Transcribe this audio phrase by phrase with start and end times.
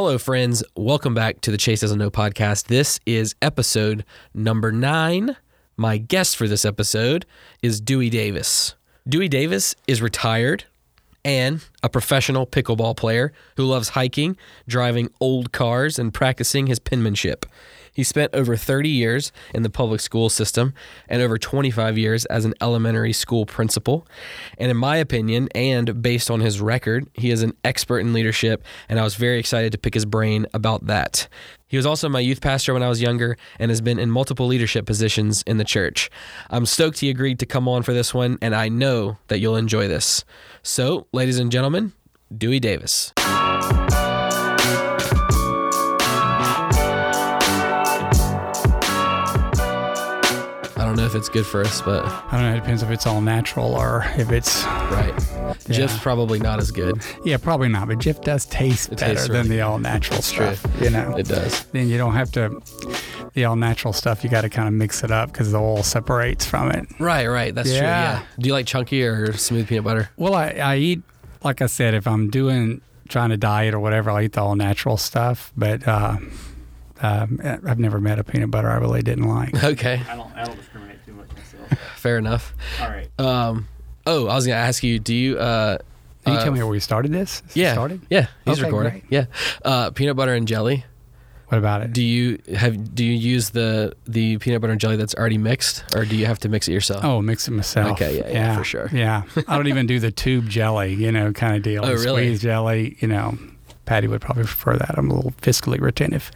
[0.00, 0.62] Hello, friends.
[0.76, 2.68] Welcome back to the Chase Doesn't Know podcast.
[2.68, 5.36] This is episode number nine.
[5.76, 7.26] My guest for this episode
[7.62, 8.76] is Dewey Davis.
[9.08, 10.62] Dewey Davis is retired
[11.24, 14.36] and a professional pickleball player who loves hiking,
[14.68, 17.44] driving old cars, and practicing his penmanship.
[17.98, 20.72] He spent over 30 years in the public school system
[21.08, 24.06] and over 25 years as an elementary school principal.
[24.56, 28.62] And in my opinion, and based on his record, he is an expert in leadership,
[28.88, 31.26] and I was very excited to pick his brain about that.
[31.66, 34.46] He was also my youth pastor when I was younger and has been in multiple
[34.46, 36.08] leadership positions in the church.
[36.50, 39.56] I'm stoked he agreed to come on for this one, and I know that you'll
[39.56, 40.24] enjoy this.
[40.62, 41.94] So, ladies and gentlemen,
[42.32, 43.12] Dewey Davis.
[51.08, 52.52] If it's good for us, but I don't know.
[52.52, 55.12] It depends if it's all natural or if it's right.
[55.68, 57.00] Jif's probably not as good.
[57.24, 57.88] yeah, probably not.
[57.88, 60.54] But Jif does taste better than really the all natural true.
[60.54, 60.80] stuff.
[60.82, 61.64] You know, It does.
[61.72, 62.60] then you don't have to.
[63.34, 65.82] The all natural stuff you got to kind of mix it up because the oil
[65.82, 66.86] separates from it.
[66.98, 67.54] Right, right.
[67.54, 67.78] That's true.
[67.78, 68.18] Yeah.
[68.20, 68.22] Yeah.
[68.38, 70.10] Do you like chunky or smooth peanut butter?
[70.16, 71.02] Well, I, I eat
[71.44, 74.56] like I said, if I'm doing trying to diet or whatever, I'll eat the all
[74.56, 75.52] natural stuff.
[75.56, 76.16] But uh,
[77.00, 79.54] um, I've never met a peanut butter I really didn't like.
[79.64, 81.80] Okay, I don't I don't discriminate too much myself.
[81.98, 82.54] Fair enough.
[82.80, 83.08] All right.
[83.20, 83.68] Um,
[84.06, 84.98] oh, I was gonna ask you.
[84.98, 85.38] Do you?
[85.38, 85.78] Uh,
[86.24, 87.42] Can you uh, tell me where we started this?
[87.48, 87.72] Is it Yeah.
[87.72, 88.00] Started?
[88.10, 88.92] Yeah, he's Okay, recording.
[88.92, 89.04] great.
[89.10, 89.26] Yeah.
[89.64, 90.84] Uh, peanut butter and jelly.
[91.48, 91.94] What about it?
[91.94, 92.94] Do you have?
[92.94, 96.26] Do you use the the peanut butter and jelly that's already mixed, or do you
[96.26, 97.02] have to mix it yourself?
[97.04, 97.92] Oh, mix it myself.
[97.92, 98.90] Okay, yeah, yeah, for sure.
[98.92, 101.82] Yeah, I don't even do the tube jelly, you know, kind of deal.
[101.86, 102.26] Oh, The really?
[102.26, 103.38] Squeeze jelly, you know.
[103.86, 104.98] Patty would probably prefer that.
[104.98, 106.30] I'm a little fiscally retentive.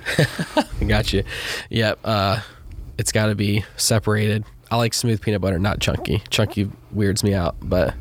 [0.81, 1.23] I got you.
[1.69, 1.99] Yep.
[2.03, 2.41] Uh,
[2.97, 4.47] it's got to be separated.
[4.73, 6.23] I like smooth peanut butter, not chunky.
[6.31, 7.93] Chunky weirds me out, but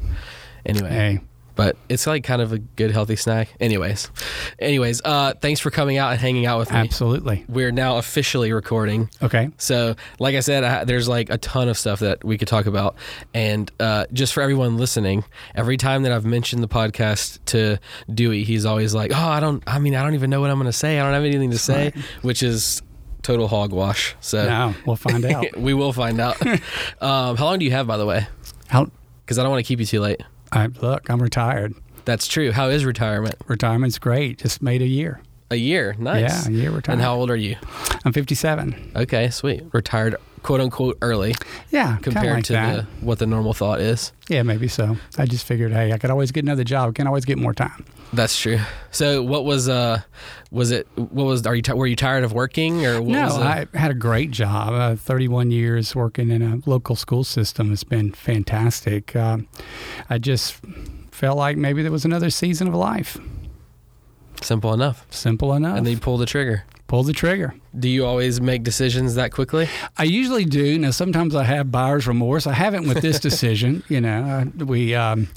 [0.66, 0.90] anyway.
[0.90, 1.20] Hey,
[1.56, 3.50] But it's like kind of a good healthy snack.
[3.60, 4.10] Anyways,
[4.58, 6.78] anyways, uh, thanks for coming out and hanging out with me.
[6.78, 7.44] absolutely.
[7.50, 9.10] We're now officially recording.
[9.22, 9.50] Okay.
[9.58, 12.68] So, like I said, I, there's like a ton of stuff that we could talk
[12.68, 12.96] about.
[13.34, 17.80] And uh, just for everyone listening, every time that I've mentioned the podcast to
[18.12, 19.62] Dewey, he's always like, "Oh, I don't.
[19.68, 21.00] I mean, I don't even know what I'm going to say.
[21.00, 21.92] I don't have anything to say,"
[22.22, 22.82] which is
[23.22, 24.16] total hogwash.
[24.22, 25.46] So Now we'll find out.
[25.58, 26.42] we will find out.
[27.02, 28.28] um, how long do you have, by the way?
[28.68, 28.90] How,
[29.26, 30.22] Because I don't want to keep you too late.
[30.52, 31.74] I, look, I'm retired.
[32.06, 32.52] That's true.
[32.52, 33.36] How is retirement?
[33.48, 34.40] Retirement's great.
[34.40, 35.22] Just made a year.
[35.50, 35.96] A year.
[36.00, 36.48] Nice.
[36.48, 36.94] Yeah, a year retired.
[36.94, 37.58] And how old are you?
[38.06, 38.92] I'm 57.
[38.96, 39.64] Okay, sweet.
[39.72, 41.36] Retired, quote unquote, early
[41.70, 44.12] Yeah, compared like to the, what the normal thought is.
[44.28, 44.98] Yeah, maybe so.
[45.18, 46.90] I just figured, hey, I could always get another job.
[46.90, 47.86] I can always get more time.
[48.14, 48.60] That's true.
[48.92, 50.02] So, what was uh,
[50.52, 50.88] was it?
[50.96, 51.46] What was?
[51.46, 51.64] Are you?
[51.74, 53.28] Were you tired of working, or what no?
[53.28, 54.74] I had a great job.
[54.74, 59.16] Uh, 31 years working in a local school system has been fantastic.
[59.16, 59.48] Um,
[60.10, 60.60] I just
[61.12, 63.18] felt like maybe there was another season of life.
[64.42, 65.06] Simple enough.
[65.12, 65.78] Simple enough.
[65.78, 66.66] And then you pull the trigger.
[66.92, 67.56] Pull the trigger.
[67.80, 69.70] Do you always make decisions that quickly?
[69.98, 70.78] I usually do.
[70.78, 72.46] Now, sometimes I have buyer's remorse.
[72.46, 73.82] I haven't with this decision.
[73.88, 75.30] you know, we um,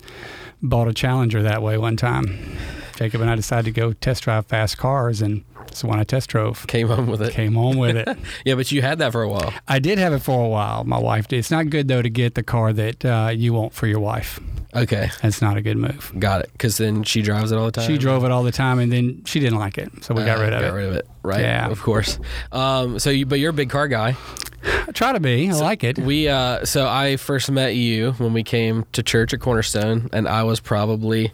[0.60, 2.56] bought a Challenger that way one time.
[2.96, 6.30] Jacob and I decided to go test drive fast cars, and so when I test
[6.30, 7.32] drove, Came home with it.
[7.32, 8.08] came home with it.
[8.44, 9.52] Yeah, but you had that for a while.
[9.68, 10.84] I did have it for a while.
[10.84, 11.38] My wife did.
[11.38, 14.40] It's not good though to get the car that uh, you want for your wife.
[14.74, 16.12] Okay, That's not a good move.
[16.18, 16.50] got it.
[16.52, 17.86] Because then she drives it all the time.
[17.86, 20.38] She drove it all the time, and then she didn't like it, so we got
[20.38, 20.72] Uh, rid of got it.
[20.72, 21.08] rid of it.
[21.22, 21.40] Right.
[21.42, 21.68] Yeah.
[21.70, 22.18] Of course.
[22.50, 22.98] Um.
[22.98, 24.16] So you, but you're a big car guy.
[24.64, 25.48] I try to be.
[25.48, 25.98] I like it.
[25.98, 30.26] We uh so I first met you when we came to church at Cornerstone and
[30.26, 31.32] I was probably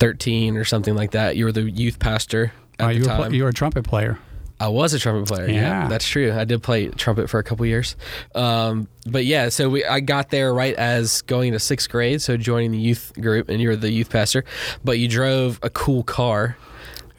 [0.00, 1.36] 13 or something like that.
[1.36, 3.84] You were the youth pastor at Uh, the you, were, pl- you were a trumpet
[3.84, 4.18] player.
[4.60, 5.48] I was a trumpet player.
[5.48, 5.54] Yeah.
[5.82, 5.88] Yeah.
[5.88, 6.32] that's true.
[6.32, 7.96] I did play trumpet for a couple years.
[8.34, 12.36] Um but yeah, so we I got there right as going to 6th grade, so
[12.36, 14.44] joining the youth group and you were the youth pastor,
[14.84, 16.56] but you drove a cool car,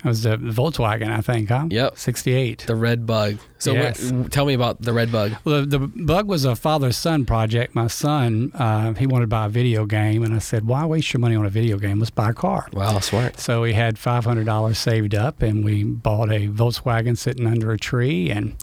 [0.04, 1.68] It was the Volkswagen, I think, huh?
[1.70, 1.98] Yep.
[1.98, 2.66] 68.
[2.68, 3.38] the Red Bug.
[3.58, 4.12] So Yes.
[4.12, 5.32] what, tell me about the Red Bug.
[5.46, 7.74] Well, the, the bug was a father son project.
[7.74, 11.14] My son, uh, he wanted to buy a video game, and I said, "Why waste
[11.14, 12.00] your money on a video game?
[12.00, 13.40] Let's buy a car." Wow, smart.
[13.40, 17.72] So we had five hundred dollars saved up, and we bought a Volkswagen sitting under
[17.72, 18.30] a tree.
[18.30, 18.56] And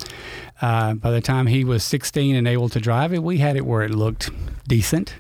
[0.61, 3.65] uh, by the time he was sixteen and able to drive it, we had it
[3.65, 4.29] where it looked
[4.69, 5.15] decent.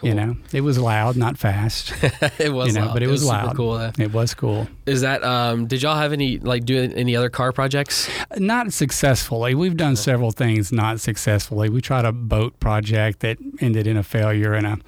[0.00, 0.08] Cool.
[0.10, 1.92] You know, it was loud, not fast.
[2.38, 2.92] it was you know, loud.
[2.94, 3.56] but it, was, super loud.
[3.56, 3.90] cool though.
[3.98, 4.68] It was cool.
[4.86, 8.08] Is that um did y'all have any like do any other car projects?
[8.36, 9.54] Not successfully.
[9.54, 11.68] We've done several things not successfully.
[11.68, 14.78] We tried a boat project that ended in a failure, and a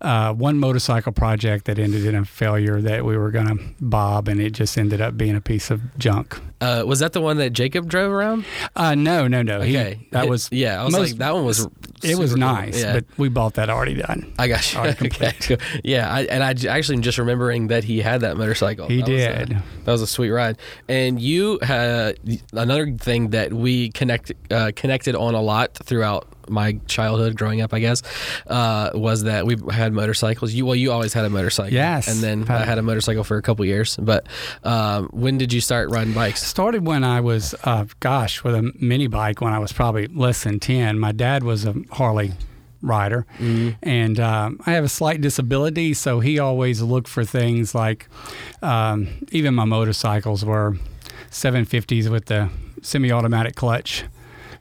[0.00, 4.28] uh, one motorcycle project that ended in a failure that we were going to bob,
[4.28, 6.40] and it just ended up being a piece of junk.
[6.60, 8.44] Uh, was that the one that Jacob drove around?
[8.76, 9.60] Uh, no, no, no.
[9.60, 10.80] He- Okay, that It- was yeah.
[10.80, 11.66] I was most- like, that one was
[12.04, 12.54] It was super cool.
[12.54, 12.92] nice, Yeah.
[12.94, 14.32] but we bought that already done.
[14.38, 14.80] I you.
[15.02, 15.32] Okay.
[15.84, 18.88] Yeah, I, and I j- actually am just remembering that he had that motorcycle.
[18.88, 19.48] He That was a- did.
[19.84, 20.58] that was a sweet ride.
[20.88, 22.18] And you had
[22.52, 27.72] another thing that we connect uh, connected on a lot throughout my childhood, growing up,
[27.72, 28.02] I guess,
[28.48, 30.52] uh, was that we had motorcycles.
[30.52, 31.72] You well, you always had a motorcycle.
[31.72, 32.08] Yes.
[32.08, 33.96] And then I had a motorcycle for a couple years.
[33.96, 34.26] But
[34.64, 36.42] um, when did you start riding bikes?
[36.42, 40.42] Started when I was, uh, gosh, with a mini bike when I was probably less
[40.42, 40.98] than 10.
[40.98, 42.32] My dad was a Harley
[42.82, 43.24] rider,
[43.82, 48.08] and um, I have a slight disability, so he always looked for things like
[48.60, 50.76] um, even my motorcycles were
[51.30, 52.48] 750s with the
[52.82, 54.04] semi automatic clutch,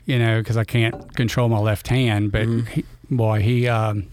[0.05, 2.31] you know, because I can't control my left hand.
[2.31, 3.67] But he, boy, he.
[3.67, 4.07] Um,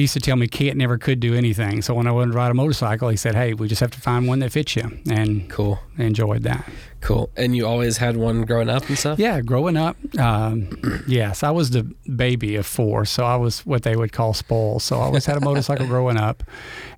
[0.00, 1.82] he used to tell me can't never could do anything.
[1.82, 4.00] So when I wanted to ride a motorcycle, he said, "Hey, we just have to
[4.00, 6.64] find one that fits you," and Cool, I enjoyed that.
[7.02, 7.28] cool.
[7.36, 9.18] And you always had one growing up and stuff.
[9.18, 10.70] Yeah, growing up, um,
[11.06, 11.82] yes, I was the
[12.16, 14.80] baby of four, so I was what they would call spoiled.
[14.82, 16.42] So I always had a motorcycle growing up,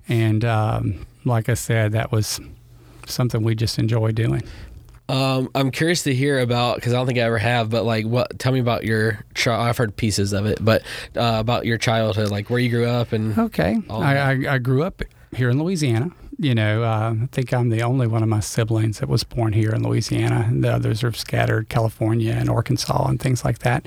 [0.07, 2.39] and um, like I said, that was
[3.05, 4.43] something we just enjoyed doing.
[5.09, 8.05] Um, I'm curious to hear about because I don't think I ever have, but like,
[8.05, 8.39] what?
[8.39, 9.23] Tell me about your.
[9.45, 10.81] I've heard pieces of it, but
[11.15, 13.37] uh, about your childhood, like where you grew up and.
[13.37, 15.01] Okay, I, I, I grew up
[15.35, 16.11] here in Louisiana.
[16.39, 19.53] You know, uh, I think I'm the only one of my siblings that was born
[19.53, 23.85] here in Louisiana, and the others are scattered California and Arkansas and things like that.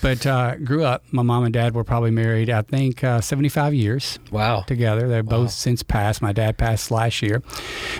[0.00, 1.02] But uh, grew up.
[1.10, 4.18] My mom and dad were probably married, I think, uh, 75 years.
[4.30, 4.60] Wow.
[4.66, 5.08] together.
[5.08, 5.38] They're Wow.
[5.44, 6.22] both since passed.
[6.22, 7.42] My dad passed last year,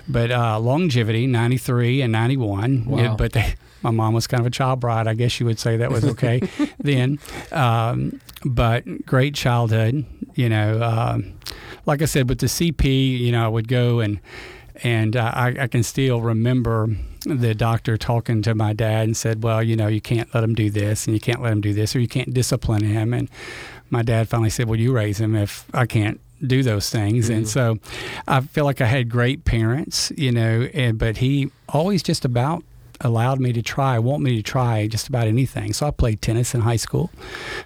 [0.08, 2.84] but uh, longevity, ninety three and ninety one.
[2.87, 3.16] Wow.
[3.16, 5.06] but they, my mom was kind of a child bride.
[5.08, 6.40] I guess you would say that was okay
[6.78, 7.19] then.
[7.50, 10.04] Um, but great childhood.
[10.37, 11.34] You know, um,
[11.87, 14.21] like I said, with the CP, you know, I would go and
[14.82, 16.88] and uh, I, I can still remember
[17.27, 20.55] the doctor talking to my dad and said, "Well, you know, you can't let him
[20.55, 23.29] do this, and you can't let him do this, or you can't discipline him." And
[23.91, 27.47] my dad finally said, "Well, you raise him if I can't do those things." And
[27.49, 27.79] so,
[28.26, 32.65] I feel like I had great parents, you know, and but he always just about
[33.00, 35.73] allowed me to try, want me to try just about anything.
[35.73, 37.11] So I played tennis in high school,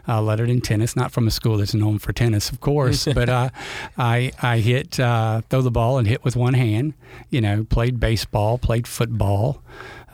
[0.06, 3.28] uh, lettered in tennis, not from a school that's known for tennis, of course, but
[3.28, 3.50] uh,
[3.98, 6.94] I I hit uh, throw the ball and hit with one hand.
[7.30, 9.62] You know, played baseball, played football,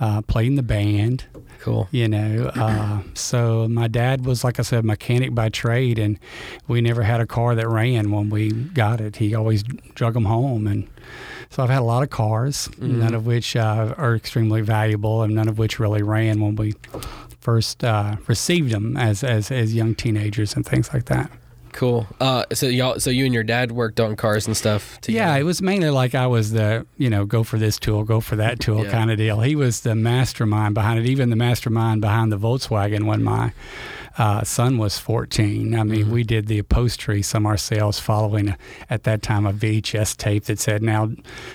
[0.00, 1.25] uh, played in the band.
[1.61, 1.88] Cool.
[1.90, 6.19] You know, uh, so my dad was, like I said, mechanic by trade, and
[6.67, 9.17] we never had a car that ran when we got it.
[9.17, 9.62] He always
[9.94, 10.88] drug them home, and
[11.50, 15.35] so I've had a lot of cars, none of which uh, are extremely valuable, and
[15.35, 16.75] none of which really ran when we
[17.41, 21.31] first uh, received them as, as as young teenagers and things like that.
[21.73, 22.06] Cool.
[22.20, 25.25] Uh, so y'all, so you and your dad worked on cars and stuff together.
[25.25, 28.20] Yeah, it was mainly like I was the, you know, go for this tool, go
[28.20, 28.91] for that tool Yeah.
[28.91, 29.41] kind of deal.
[29.41, 33.53] He was the mastermind behind it, even the mastermind behind the Volkswagen when my
[34.20, 35.75] uh, son was 14.
[35.75, 36.12] I mean, Mm-hmm.
[36.12, 38.58] we did the upholstery some ourselves following, a,
[38.90, 41.11] at that time, a VHS tape that said, now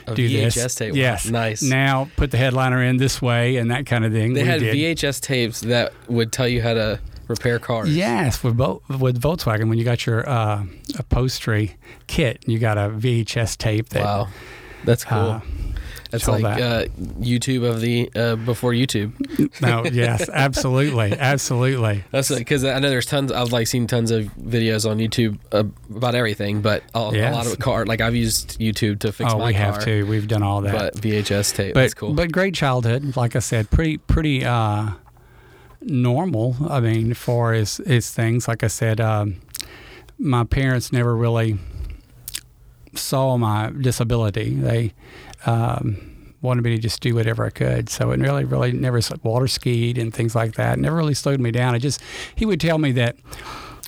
[0.07, 0.55] A do this.
[0.57, 0.95] VHS tape.
[0.95, 1.27] Yes.
[1.29, 1.61] nice.
[1.61, 4.33] Now put the headliner in this way and that kind of thing.
[4.33, 4.75] They we had did.
[4.97, 7.95] VHS tapes that would tell you how to repair cars.
[7.95, 10.63] Yes, with Vol- with Volkswagen, when you got your uh,
[10.99, 11.75] upholstery
[12.07, 14.27] kit, you got a VHS tape that Wow.
[14.85, 15.17] That's cool.
[15.17, 15.39] uh,
[16.23, 16.61] That's like that.
[16.61, 16.89] uh,
[17.19, 19.13] YouTube of the uh, before YouTube.
[19.61, 22.03] No, yes, absolutely, absolutely.
[22.11, 23.31] That's because I know there's tons.
[23.31, 25.63] I've like seen tons of videos on YouTube uh,
[25.95, 27.85] about everything, but a, a lot of it car.
[27.85, 29.61] Like I've used YouTube to fix oh, my we car.
[29.61, 30.03] have to.
[30.03, 30.73] We've done all that.
[30.73, 31.73] But VHS tape.
[31.73, 32.13] but that's cool.
[32.13, 33.15] but great childhood.
[33.15, 34.91] Like I said, pretty pretty uh,
[35.81, 36.55] normal.
[36.67, 38.47] I mean, as far as as things.
[38.47, 39.41] Like I said, um,
[40.17, 41.57] my parents never really
[42.97, 44.55] saw my disability.
[44.55, 44.93] They
[45.45, 47.89] um, wanted me to just do whatever I could.
[47.89, 50.79] So it really, really never water skied and things like that.
[50.79, 51.75] Never really slowed me down.
[51.75, 52.01] It just
[52.35, 53.17] he would tell me that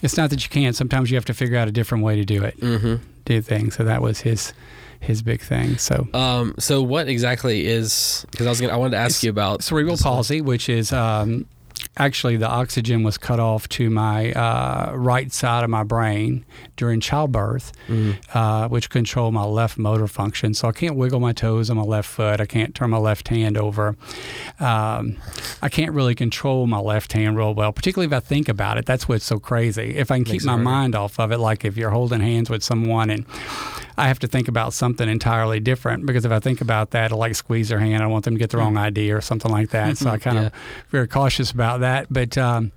[0.04, 0.76] it's not that you can't.
[0.76, 2.96] Sometimes you have to figure out a different way to do it, mm-hmm.
[3.26, 3.76] do things.
[3.76, 4.54] So that was his
[5.00, 5.78] his big thing.
[5.78, 6.08] So.
[6.14, 6.56] Um.
[6.60, 8.26] So what exactly is?
[8.32, 8.74] Because I was gonna.
[8.74, 11.46] I wanted to ask you about cerebral palsy, which is um,
[11.98, 17.00] actually the oxygen was cut off to my uh, right side of my brain during
[17.00, 18.16] childbirth, Mhm.
[18.34, 20.54] uh, which control my left motor function.
[20.54, 22.40] So I can't wiggle my toes on my left foot.
[22.40, 23.96] I can't turn my left hand over.
[24.60, 25.18] Um,
[25.62, 28.86] I can't really control my left hand real well, particularly if I think about it.
[28.86, 29.96] That's what's so crazy.
[29.98, 32.20] If I can keep Makes it my mind off of it, like if you're holding
[32.22, 33.26] hands with someone and
[33.98, 37.16] I have to think about something entirely different because if I think about that, I
[37.16, 38.04] like squeeze their hand.
[38.04, 39.98] I want them to get the wrong idea or something like that.
[39.98, 40.46] So I kind Yeah.
[40.48, 40.54] of
[40.90, 42.06] very cautious about that.
[42.12, 42.72] But um,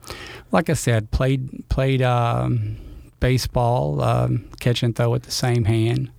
[0.51, 2.77] like I said, played played um,
[3.21, 6.11] baseball, um, catch and throw with the same hand.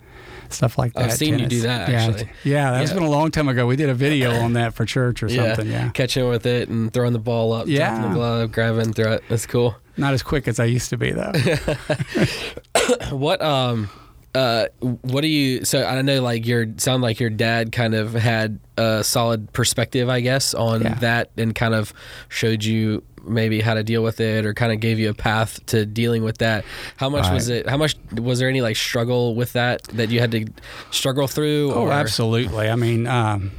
[0.49, 1.05] Stuff like that.
[1.05, 2.29] I've seen you do that, Yeah, actually.
[2.43, 2.95] yeah, that's Yeah.
[2.95, 3.65] been a long time ago.
[3.65, 5.65] We did a video on that for church or something.
[5.67, 7.87] Yeah, catching with it and throwing the ball up, Yeah.
[7.89, 9.23] dropping the glove, grabbing, throw it.
[9.29, 9.77] That's cool.
[9.97, 11.31] Not as quick as I used to be though.
[13.11, 13.89] what um
[14.33, 14.65] uh
[15.01, 18.59] what do you so I know like your sound like your dad kind of had
[18.77, 20.93] a solid perspective I guess on Yeah.
[20.95, 21.93] that and kind of
[22.29, 25.63] showed you maybe how to deal with it or kind of gave you a path
[25.67, 26.65] to dealing with that.
[26.97, 30.19] How much was it how much was there any like struggle with that that you
[30.21, 30.45] had to
[30.91, 32.67] struggle through Oh, or absolutely.
[32.69, 33.51] I mean, um,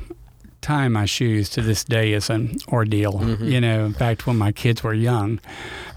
[0.63, 3.15] tying my shoes to this day is an ordeal.
[3.15, 3.45] Mm-hmm.
[3.45, 5.41] You know, in fact, when my kids were young,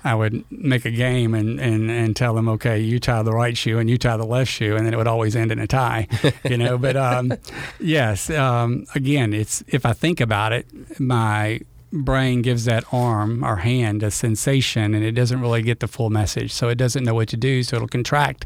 [0.03, 3.55] I would make a game and, and, and tell them, okay, you tie the right
[3.55, 5.67] shoe and you tie the left shoe, and then it would always end in a
[5.67, 6.07] tie.
[6.43, 7.33] You know, but um,
[7.79, 10.67] yes, um, again, it's if I think about it,
[10.99, 11.61] my
[11.91, 16.09] brain gives that arm or hand a sensation and it doesn't really get the full
[16.09, 18.45] message so it doesn't know what to do so it'll contract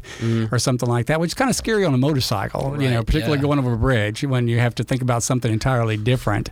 [0.52, 3.38] or something like that which is kind of scary on a motorcycle you know particularly
[3.38, 3.42] yeah.
[3.42, 6.50] going over a bridge when you have to think about something entirely different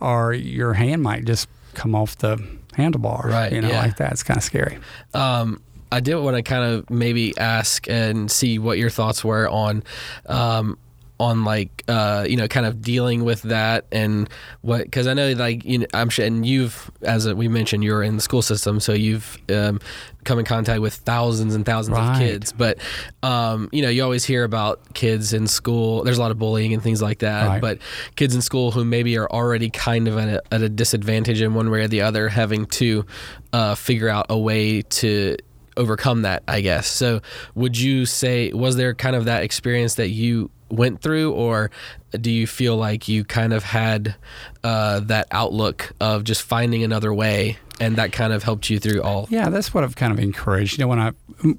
[0.00, 2.36] or your hand might just come off the
[2.74, 3.82] handlebar Right, you know yeah.
[3.82, 4.78] like that it's kind of scary
[5.14, 5.60] Um,
[5.92, 9.84] I did want to kind of maybe ask and see what your thoughts were on,
[10.26, 10.78] um,
[11.18, 14.28] on like uh, you know, kind of dealing with that and
[14.60, 18.02] what because I know like you know I'm sure and you've as we mentioned you're
[18.02, 19.80] in the school system so you've um,
[20.24, 22.52] come in contact with thousands and thousands of kids.
[22.52, 22.78] But
[23.22, 26.04] um, you know you always hear about kids in school.
[26.04, 27.46] There's a lot of bullying and things like that.
[27.46, 27.60] Right.
[27.60, 27.78] but
[28.16, 31.54] kids in school who maybe are already kind of at a, at a disadvantage in
[31.54, 33.06] one way or the other having to
[33.52, 35.36] uh, figure out a way to
[35.78, 36.86] overcome that i guess.
[36.86, 37.20] So
[37.54, 41.70] would you say was there kind of that experience that you went through or
[42.20, 44.16] do you feel like you kind of had
[44.64, 49.02] uh, that outlook of just finding another way and that kind of helped you through
[49.02, 50.78] all Yeah, that's what I've kind of encouraged.
[50.78, 51.12] You know, when I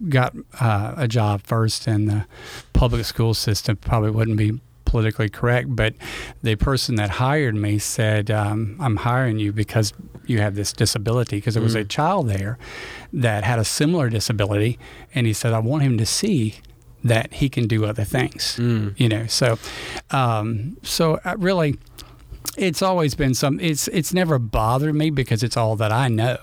[0.10, 2.26] got uh, a job first in the
[2.74, 5.94] public school system, probably wouldn't be politically correct, but
[6.42, 9.94] the person that hired me said, um, I'm hiring you because
[10.26, 11.38] you have this disability.
[11.38, 12.58] Because there was a child there
[13.12, 14.80] that had a similar disability.
[15.14, 16.56] And he said, I want him to see
[17.08, 18.58] that he can do other things.
[18.98, 19.58] You know, so,
[20.12, 21.78] um, so I really,
[22.58, 26.38] it's always been some it's it's never bothered me because it's all that I know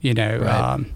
[0.00, 0.48] you know Right.
[0.74, 0.86] um,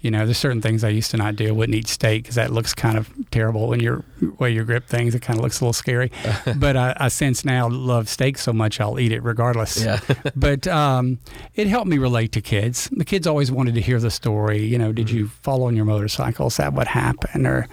[0.00, 1.48] you know there's certain things I used to not do.
[1.48, 4.04] I wouldn't eat steak because that looks kind of terrible when you're
[4.38, 5.14] way you grip things.
[5.14, 6.10] It kind of looks a little scary.
[6.56, 9.82] But I, I since now love steak so much I'll eat it regardless.
[9.82, 10.00] Yeah.
[10.36, 11.18] but um,
[11.54, 12.88] it helped me relate to kids.
[12.92, 15.86] The kids always wanted to hear the story you know did you fall on your
[15.86, 16.48] motorcycle?
[16.48, 17.46] Is that what happened?
[17.46, 17.66] or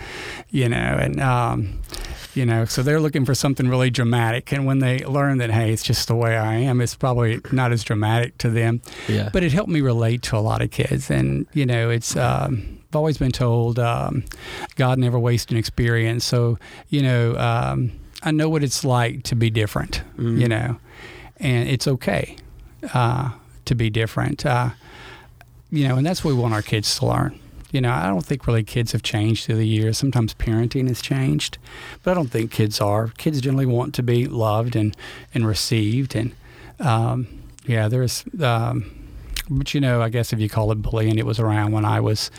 [0.52, 1.80] you know and um,
[2.34, 4.52] you know so they're looking for something really dramatic.
[4.54, 7.72] And when they learn that hey it's just the way i am it's probably not
[7.72, 8.82] as dramatic to them.
[9.08, 9.30] Yeah.
[9.34, 11.10] but it helped me relate to a lot of kids.
[11.12, 14.24] And you know it's um, i've always been told um,
[14.76, 16.24] god never wastes an experience.
[16.26, 16.58] So
[16.90, 17.92] you know um,
[18.24, 20.78] i know what it's like to be different you know
[21.38, 22.36] and it's okay
[22.94, 23.32] uh,
[23.66, 24.46] to be different.
[24.46, 24.70] Uh,
[25.72, 27.40] you know and that's what we want our kids to learn
[27.72, 29.98] you know, I don't think really kids have changed through the years.
[29.98, 31.58] Sometimes parenting has changed,
[32.04, 33.10] but I don't think kids are.
[33.18, 34.96] Kids generally want to be loved and,
[35.34, 36.16] and received.
[36.16, 36.34] And
[36.80, 37.28] um,
[37.66, 38.92] yeah, there's, um,
[39.50, 42.02] but you know, I guess if you call it bullying, it was around when I
[42.02, 42.30] was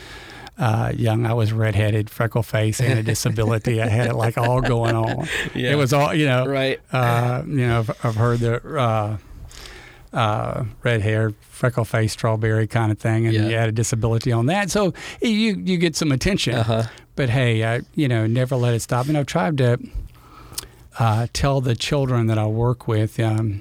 [0.59, 1.25] uh, young.
[1.25, 3.81] I was redheaded, freckle face, and a disability.
[3.81, 5.27] I had it like all going on.
[5.55, 5.73] Yeah.
[5.73, 9.17] It was all, you know, right uh, you know, I've, I've heard the uh,
[10.13, 13.49] uh, red hair, freckle face, strawberry kind of thing, and Yeah.
[13.49, 14.71] you had a disability on that.
[14.71, 16.55] So you you get some attention.
[16.55, 16.83] uh-huh
[17.17, 19.09] But hey, I, you know, never let it stop.
[19.09, 19.79] And I've tried to
[20.99, 23.61] uh, tell the children that I work with, um,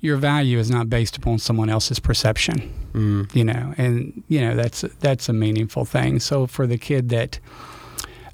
[0.00, 2.72] your value is not based upon someone else's perception.
[2.92, 3.34] mm.
[3.34, 6.20] You know, and you know that's that's a meaningful thing.
[6.20, 7.40] So for the kid that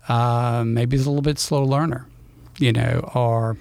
[0.08, 2.06] uh, maybe is a little bit slow learner,
[2.58, 3.56] you know, or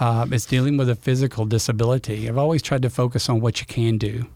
[0.00, 3.66] uh, is dealing with a physical disability, I've always tried to focus on what you
[3.66, 4.26] can do,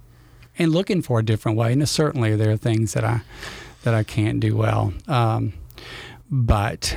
[0.59, 1.73] and looking for a different way.
[1.73, 3.23] And certainly there are things that I
[3.83, 5.53] that I can't do well, um,
[6.31, 6.97] but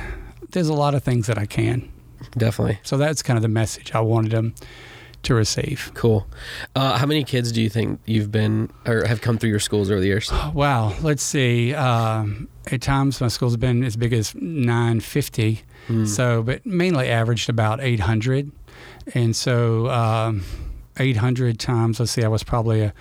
[0.50, 1.90] there's a lot of things that I can.
[2.36, 4.54] definitely So that's kind of the message I wanted them
[5.22, 5.90] to receive.
[5.94, 6.26] cool
[6.76, 9.90] uh, how many kids do you think you've been or have come through your schools
[9.90, 11.74] over the years Wow, let's see.
[11.74, 15.62] Um, at times, my school's been as big as 950.
[15.88, 16.06] Mm.
[16.06, 18.50] So, but mainly averaged about 800.
[19.14, 20.42] And so, um,
[20.98, 22.94] 800 times, let's see, I was probably a,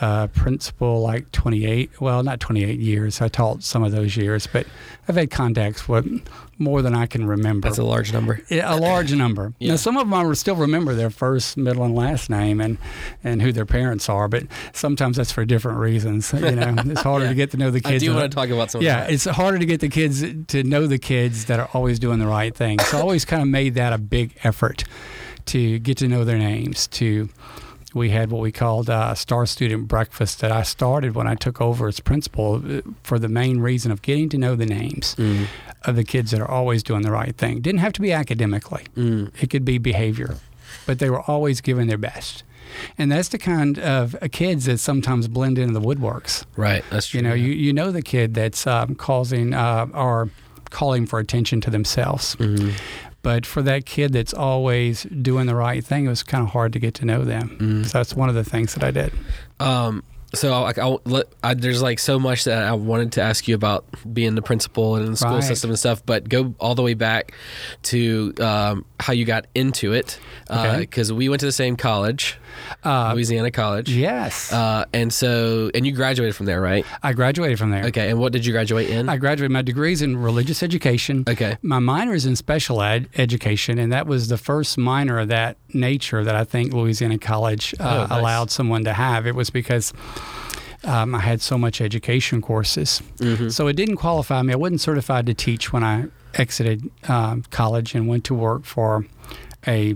[0.00, 2.00] a principal like 28.
[2.00, 3.20] Well, not 28 years.
[3.20, 4.66] I taught some of those years, but
[5.08, 6.22] I've had contacts with
[6.60, 7.68] more than I can remember.
[7.68, 9.54] that's a large number Yeah, a large number.
[9.58, 9.70] Yeah.
[9.72, 12.78] Now, some of them I still remember their first, middle, and last name and,
[13.24, 16.32] and who their parents are, but sometimes that's for different reasons.
[16.32, 17.30] You know, it's harder Yeah.
[17.30, 18.02] to get to know the kids.
[18.02, 20.62] i do want to talk about some yeah, it's harder to get the kids to
[20.62, 22.78] know the kids that are always doing the right thing.
[22.80, 24.84] So I always kind of made that a big effort
[25.46, 27.28] to get to know their names, to
[27.94, 31.60] we had what we called a Star Student Breakfast that I started when I took
[31.60, 35.46] over as principal uh, for the main reason of getting to know the names Mm.
[35.84, 37.60] of the kids that are always doing the right thing.
[37.60, 39.30] Didn't have to be academically, Mm.
[39.40, 40.36] it could be behavior,
[40.86, 42.44] but they were always giving their best.
[42.96, 46.44] And that's the kind of uh, kids that sometimes blend into the woodworks.
[46.56, 46.84] Right.
[46.90, 47.18] That's true.
[47.18, 47.46] You know, yeah.
[47.46, 50.30] you, you know the kid that's um, causing uh, or
[50.70, 52.36] calling for attention to themselves.
[52.36, 52.72] Mhm.
[53.22, 56.72] But for that kid that's always doing the right thing, it was kind of hard
[56.72, 57.56] to get to know them.
[57.60, 57.86] Mm.
[57.86, 59.12] So that's one of the things that I did.
[59.58, 60.96] Um, so like I,
[61.42, 63.84] I, there's like so much that I wanted to ask you about
[64.14, 65.42] being the principal and the school Right.
[65.44, 67.32] system and stuff, but go all the way back
[67.84, 70.78] to um, how you got into it Okay.
[70.78, 72.38] because we went to the same college,
[72.84, 73.90] Uh, Louisiana College.
[73.90, 76.84] yes, Uh, and so, and you graduated from there, right?
[77.02, 77.84] I graduated from there.
[77.86, 78.10] Okay.
[78.10, 79.08] And what did you graduate in?
[79.08, 79.50] I graduated.
[79.52, 81.24] My degrees in religious education.
[81.28, 81.56] okay.
[81.62, 85.56] My minor is in special ed education, and that was the first minor of that
[85.72, 88.18] nature that I think Louisiana College uh, Oh, nice.
[88.20, 89.26] allowed someone to have.
[89.26, 89.92] It was because
[90.84, 93.02] um, I had so much education courses.
[93.18, 93.52] Mhm.
[93.52, 94.52] So it didn't qualify me.
[94.52, 99.04] I wasn't certified to teach when I exited um, college and went to work for
[99.66, 99.94] a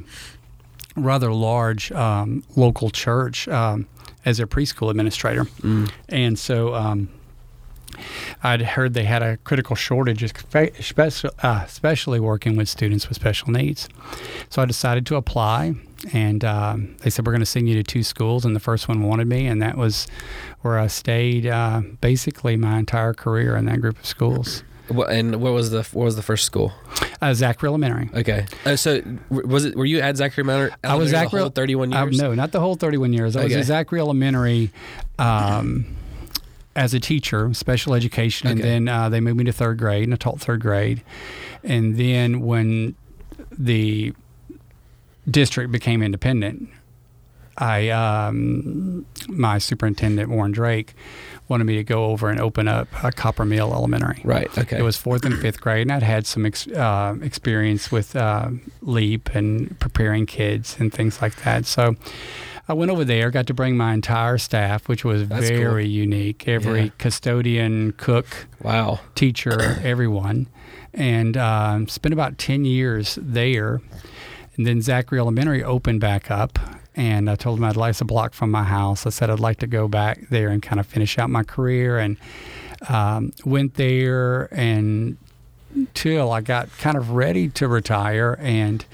[0.96, 3.86] rather large um, local church um,
[4.24, 5.44] as a preschool administrator.
[5.44, 5.90] Mm.
[6.08, 7.08] And so um,
[8.42, 13.50] I'd heard they had a critical shortage, especially, uh, especially working with students with special
[13.50, 13.88] needs.
[14.50, 15.74] So I decided to apply,
[16.12, 18.44] and um, they said, We're going to send you to two schools.
[18.44, 20.06] And the first one wanted me, and that was
[20.62, 24.62] where I stayed uh, basically my entire career in that group of schools.
[24.88, 26.72] What, and what was the what was the first school?
[27.22, 28.10] Uh, Zachary Elementary.
[28.12, 28.44] Okay.
[28.66, 29.00] Uh, so
[29.30, 29.76] was it?
[29.76, 30.76] Were you at Zachary Elementary?
[30.84, 32.18] I was the Zachary- whole 31 Uh, years.
[32.18, 33.34] no, not the whole 31 years.
[33.36, 34.70] I was at Zachary Elementary
[35.18, 35.86] um,
[36.76, 40.12] as a teacher, special education, and then uh, they moved me to third grade, and
[40.12, 41.02] I taught third grade.
[41.62, 42.94] And then when
[43.50, 44.12] the
[45.30, 46.68] district became independent,
[47.56, 50.94] I um, my superintendent Warren Drake
[51.48, 54.20] wanted me to go over and open up a Copper Mill Elementary.
[54.24, 54.48] Right.
[54.56, 54.78] Okay.
[54.78, 58.48] It was fourth and fifth grade, and I'd had some ex- uh, experience with uh,
[58.80, 61.66] LEAP and preparing kids and things like that.
[61.66, 61.96] So
[62.66, 65.58] I went over there, got to bring my entire staff, which was That's cool.
[65.58, 66.48] very unique.
[66.48, 66.90] Every Yeah.
[66.98, 69.00] custodian, cook, wow.
[69.14, 70.46] teacher, everyone,
[70.94, 73.80] and um, spent about 10 years there.
[74.56, 76.58] And then Zachary Elementary opened back up,
[76.96, 79.06] and I told him I'd like a block from my house.
[79.06, 81.98] I said I'd like to go back there and kind of finish out my career,
[81.98, 82.16] and
[82.88, 85.16] um, went there and
[85.94, 88.84] till I got kind of ready to retire, and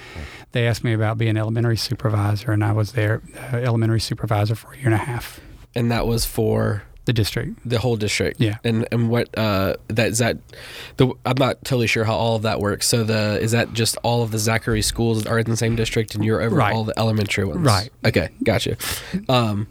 [0.52, 4.72] they asked me about being elementary supervisor, and I was there uh, elementary supervisor for
[4.72, 5.40] a year and a half.
[5.74, 7.58] And that was for The district.
[7.68, 8.40] the whole district.
[8.40, 8.58] Yeah.
[8.62, 10.36] And and what uh that is that
[10.96, 12.86] the I'm not totally sure how all of that works.
[12.86, 16.14] So the is that just all of the Zachary schools are in the same district
[16.14, 16.74] and you're over Right.
[16.74, 17.60] all the elementary ones?
[17.66, 17.90] Right.
[18.04, 18.76] Okay, gotcha.
[19.28, 19.66] Um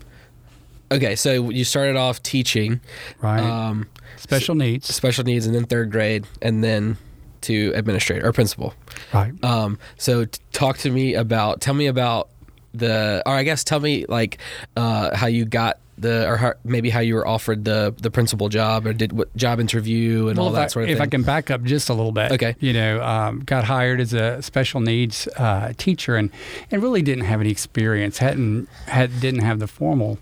[0.91, 2.81] okay, so you started off teaching
[3.21, 3.39] Right.
[3.41, 3.87] um
[4.17, 4.93] Special needs.
[4.93, 6.97] special needs and then third grade and then
[7.41, 8.73] to administrator or principal.
[9.13, 9.31] Right.
[9.45, 12.27] Um, so t- talk to me about, tell me about
[12.73, 14.39] the, or I guess tell me like
[14.75, 18.49] uh, how you got the, or how, maybe how you were offered the the principal
[18.49, 21.01] job or did what job interview and all that I, sort of if thing.
[21.03, 22.55] If I can back up just a little bit, Okay.
[22.59, 26.29] You know, um, got hired as a special needs uh, teacher, and
[26.71, 28.17] and really didn't have any experience.
[28.19, 30.19] hadn't had didn't have the formal.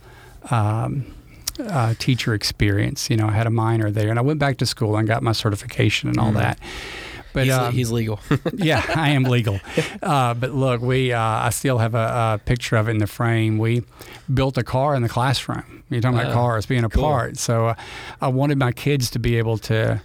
[0.50, 1.06] Um,
[1.60, 4.66] uh, teacher experience, you know, I had a minor there, and I went back to
[4.68, 6.36] school and got my certification and all Mhm.
[6.36, 6.60] that.
[7.38, 8.20] But he's, um, he's legal.
[8.54, 9.60] yeah, I am legal.
[10.02, 13.08] Uh, but look, we uh, I still have a, a picture of it in the
[13.08, 13.58] frame.
[13.58, 13.84] We
[14.34, 15.84] built a car in the classroom.
[15.90, 17.04] You're talking about cars being a Cool.
[17.04, 17.38] part.
[17.38, 17.76] So uh,
[18.22, 20.02] I wanted my kids to be able to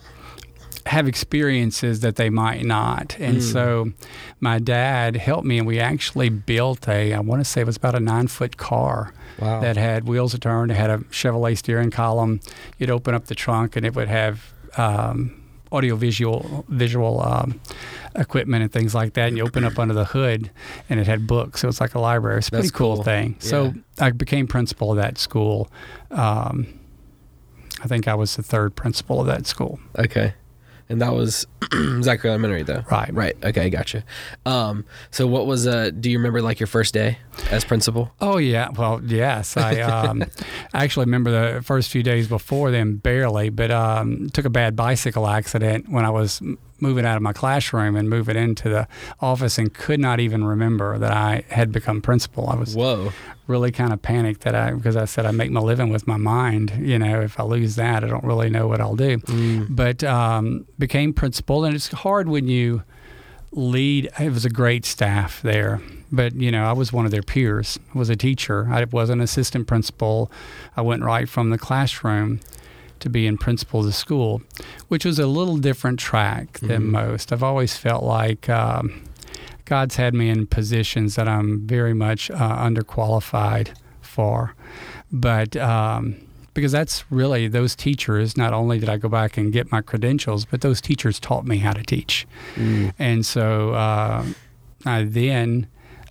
[0.86, 3.16] have experiences that they might not.
[3.20, 3.52] And Mm.
[3.52, 3.92] so
[4.40, 7.76] my dad helped me, and we actually built a, I want to say it was
[7.76, 9.60] about a nine foot car wow.
[9.60, 10.70] that had wheels that turned.
[10.72, 12.40] It had a Chevrolet steering column.
[12.78, 15.40] You'd open up the trunk, and it would have um,
[15.72, 17.60] audio visual visual um,
[18.14, 19.28] equipment and things like that.
[19.28, 20.50] And you open up under the hood,
[20.88, 21.60] and it had books.
[21.60, 22.38] So it's like a library.
[22.38, 23.04] It's a That's pretty cool, cool.
[23.04, 23.36] thing.
[23.38, 25.68] So I became principal of that school.
[26.10, 26.66] Um,
[27.82, 29.80] I think I was the third principal of that school.
[29.98, 30.34] okay.
[30.92, 31.46] And that was
[32.02, 32.84] Zachary Elementary though.
[32.90, 33.12] Right.
[33.14, 33.34] Right.
[33.42, 33.70] Okay.
[33.70, 34.04] Gotcha.
[34.44, 37.16] Um, so what was, uh, do you remember like your first day
[37.50, 38.12] as principal?
[38.20, 40.22] Oh yeah, well yes, I um,
[40.74, 45.26] actually remember the first few days before then barely, but um, took a bad bicycle
[45.26, 46.42] accident when I was
[46.82, 48.86] m- moving out of my classroom and moving into the
[49.20, 52.48] office and could not even remember that I had become principal.
[52.48, 53.12] I was Whoa.
[53.46, 56.16] really kind of panicked that I because I said I make my living with my
[56.16, 56.72] mind.
[56.78, 59.74] You know, if I lose that, I don't really know what I'll do Mm.
[59.74, 61.64] but um, became principal.
[61.64, 62.82] And it's hard when you
[63.52, 64.08] lead.
[64.20, 67.78] It was a great staff there, but you know, I was one of their peers.
[67.94, 68.68] I was a teacher.
[68.70, 70.30] I was an assistant principal.
[70.76, 72.40] I went right from the classroom
[73.02, 74.42] to be in principal of the school,
[74.88, 76.90] which was a little different track than Mhm.
[76.90, 77.32] most.
[77.32, 79.02] I've always felt like um,
[79.64, 82.34] God's had me in positions that I'm very much uh,
[82.66, 83.68] underqualified
[84.00, 84.54] for,
[85.12, 85.56] but.
[85.56, 86.16] Um,
[86.54, 88.36] because that's really those teachers.
[88.36, 91.56] Not only did I go back and get my credentials, but those teachers taught me
[91.56, 92.26] how to teach.
[92.56, 92.92] Mm.
[92.98, 94.22] And so uh,
[94.84, 95.66] I then,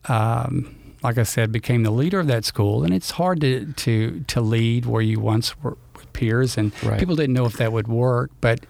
[0.09, 2.83] um, like I said, became the leader of that school.
[2.83, 5.77] And it's hard to, to, to lead where you once were
[6.13, 6.99] peers, and Right.
[6.99, 8.31] people didn't know if that would work.
[8.41, 8.65] But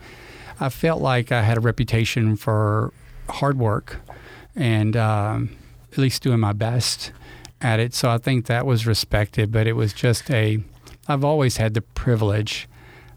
[0.60, 2.94] I felt like I had a reputation for
[3.30, 3.98] hard work
[4.56, 5.50] and um,
[5.92, 7.12] at least doing my best
[7.62, 7.94] at it.
[7.94, 10.60] So I think that was respected, but it was just a,
[11.08, 12.68] I've always had the privilege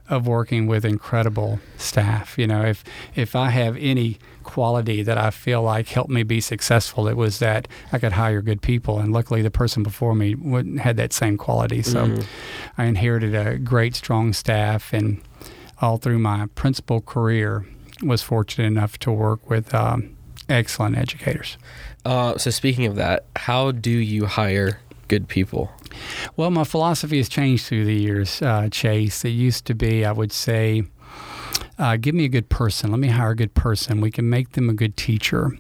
[0.08, 2.36] of working with incredible staff.
[2.38, 2.84] You know, if
[3.14, 7.38] if I have any quality that I feel like helped me be successful, it was
[7.40, 11.12] that I could hire good people, and luckily the person before me wouldn't had that
[11.12, 11.82] same quality.
[11.82, 12.24] So Mhm.
[12.78, 15.20] I inherited a great, strong staff, and
[15.80, 17.66] all through my principal career,
[18.02, 20.10] was fortunate enough to work with um,
[20.48, 21.56] excellent educators.
[22.04, 25.70] Uh, so speaking of that, how do you hire good people?
[26.36, 29.24] Well, my philosophy has changed through the years, uh, Chase.
[29.24, 30.82] It used to be, I would say,
[31.78, 32.90] uh, give me a good person.
[32.90, 34.00] Let me hire a good person.
[34.00, 35.52] We can make them a good teacher.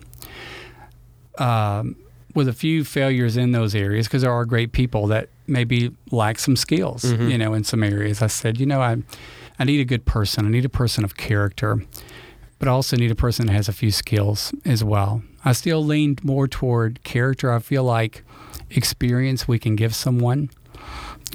[1.38, 1.96] Um,
[2.34, 6.38] with a few failures in those areas, because there are great people that maybe lack
[6.38, 7.30] some skills, Mhm.
[7.30, 8.22] you know, in some areas.
[8.22, 8.96] I said, you know, I,
[9.58, 10.44] I need a good person.
[10.46, 11.80] I need a person of character,
[12.58, 15.22] but I also need a person that has a few skills as well.
[15.44, 17.52] I still leaned more toward character.
[17.52, 18.24] I feel like
[18.70, 20.50] experience we can give someone.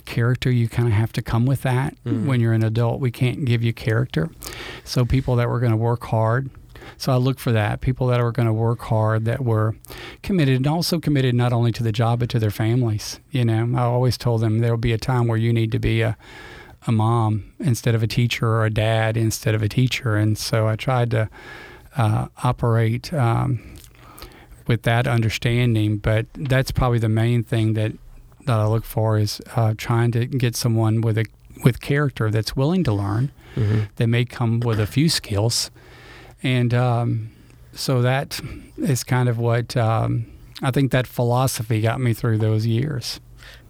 [0.06, 1.96] Character, you kind of have to come with that.
[2.06, 2.26] Mhm.
[2.26, 4.30] When you're an adult, we can't give you character.
[4.84, 6.50] So, people that were going to work hard.
[6.98, 7.82] So, I look for that.
[7.82, 9.76] People that were going to work hard, that were
[10.24, 13.20] committed, and also committed not only to the job, but to their families.
[13.32, 15.80] You know, I always told them there will be a time where you need to
[15.80, 16.18] be a,
[16.88, 20.16] a mom instead of a teacher or a dad instead of a teacher.
[20.16, 21.30] And so, I tried to
[21.98, 23.60] uh, operate um,
[24.68, 25.98] with that understanding.
[25.98, 27.94] But that's probably the main thing that
[28.50, 31.26] that I look for is uh, trying to get someone with a
[31.64, 33.32] with character that's willing to learn.
[33.56, 33.82] Mm-hmm.
[33.98, 35.72] They may come with a few skills,
[36.42, 37.32] and um,
[37.74, 38.40] so that
[38.78, 40.26] is kind of what um,
[40.62, 43.20] I think that philosophy got me through those years.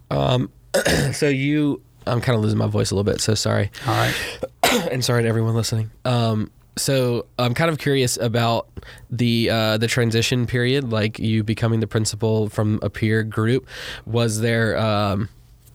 [0.10, 0.50] Um,
[1.14, 3.72] so you, I'm kind of losing my voice a little bit, so sorry.
[3.86, 4.16] All right.
[4.92, 5.92] and sorry to everyone listening.
[6.06, 8.68] Um, so I'm kind of curious about
[9.10, 13.68] the uh, the transition period, like you becoming the principal from a peer group.
[14.06, 15.30] Was there, um,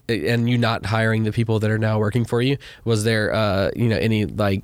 [0.08, 2.56] and you not hiring the people that are now working for you?
[2.84, 4.62] Was there, uh, you know, any like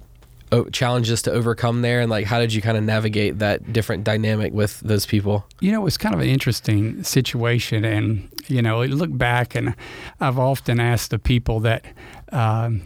[0.73, 4.53] challenges to overcome there, and like how did you kind of navigate that different dynamic
[4.53, 5.47] with those people?
[5.61, 7.85] You know, it was kind of an interesting situation.
[7.85, 9.75] And, you know, I look back and
[10.19, 11.85] I've often asked the people that,
[12.33, 12.83] um,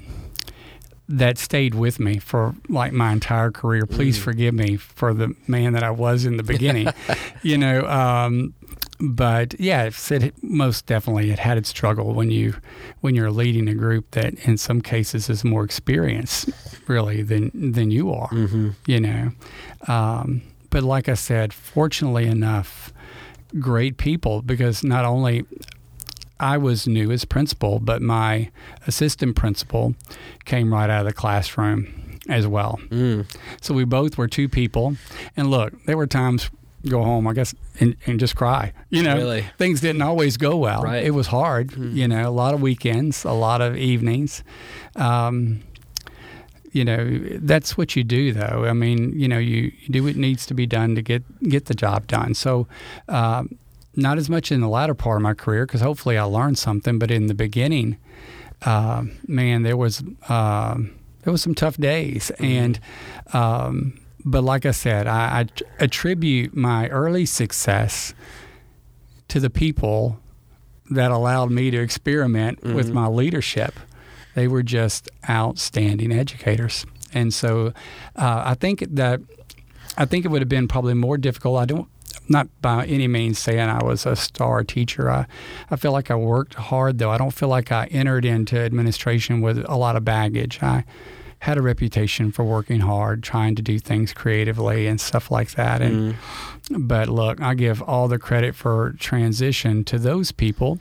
[1.08, 4.22] that stayed with me for like my entire career, please Mm.
[4.22, 6.88] forgive me for the man that I was in the beginning,
[7.42, 7.84] you know.
[7.86, 8.54] Um,
[9.00, 12.54] but yeah, it most definitely it had its struggle when you
[13.00, 16.48] when you're leading a group that in some cases is more experienced
[16.86, 18.70] really than than you are Mm-hmm.
[18.86, 19.30] you know.
[19.88, 22.92] Um, but like I said, fortunately enough,
[23.58, 25.44] great people because not only
[26.40, 28.50] I was new as principal, but my
[28.86, 29.94] assistant principal
[30.44, 32.80] came right out of the classroom as well.
[32.88, 33.26] Mm.
[33.60, 34.96] So we both were two people.
[35.36, 36.50] And look, there were times
[36.88, 38.72] go home, I guess, and, and just cry.
[38.90, 39.44] You know, Really?
[39.58, 40.82] things didn't always go well.
[40.82, 41.04] Right.
[41.04, 41.68] It was hard.
[41.68, 41.94] Mhm.
[41.94, 44.42] You know, a lot of weekends, a lot of evenings.
[44.96, 45.60] Um,
[46.72, 48.64] you know, that's what you do, though.
[48.68, 51.66] I mean, you know, you, you do what needs to be done to get get
[51.66, 52.34] the job done.
[52.34, 52.66] So,
[53.08, 53.56] um,
[53.96, 56.98] not as much in the latter part of my career because hopefully I learned something.
[56.98, 57.96] But in the beginning,
[58.62, 60.90] uh, man, there was um
[61.22, 62.78] there was some tough days, and
[63.32, 65.46] um, but like I said, I, I
[65.82, 68.14] attribute my early success
[69.28, 70.18] to the people
[70.90, 72.92] that allowed me to experiment with Mhm.
[72.92, 73.74] my leadership.
[74.34, 77.72] They were just outstanding educators, and so
[78.16, 79.20] uh, I think that
[79.96, 81.58] I think it would have been probably more difficult.
[81.58, 81.88] I don't.
[82.28, 85.10] Not by any means saying I was a star teacher.
[85.10, 85.26] I,
[85.70, 87.10] I feel like I worked hard, though.
[87.10, 90.62] I don't feel like I entered into administration with a lot of baggage.
[90.62, 90.84] I
[91.40, 95.82] had a reputation for working hard, trying to do things creatively and stuff like that.
[95.82, 96.14] And
[96.70, 96.88] Mm.
[96.88, 100.78] but look, I give all the credit for transition to those people.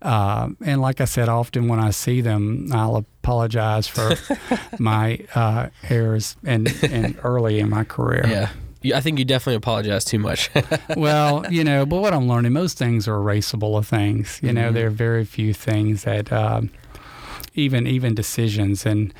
[0.00, 4.16] Uh, and like I said, often when I see them, I'll apologize for
[4.80, 8.24] my uh, errors and, and early in my career.
[8.26, 8.48] Yeah.
[8.84, 10.50] I think you definitely apologize too much.
[10.96, 14.40] well, you know, but what I'm learning, most things are erasable of things.
[14.42, 14.74] You know, Mhm.
[14.74, 16.70] there are very few things that um,
[17.54, 19.12] even even decisions, and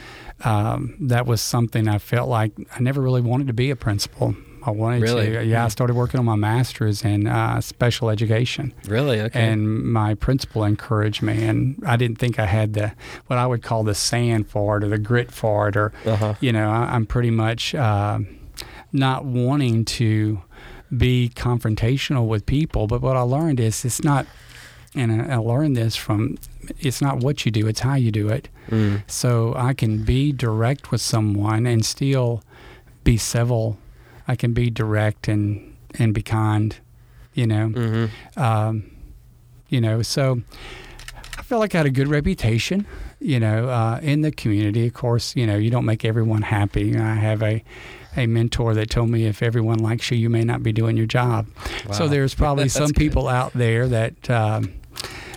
[0.44, 4.34] um, that was something I felt like I never really wanted to be a principal.
[4.64, 5.26] I wanted Really?
[5.30, 5.44] to.
[5.44, 5.70] Yeah, I Mhm.
[5.72, 9.20] started working on my master's in uh, special education, really?
[9.20, 9.40] Okay.
[9.40, 12.92] and my principal encouraged me, and I didn't think I had the
[13.26, 16.34] what I would call the sand for it or the grit for it, or uh-huh.
[16.40, 18.20] you know, I, I'm pretty much uh,
[18.92, 20.42] not wanting to
[20.96, 22.86] be confrontational with people.
[22.86, 24.26] But what I learned is it's not,
[24.94, 26.36] and I, learned this from,
[26.78, 28.48] it's not what you do, it's how you do it.
[28.68, 29.02] Mm.
[29.10, 32.42] So I can be direct with someone and still
[33.04, 33.78] be civil.
[34.28, 36.76] I can be direct and, and be kind,
[37.34, 37.68] you know.
[37.68, 38.84] hmm Um,
[39.68, 40.42] you know, so
[41.38, 42.86] I feel like I had a good reputation,
[43.20, 44.86] you know, uh, in the community.
[44.86, 46.94] Of course, you know, you don't make everyone happy.
[46.94, 47.64] I have a,
[48.16, 51.06] a mentor that told me if everyone likes you, you may not be doing your
[51.06, 51.46] job.
[51.92, 52.96] So there's probably some good.
[52.96, 54.72] people out there that um,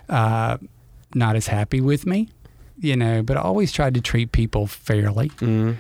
[0.10, 0.58] uh,
[1.14, 2.30] not as happy with me,
[2.80, 5.78] you know, but I always tried to treat people fairly Mm.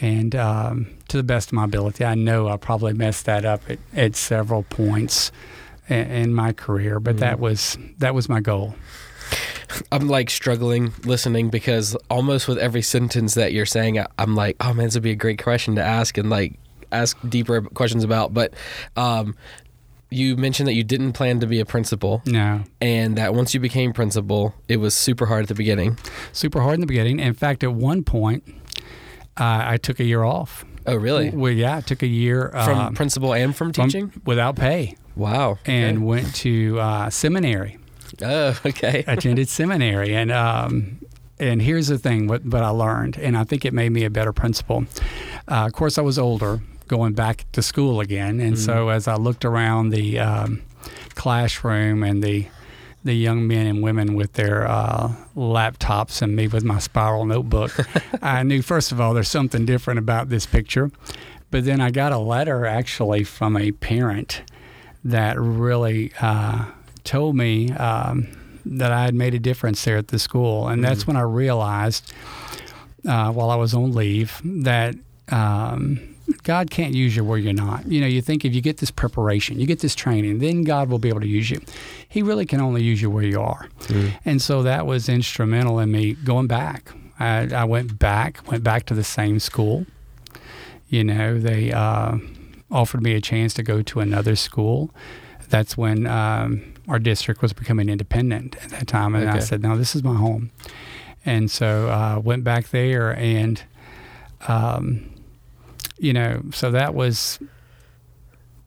[0.00, 2.04] and um, to the best of my ability.
[2.04, 5.30] I know I probably messed that up at, at several points
[5.88, 7.40] in, in my career, but that Mhm.
[7.40, 8.74] was that was my goal.
[9.92, 14.56] I'm like struggling listening because almost with every sentence that you're saying, I- I'm like,
[14.60, 16.58] oh man, this would be a great question to ask and like
[16.90, 18.32] ask deeper questions about.
[18.34, 18.54] But
[18.96, 19.34] um,
[20.10, 23.60] you mentioned that you didn't plan to be a principal No, and that once you
[23.60, 25.98] became principal, it was super hard at the beginning.
[26.32, 27.20] super hard in the beginning.
[27.20, 28.42] In fact, at one point,
[29.38, 30.64] uh, I took a year off.
[30.86, 31.28] Oh, really?
[31.28, 34.12] Well, yeah, I took a year From um, principal and from from- teaching?
[34.24, 35.58] without pay wow.
[35.66, 36.04] and Okay.
[36.06, 37.76] went to uh, seminary.
[38.22, 39.04] Oh, okay.
[39.06, 40.98] attended seminary, and um,
[41.38, 44.32] and here's the thing: what I learned, and I think it made me a better
[44.32, 44.84] principal.
[45.46, 49.16] Uh, of course, I was older, going back to school again, and so as I
[49.16, 50.62] looked around the um,
[51.14, 52.46] classroom and the
[53.04, 57.72] the young men and women with their uh, laptops and me with my spiral notebook,
[58.22, 60.90] I knew first of all there's something different about this picture.
[61.50, 64.42] But then I got a letter actually from a parent
[65.04, 66.66] that really uh,
[67.04, 68.28] told me um,
[68.64, 70.68] that I had made a difference there at the school.
[70.68, 72.12] And that's when I realized,
[73.08, 74.94] uh, while I was on leave, that
[75.30, 77.86] um, God can't use you where you're not.
[77.86, 80.88] You know, you think if you get this preparation, you get this training, then God
[80.90, 81.60] will be able to use you.
[82.08, 83.68] He really can only use you where you are.
[84.24, 86.92] And so that was instrumental in me going back.
[87.18, 89.86] I, I went back, went back to the same school.
[90.88, 92.16] You know, they uh,
[92.70, 94.90] offered me a chance to go to another school.
[95.48, 99.76] That's when um, our district was becoming independent at that time, and I said, "No,
[99.76, 100.50] this is my home."
[101.26, 103.62] And so uh, went back there, and
[104.46, 105.10] um,
[105.98, 107.38] you know, so that was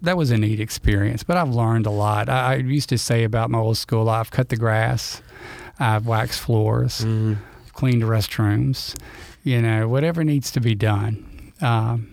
[0.02, 1.24] that was a neat experience.
[1.24, 2.28] But I've learned a lot.
[2.30, 5.22] I, I used to say about my old school, I've cut the grass,
[5.80, 7.38] I've waxed floors, Mm.
[7.74, 8.96] cleaned restrooms,
[9.44, 11.54] you know, whatever needs to be done.
[11.62, 12.11] Um,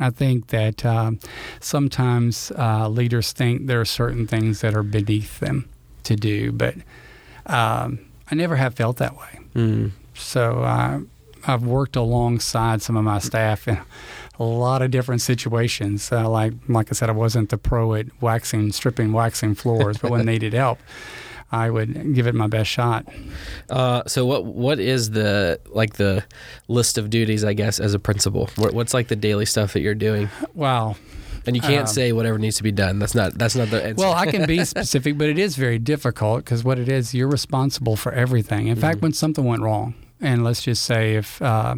[0.00, 1.18] I think that um,
[1.60, 5.68] sometimes uh, leaders think there are certain things that are beneath them
[6.04, 6.74] to do, but
[7.46, 7.98] um,
[8.30, 9.40] I never have felt that way.
[9.54, 9.90] Mm.
[10.14, 11.00] So uh,
[11.46, 13.78] I've worked alongside some of my staff in
[14.38, 16.12] a lot of different situations.
[16.12, 20.10] Uh, like like I said, I wasn't the pro at waxing, stripping, waxing floors, but
[20.10, 20.78] when they needed help,
[21.50, 23.06] I would give it my best shot.
[23.70, 26.24] Uh, so what what is the like the
[26.68, 28.50] list of duties I guess as a principal?
[28.56, 30.28] What, what's like the daily stuff that you're doing?
[30.54, 30.96] Wow.
[31.46, 32.98] And you can't Um, say whatever needs to be done.
[32.98, 34.02] That's not that's not the answer.
[34.04, 37.28] Well, I can be specific, but it is very difficult because what it is, you're
[37.28, 38.66] responsible for everything.
[38.66, 41.76] In fact, when something went wrong, and let's just say if uh,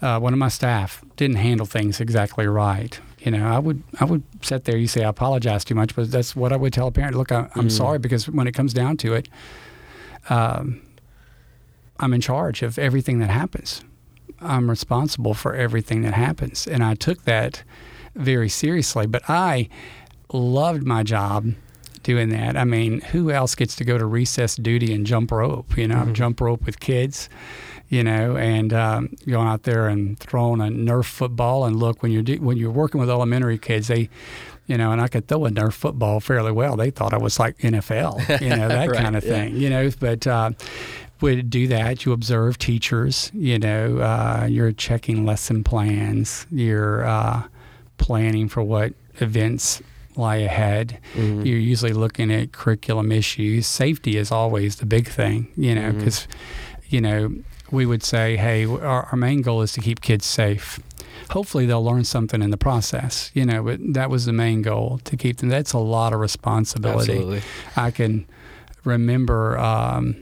[0.00, 4.04] uh, one of my staff didn't handle things exactly right, you know, I would I
[4.04, 4.76] would sit there.
[4.76, 7.16] You say I apologize too much, but that's what I would tell a parent.
[7.16, 7.70] Look, I, I'm Mm.
[7.72, 9.28] sorry because when it comes down to it,
[10.28, 10.80] um,
[11.98, 13.82] I'm in charge of everything that happens.
[14.40, 17.62] I'm responsible for everything that happens, and I took that
[18.14, 19.06] very seriously.
[19.06, 19.68] But I
[20.32, 21.52] loved my job
[22.02, 22.56] doing that.
[22.56, 25.78] I mean, who else gets to go to recess duty and jump rope?
[25.78, 26.12] You know, Mhm.
[26.12, 27.28] jump rope with kids,
[27.88, 31.64] you know, and um, going out there and throwing a Nerf football.
[31.64, 34.08] And look, when you're do- when you're working with elementary kids, they,
[34.66, 36.76] you know, and I could throw a Nerf football fairly well.
[36.76, 39.30] They thought I was like NFL, you know, that Right, kind of yeah.
[39.30, 39.90] thing, you know.
[40.00, 40.50] But uh,
[41.20, 42.04] would do that.
[42.04, 43.30] You observe teachers.
[43.34, 46.46] You know, uh, you're checking lesson plans.
[46.50, 47.44] You're uh,
[47.98, 49.80] planning for what events
[50.16, 50.98] lie ahead.
[51.14, 51.44] Mhm.
[51.44, 53.66] You're usually looking at curriculum issues.
[53.66, 56.26] Safety is always the big thing, you know, because,
[56.88, 57.32] you know,
[57.74, 60.80] we would say, hey, our, our main goal is to keep kids safe.
[61.30, 63.30] hopefully they'll learn something in the process.
[63.34, 65.48] You know, but that was the main goal to keep them.
[65.48, 67.12] That's a lot of responsibility.
[67.12, 67.42] Absolutely.
[67.76, 68.26] I can
[68.84, 70.16] remember um,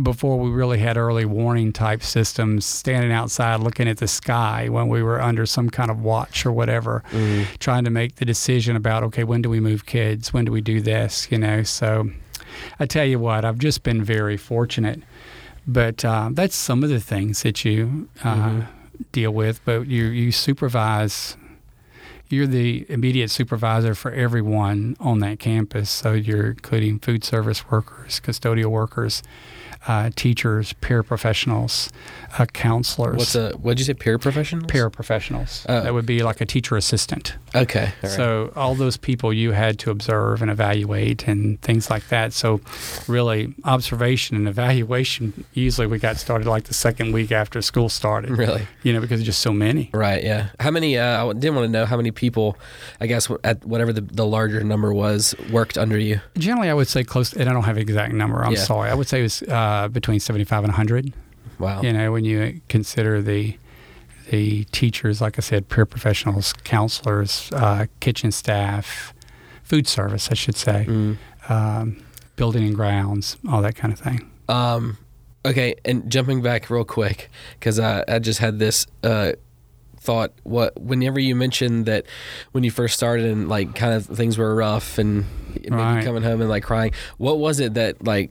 [0.00, 4.88] before we really had early warning type systems, standing outside looking at the sky when
[4.88, 7.46] we were under some kind of watch or whatever, Mhm.
[7.58, 10.32] trying to make the decision about okay, when do we move kids?
[10.32, 11.28] When do we do this?
[11.30, 12.10] You know, so
[12.78, 15.02] I tell you what, I've just been very fortunate.
[15.68, 18.66] But uh, that's some of the things that you uh, Mhm.
[19.12, 19.60] deal with.
[19.64, 21.36] But you you supervise.
[22.30, 25.88] You're the immediate supervisor for everyone on that campus.
[25.90, 29.22] So you're including food service workers, custodial workers,
[29.86, 31.90] uh, teachers, paraprofessionals,
[32.38, 33.16] uh, counselors.
[33.16, 33.94] What's a what'd you say?
[33.94, 34.66] Peer professionals?
[34.70, 35.64] paraprofessionals?
[35.68, 35.80] Oh.
[35.82, 37.34] That would be like a teacher assistant.
[37.54, 37.84] Okay.
[38.02, 38.10] all right.
[38.12, 42.32] So all those people you had to observe and evaluate and things like that.
[42.32, 42.60] So
[43.06, 48.30] really observation and evaluation usually we got started like the second week after school started.
[48.30, 48.66] really.
[48.82, 49.90] You know, because just so many.
[49.92, 50.22] Right.
[50.22, 50.48] Yeah.
[50.60, 50.98] How many?
[50.98, 52.56] Uh, I didn't want to know how many people.
[53.00, 56.20] I guess at whatever the, the larger number was worked under you.
[56.36, 58.58] Generally I would say close and I don't have an exact number, I'm Yeah.
[58.58, 58.90] sorry.
[58.90, 61.12] I would say it was uh, between seventy five and hundred.
[61.58, 61.82] Wow.
[61.82, 63.56] You know, when you consider the
[64.30, 69.14] the teachers, like I said, peer professionals, counselors, uh, kitchen staff,
[69.62, 71.16] food service, I should say, Mm.
[71.48, 71.96] um,
[72.36, 74.30] building and grounds, all that kind of thing.
[74.48, 74.98] Um,
[75.46, 79.32] okay, and jumping back real quick because I, I just had this uh,
[79.98, 80.32] thought.
[80.44, 82.04] What whenever you mentioned that
[82.52, 86.04] when you first started and like kind of things were rough and maybe Right.
[86.04, 88.30] coming home and like crying, what was it that like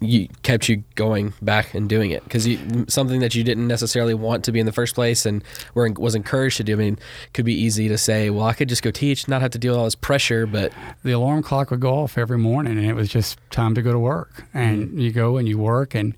[0.00, 2.24] you kept you going back and doing it?
[2.24, 2.48] Because
[2.88, 6.14] something that you didn't necessarily want to be in the first place and were was
[6.14, 6.72] encouraged to do.
[6.72, 9.42] I mean, it could be easy to say, well, I could just go teach, not
[9.42, 12.38] have to deal with all this pressure, but the alarm clock would go off every
[12.38, 15.58] morning and it was just time to go to work and you go and you
[15.58, 16.16] work and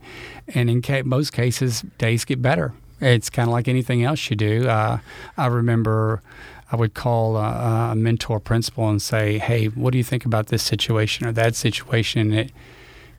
[0.48, 4.36] and in ca- most cases days get better it's kind of like anything else you
[4.36, 4.98] do uh,
[5.36, 6.22] i remember
[6.70, 10.48] i would call a, a mentor principal and say hey what do you think about
[10.48, 12.52] this situation or that situation and it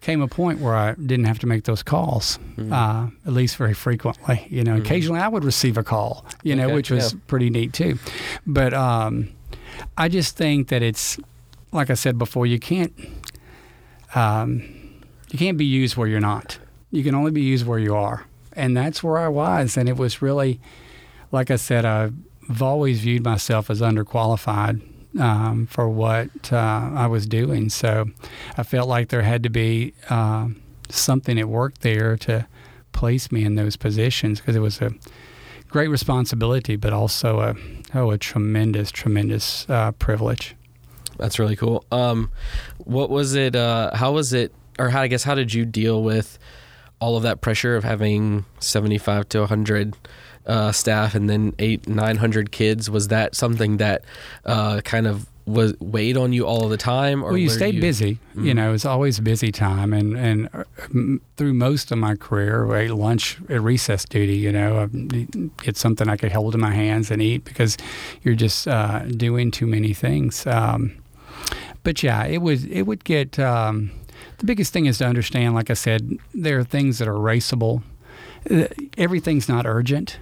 [0.04, 2.38] came a point where i didn't have to make those calls
[2.72, 6.66] uh, at least very frequently you know occasionally i would receive a call you know
[6.66, 7.20] Okay, which was yeah.
[7.28, 7.98] pretty neat too
[8.46, 9.30] but um,
[9.98, 11.18] i just think that it's
[11.74, 12.94] like I said before, you can't
[14.16, 14.62] um,
[15.32, 16.60] you can't be used where you're not.
[16.92, 19.76] You can only be used where you are, and that's where I was.
[19.76, 20.60] And it was really,
[21.32, 24.82] like I said, I've always viewed myself as underqualified
[25.20, 27.70] um, for what uh, I was doing.
[27.70, 28.06] So
[28.58, 30.48] I felt like there had to be uh,
[30.90, 32.48] something at work there to
[32.92, 34.92] place me in those positions because it was a
[35.70, 37.56] great responsibility, but also a
[37.94, 40.56] oh a tremendous, tremendous uh, privilege.
[41.18, 41.86] That's really cool.
[41.92, 42.32] Um,
[42.78, 43.56] what was it?
[43.56, 44.54] Uh, how was it?
[44.80, 46.40] Or how I guess how did you deal with
[47.00, 49.96] all of that pressure of having seventy five to hundred
[50.46, 52.90] uh, staff and then eight nine hundred kids?
[52.90, 54.04] Was that something that
[54.46, 57.22] uh, kind of was weighed on you all the time?
[57.22, 58.18] Or well, you were stayed busy.
[58.34, 58.56] You Mhm.
[58.56, 60.64] know, it was always busy time, and and uh,
[61.38, 64.36] through most of my career, right, lunch at recess duty.
[64.38, 67.78] You know, um, it's something I could hold in my hands and eat because
[68.24, 70.48] you're just uh, doing too many things.
[70.48, 70.94] Um,
[71.84, 73.38] but yeah, it would it would get.
[73.40, 73.92] Um,
[74.38, 75.56] the biggest thing is to understand.
[75.56, 77.82] Like I said, there are things that are erasable.
[78.50, 78.66] Uh,
[78.98, 80.18] Everything's not urgent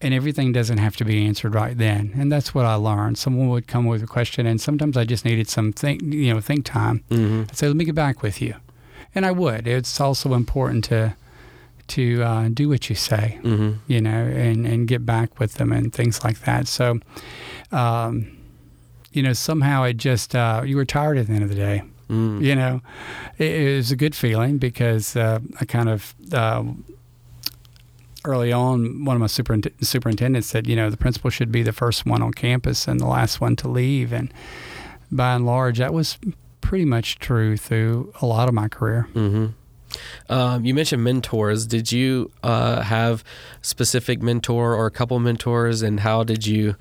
[0.00, 2.12] and everything doesn't have to be answered right then.
[2.16, 3.16] And that's what I learned.
[3.18, 6.40] Someone would come with a question, and sometimes I just needed some think, you know,
[6.40, 7.02] think time.
[7.08, 8.54] hmm I'd say, "Let me get back with you,"
[9.14, 9.66] and I would.
[9.66, 11.14] It's also important to
[11.86, 15.72] to uh, do what you say, hmm you know, and and get back with them
[15.72, 16.66] and things like that.
[16.68, 17.00] So,
[17.72, 18.36] um,
[19.12, 21.82] you know, somehow it just uh, you were tired at the end of the day
[22.08, 22.82] mm you know
[23.38, 26.62] it, it was a good feeling because uh, i kind of uh,
[28.24, 31.72] early on one of my superint- superintendents said you know the principal should be the
[31.72, 34.32] first one on campus and the last one to leave and
[35.10, 36.18] by and large that was
[36.60, 39.46] pretty much true through a lot of my career hmm
[40.28, 41.66] Um, you mentioned mentors.
[41.68, 43.22] Did you uh, have
[43.62, 46.74] specific mentor or a couple mentors, and how did you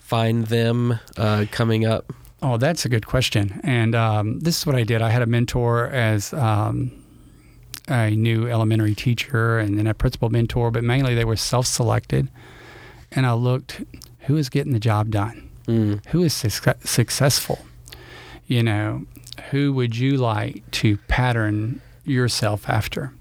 [0.00, 2.12] find them uh, coming up?
[2.42, 3.60] Oh, that's a good question.
[3.62, 5.00] And um, this is what I did.
[5.00, 6.90] I had a mentor as um,
[7.88, 12.28] a new elementary teacher and then a principal mentor, but mainly they were self selected.
[13.12, 13.82] And I looked
[14.20, 15.48] who is getting the job done?
[15.66, 16.04] Mm.
[16.06, 17.64] Who is suc- successful?
[18.46, 19.06] You know,
[19.50, 23.12] who would you like to pattern yourself after?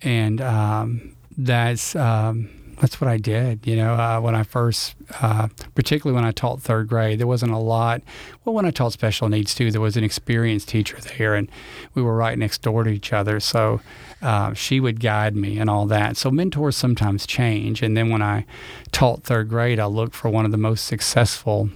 [0.00, 2.48] And um, that's um,
[2.82, 3.64] that's what I did.
[3.64, 7.52] You know, uh, when I first, uh, particularly when I taught third grade, there wasn't
[7.52, 8.02] a lot.
[8.44, 11.48] Well, when I taught special needs too, there was an experienced teacher there, and
[11.94, 13.38] we were right next door to each other.
[13.38, 13.80] So
[14.20, 16.16] uh, she would guide me and all that.
[16.16, 17.82] So mentors sometimes change.
[17.82, 18.46] And then when I
[18.90, 21.70] taught third grade, I looked for one of the most successful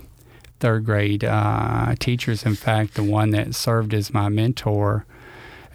[0.59, 2.45] third grade uh, teachers.
[2.45, 5.07] In fact, the one that served as my mentor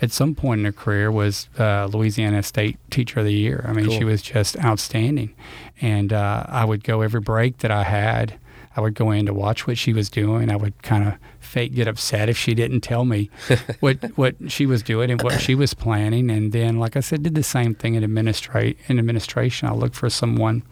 [0.02, 3.64] at some point in her career was uh, Louisiana State Teacher of the Year.
[3.68, 3.98] I mean, Cool.
[4.00, 5.34] she was just outstanding.
[5.80, 8.34] And uh, I would go every break that I had.
[8.76, 10.50] I would go in to watch what she was doing.
[10.50, 13.30] I would kind of fake get upset if she didn't tell me
[13.82, 16.32] what what she was doing and what she was planning.
[16.32, 19.68] And then, like I said, did the same thing in administrate in administration.
[19.68, 20.64] I looked for someone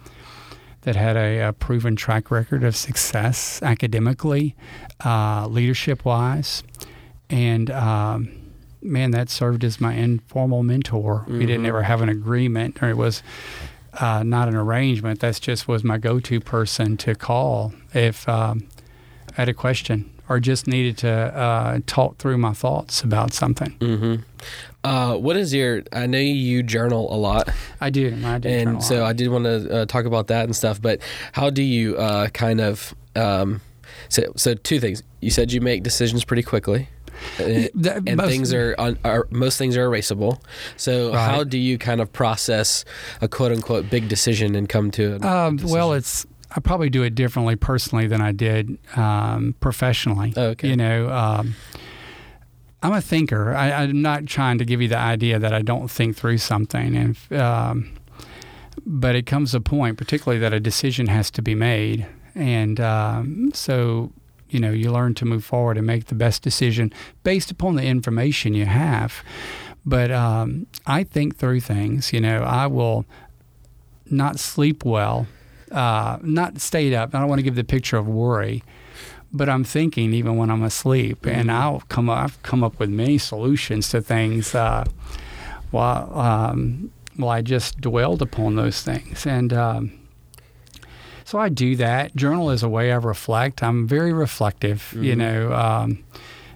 [0.84, 4.56] that had a, a proven track record of success academically,
[5.04, 6.64] uh, leadership wise,
[7.30, 8.30] and um,
[8.82, 11.26] man, that served as my informal mentor.
[11.28, 11.68] We didn't Mhm.
[11.70, 13.22] ever have an agreement, or it was
[14.00, 15.20] uh, not an arrangement.
[15.20, 18.68] That's just was my go-to person to call if um,
[19.32, 23.72] I had a question or just needed to uh, talk through my thoughts about something.
[23.82, 24.16] hmm
[24.84, 25.82] Uh, what is your?
[25.92, 27.50] I know you journal a lot,
[27.82, 28.16] I do.
[28.24, 28.48] I do.
[28.48, 29.04] and so.
[29.04, 30.82] I did want to uh, talk about that and stuff.
[30.82, 31.02] But
[31.34, 32.96] how do you uh, kind of?
[33.16, 33.60] Um,
[34.08, 35.04] so, so two things.
[35.20, 36.88] You said you make decisions pretty quickly.
[37.40, 40.40] And, The- and most- things are, are most things are erasable.
[40.78, 41.30] So Right.
[41.32, 42.86] how do you kind of process
[43.22, 45.16] a quote unquote big decision and come to?
[45.28, 50.34] Um, well, it's I probably do it differently personally than I did um, professionally.
[50.36, 50.70] Oh, okay.
[50.70, 51.56] You know, um,
[52.82, 53.54] I'm a thinker.
[53.54, 56.96] I, I'm not trying to give you the idea that I don't think through something,
[56.96, 57.92] and um,
[58.86, 63.52] but it comes a point, particularly that a decision has to be made, and um,
[63.54, 64.12] so
[64.50, 66.94] you know you learn to move forward and make the best decision
[67.24, 69.24] based upon the information you have.
[69.86, 72.14] But um, I think through things.
[72.14, 73.06] You know, I will
[74.06, 75.28] not sleep well,
[75.72, 77.14] uh, not stayed up.
[77.14, 78.64] I don't want to give the picture of worry,
[79.32, 82.24] but I'm thinking even when I'm asleep, and I'll come up.
[82.24, 84.56] I've come up with many solutions to things.
[84.56, 84.86] Uh,
[85.72, 89.99] while um, well, I just dwelled upon those things, and um,
[91.30, 92.16] so I do that.
[92.16, 93.62] Journal is a way I reflect.
[93.62, 95.18] I'm very reflective, you Mhm.
[95.18, 95.54] know.
[95.54, 96.00] Um,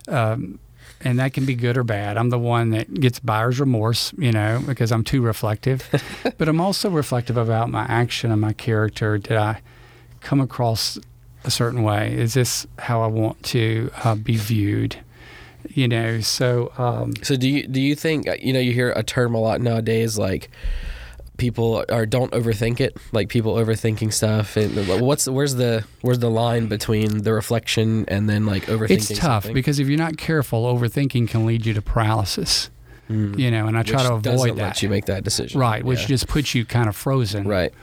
[0.07, 0.59] um,
[1.05, 2.17] and that can be good or bad.
[2.17, 5.87] I'm the one that gets buyer's remorse, you know, because I'm too reflective.
[6.37, 9.17] but I'm also reflective about my action and my character.
[9.17, 9.61] Did I
[10.21, 10.97] come across
[11.43, 12.13] a certain way?
[12.17, 14.95] Is this how I want to uh, be viewed?
[15.73, 18.91] You know, so um, So do you do you think uh, you know you hear
[18.95, 20.49] a term a lot nowadays like
[21.43, 24.69] people are don't overthink it like people overthinking stuff and
[25.01, 29.43] what's where's the where's the line between the reflection and then like overthinking it's tough
[29.43, 29.53] something?
[29.53, 32.69] because if you're not careful, overthinking can lead you to paralysis.
[33.09, 33.37] Mm.
[33.37, 34.81] You know, and I try Which to avoid that.
[34.81, 36.07] you make that decision Right, which Yeah.
[36.15, 37.45] just puts you kind of frozen.
[37.45, 37.73] right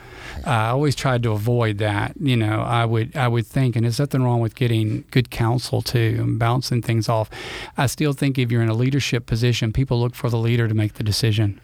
[0.47, 2.13] Uh, I always tried to avoid that.
[2.19, 5.83] You know, I would I would think, and there's nothing wrong with getting good counsel
[5.83, 7.29] too and bouncing things off.
[7.77, 10.73] I still think if you're in a leadership position, people look for the leader to
[10.73, 11.61] make the decision.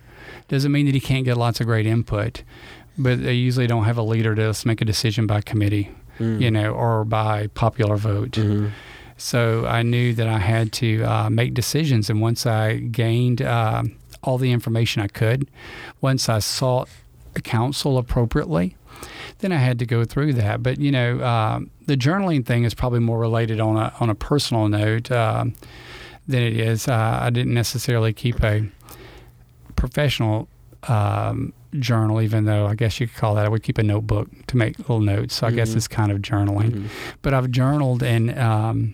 [0.48, 2.44] Doesn't mean that he can't get lots of great input,
[2.98, 5.90] but they usually don't have a leader to make a decision by committee,
[6.20, 6.42] Mm.
[6.42, 8.32] you know, or by popular vote.
[8.32, 8.72] Mhm.
[9.18, 12.10] So I knew that I had to uh, make decisions.
[12.10, 13.84] And once I gained uh,
[14.24, 15.48] all the information I could,
[16.02, 16.90] once I sought
[17.44, 18.76] counsel appropriately,
[19.40, 20.64] then I had to go through that.
[20.64, 24.16] But you know, um, the journaling thing is probably more related on a on a
[24.16, 25.54] personal note um,
[26.28, 26.88] than it is.
[26.88, 28.68] Uh, I didn't necessarily keep a
[29.78, 30.50] professional
[30.90, 33.46] um, journal, even though I guess you could call that.
[33.46, 35.36] I would keep a notebook to make little notes.
[35.36, 35.76] So I guess Mhm.
[35.78, 36.88] it's kind of journaling Mhm.
[37.22, 38.94] but I've journaled and um,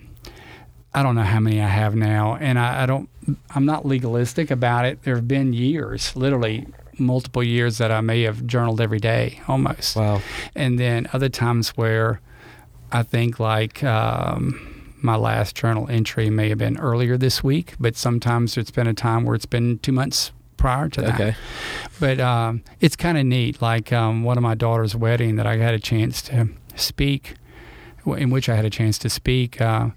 [0.93, 3.09] I don't know how many I have now, and I, I don't.
[3.55, 5.01] I'm not legalistic about it.
[5.03, 6.67] There have been years, literally
[6.99, 10.21] multiple years, that I may have journaled every day almost, wow
[10.55, 12.21] and then other times where
[12.91, 13.83] I think like.
[13.83, 14.69] Um,
[15.05, 18.93] my last journal entry may have been earlier this week, but sometimes it's been a
[18.93, 20.31] time where it's been two months
[20.63, 21.35] prior to that okay
[21.99, 23.61] but um, it's kind of neat.
[23.61, 27.35] Like um, one of my daughter's wedding that I had a chance to speak,
[28.05, 29.61] in which I had a chance to speak.
[29.61, 29.89] Uh,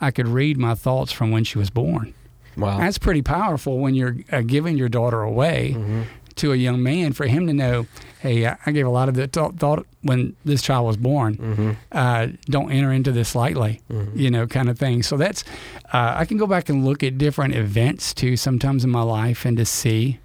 [0.00, 2.14] I could read my thoughts from when she was born.
[2.56, 6.04] wow That's pretty powerful when you're uh, giving your daughter away Mhm.
[6.36, 7.86] to a young man for him to know,
[8.22, 11.36] hey, I I gave a lot of the th- thought when this child was born.
[11.36, 11.76] Mhm.
[11.92, 14.16] Uh, don't enter into this lightly Mhm.
[14.16, 15.02] you know, kind of thing.
[15.02, 15.44] So that's,
[15.92, 19.44] uh, I can go back and look at different events too, sometimes in my life,
[19.44, 20.18] and to see.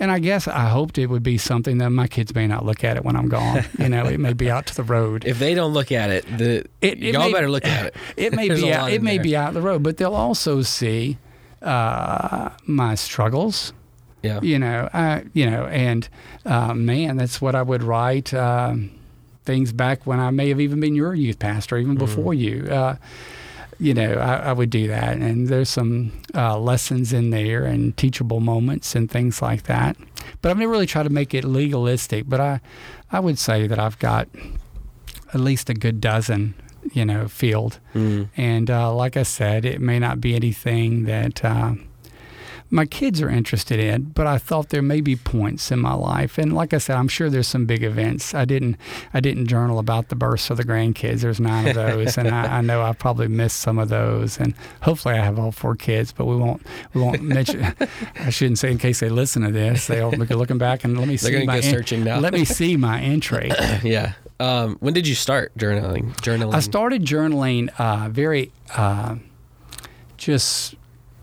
[0.00, 2.82] And I guess I hoped it would be something that my kids may not look
[2.82, 3.64] at it when I'm gone.
[3.78, 5.22] you know, it may be out to the road.
[5.32, 7.94] if they don't look at it the It- it y'all may- better look at it
[8.16, 9.24] It may be out, it may there.
[9.24, 11.18] be out the road, but they'll also see
[11.62, 13.72] uh, my struggles,
[14.22, 14.40] Yeah.
[14.40, 16.08] You know, I, you know, and
[16.46, 18.32] uh, man, that's what I would write.
[18.32, 18.90] Um,
[19.44, 22.68] things back when I may have even been your youth pastor, even before you.
[22.70, 22.96] Uh,
[23.78, 27.96] you know, I, I, would do that, and there's some uh, lessons in there and
[27.96, 29.96] teachable moments and things like that.
[30.40, 32.28] But I've never really tried to make it legalistic.
[32.28, 32.60] But I,
[33.10, 34.28] I would say that I've got
[35.34, 36.54] at least a good dozen,
[36.92, 37.80] you know, field.
[37.94, 38.28] Mm.
[38.36, 41.74] And uh, like I said, it may not be anything that uh,
[42.72, 46.38] my kids are interested in, but I thought there may be points in my life.
[46.38, 48.34] And like I said, I'm sure there's some big events.
[48.34, 48.76] I didn't
[49.12, 51.20] I didn't journal about the births of the grandkids.
[51.20, 54.40] There's nine of those, and I, I, know I probably missed some of those.
[54.40, 56.64] And hopefully, I have all four kids, but we won't
[56.94, 57.62] we won't mention.
[58.16, 59.86] I shouldn't say in case they listen to this.
[59.86, 62.20] They'll be looking back and let me They're see my go searching now.
[62.20, 63.50] let me see my entry.
[63.82, 64.14] yeah.
[64.40, 66.14] Um, when did you start journaling?
[66.16, 66.54] Journaling.
[66.54, 69.16] I started journaling uh, very uh,
[70.16, 70.74] just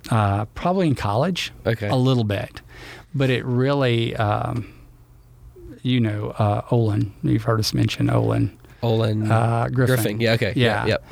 [0.09, 1.87] uh, probably in college, Okay.
[1.87, 2.61] a little bit,
[3.13, 4.73] but it really, um,
[5.81, 7.13] you know, uh, Olin.
[7.23, 8.57] You've heard us mention Olin.
[8.81, 9.95] Olin Uh, Griffin.
[9.95, 10.21] Griffin.
[10.21, 10.33] Yeah.
[10.33, 10.53] Okay.
[10.55, 10.85] Yeah.
[10.85, 11.05] Yep.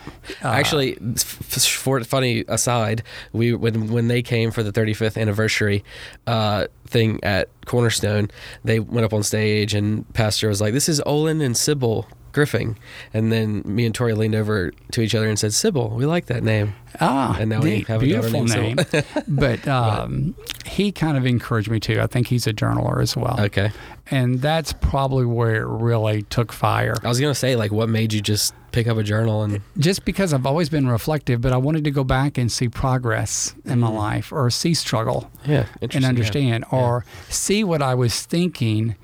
[0.43, 5.83] Uh, Actually, for funny aside, we when when they came for the 35th anniversary
[6.27, 8.29] uh, thing at Cornerstone,
[8.63, 12.77] they went up on stage and Pastor was like, "This is Olin and Sybil." Griffin,
[13.13, 16.27] and then me and Tori leaned over to each other and said, "Sybil, we like
[16.27, 19.03] that name." Ah, And now we have a beautiful named name.
[19.27, 22.01] but um, he kind of encouraged me too.
[22.01, 23.71] I think he's a journaler as well, Okay,
[24.09, 26.95] and that's probably where it really took fire.
[27.03, 30.05] I was gonna say, like, what made you just pick up a journal and just
[30.05, 33.79] because I've always been reflective, but I wanted to go back and see progress in
[33.79, 36.09] my life or see struggle yeah, and interesting, yeah.
[36.09, 38.95] understand or see what I was thinking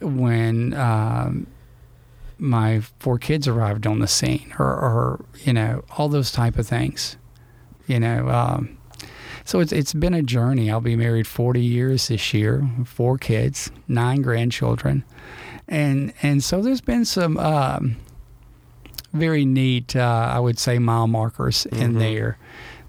[0.00, 1.46] when um,
[2.42, 6.66] my four kids arrived on the scene or, or, you know, all those type of
[6.66, 7.16] things,
[7.86, 8.28] you know.
[8.28, 8.76] Um,
[9.44, 10.70] so it's, it's been a journey.
[10.70, 15.04] I'll be married 40 years this year, four kids, nine grandchildren.
[15.68, 17.96] And, and so there's been some um,
[19.12, 21.98] very neat, uh, I would say, mile markers in Mhm.
[21.98, 22.38] there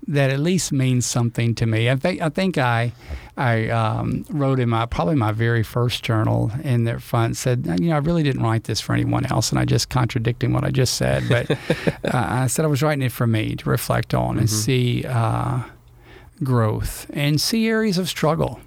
[0.07, 1.89] that at least means something to me.
[1.89, 2.91] I think I think I
[3.35, 7.89] I um, wrote in my probably my very first journal in the front said you
[7.89, 10.69] know I really didn't write this for anyone else and I just contradicting what I
[10.69, 11.49] just said but
[12.05, 14.51] uh, I said I was writing it for me to reflect on and Mhm.
[14.51, 15.63] see uh,
[16.43, 18.59] growth and see areas of struggle.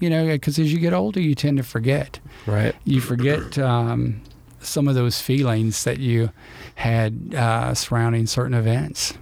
[0.00, 2.18] You know, because as you get older, you tend to forget.
[2.46, 2.74] right?
[2.84, 4.20] You forget um,
[4.60, 6.30] some of those feelings that you
[6.74, 9.14] had uh, surrounding certain events.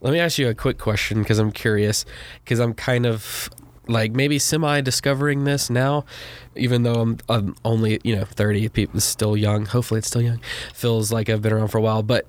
[0.00, 2.04] Let me ask you a quick question because I'm curious
[2.44, 3.48] because I'm kind of
[3.88, 6.04] like maybe semi discovering this now,
[6.54, 8.68] even though I'm, I'm only you know 30.
[8.68, 9.66] People still young.
[9.66, 10.40] Hopefully, it's still young.
[10.74, 12.26] Feels like I've been around for a while, but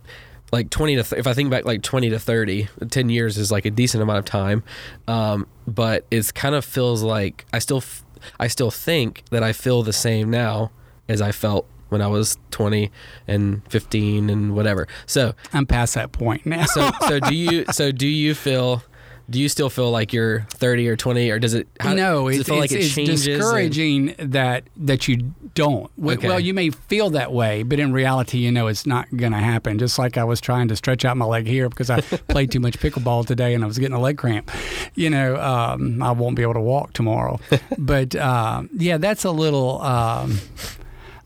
[0.51, 3.51] like 20 to th- if I think back like 20 to 30, 10 years is
[3.51, 4.63] like a decent amount of time.
[5.07, 8.03] Um, but it's kind of feels like I still f-
[8.39, 10.71] I still think that I feel the same now
[11.07, 12.91] as I felt when I was 20
[13.27, 14.87] and 15 and whatever.
[15.05, 16.65] So I'm past that point now.
[16.65, 18.83] so so do you so do you feel
[19.29, 22.39] do you still feel like you're 30 or 20 or does it how, no, does
[22.39, 25.91] it's, it feel like it's, it it's changes and- discouraging that that you don't.
[25.97, 26.27] Well, Okay.
[26.27, 29.39] well, you may feel that way, but in reality, you know it's not going to
[29.39, 29.77] happen.
[29.79, 32.59] Just like I was trying to stretch out my leg here because I played too
[32.59, 34.49] much pickleball today and I was getting a leg cramp.
[34.95, 37.39] You know, um, I won't be able to walk tomorrow.
[37.77, 39.81] but um, yeah, that's a little.
[39.81, 40.39] Um,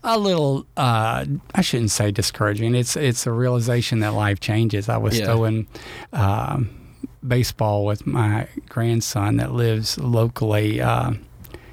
[0.06, 1.24] a little uh,
[1.54, 2.74] I shouldn't say discouraging.
[2.74, 4.88] It's it's a realization that life changes.
[4.90, 5.34] I was Yeah.
[5.46, 5.66] in.
[6.12, 6.70] um,
[7.26, 11.12] baseball with my grandson that lives locally uh,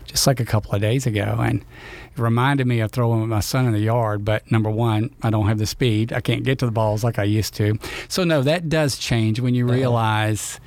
[0.05, 3.39] just like a couple of days ago, and it reminded me of throwing with my
[3.39, 4.25] son in the yard.
[4.25, 6.11] But number one, I don't have the speed.
[6.13, 7.77] I can't get to the balls like I used to.
[8.09, 9.75] So no, that does change when you Uh-huh.
[9.75, 10.59] realize.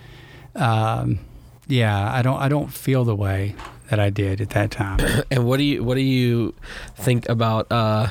[0.54, 1.18] Um,
[1.66, 3.54] yeah, I don't I don't feel the way
[3.90, 4.98] that I did at that time.
[5.30, 6.54] and what do you what do you
[6.96, 8.08] think about uh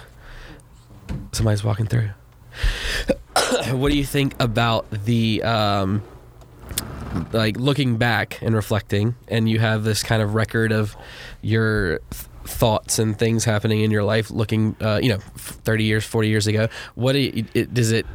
[1.32, 2.10] somebody's walking through
[3.72, 6.02] what do you think about the um
[7.32, 10.96] like looking back and reflecting and you have this kind of record of
[11.42, 16.04] your th- thoughts and things happening in your life looking uh you know 30 years
[16.06, 18.06] 40 years ago what do you, it, does it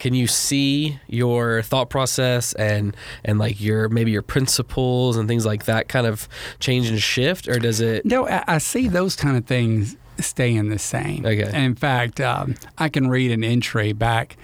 [0.00, 5.44] can you see your thought process and and like your maybe your principles and things
[5.46, 6.28] like that kind of
[6.60, 10.68] change and shift or does it No, I, I see those kind of things staying
[10.68, 11.24] the same.
[11.24, 11.42] Okay.
[11.44, 14.36] And in fact, um, I can read an entry back,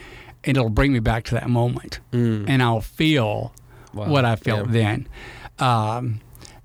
[0.44, 2.48] and it'll bring me back to that moment, Mm.
[2.48, 3.52] and I'll feel
[3.94, 4.08] Wow.
[4.08, 4.72] what I felt Yeah.
[4.72, 5.08] then.
[5.58, 6.20] Um,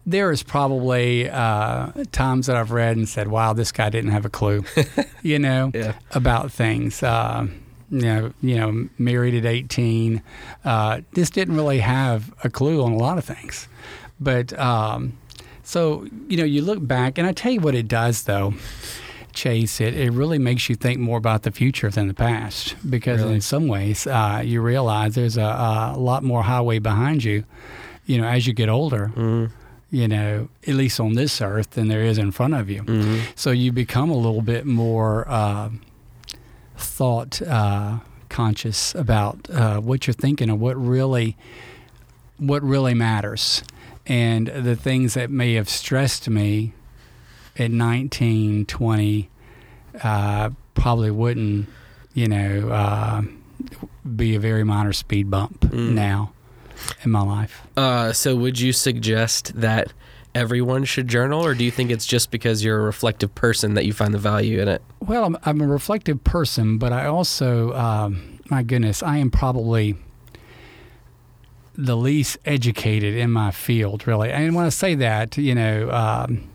[0.05, 4.25] there is probably uh, times that I've read and said, "Wow, this guy didn't have
[4.25, 4.63] a clue,"
[5.21, 5.93] you know, Yeah.
[6.11, 7.03] about things.
[7.03, 7.47] Uh,
[7.91, 10.21] you know, you know, married at 18,
[10.63, 13.67] uh, just didn't really have a clue on a lot of things.
[14.19, 15.13] But um,
[15.63, 18.53] So, you know, you look back, and I tell you what it does, though,
[19.43, 23.21] Chase, it, it really makes you think more about the future than the past because
[23.21, 23.35] Really?
[23.35, 27.43] in some ways uh, you realize there's a, a lot more highway behind you,
[28.05, 29.51] you know, as you get older, Mm,
[29.91, 32.83] you know, at least on this earth than there is in front of you.
[32.83, 33.21] mhm.
[33.35, 35.69] So you become a little bit more uh,
[36.77, 41.35] thought uh, conscious about uh, what you're thinking and what really
[42.37, 43.63] what really matters.
[44.05, 46.73] And the things that may have stressed me
[47.59, 49.29] at 19, 20
[50.03, 51.67] uh, probably wouldn't,
[52.13, 53.21] you know, uh,
[54.15, 55.93] be a very minor speed bump Mm.
[55.93, 56.31] now
[57.03, 57.61] in my life.
[57.75, 59.91] Uh, so would you suggest that
[60.33, 63.85] everyone should journal, or do you think it's just because you're a reflective person that
[63.85, 64.81] you find the value in it?
[65.01, 69.95] Well, I'm, I'm a reflective person, but I also, um, my goodness, I am probably
[71.75, 74.31] the least educated in my field, really.
[74.31, 76.48] And when I say that, you know, um,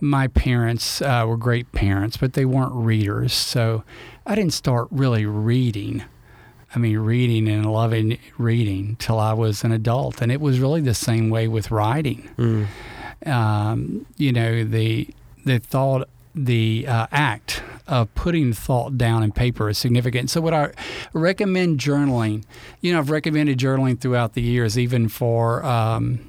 [0.00, 3.32] my parents uh, were great parents, but they weren't readers.
[3.32, 3.84] So
[4.26, 6.04] I didn't start really reading.
[6.74, 10.22] I mean, reading and loving reading till I was an adult.
[10.22, 12.66] And it was really the same way with writing Mm.
[13.26, 15.08] um, you know the
[15.44, 20.30] the thought the uh, act of putting thought down in paper is significant.
[20.30, 20.70] So, what I
[21.12, 22.44] recommend journaling,
[22.80, 26.20] you know, I've recommended journaling throughout the years, even for um,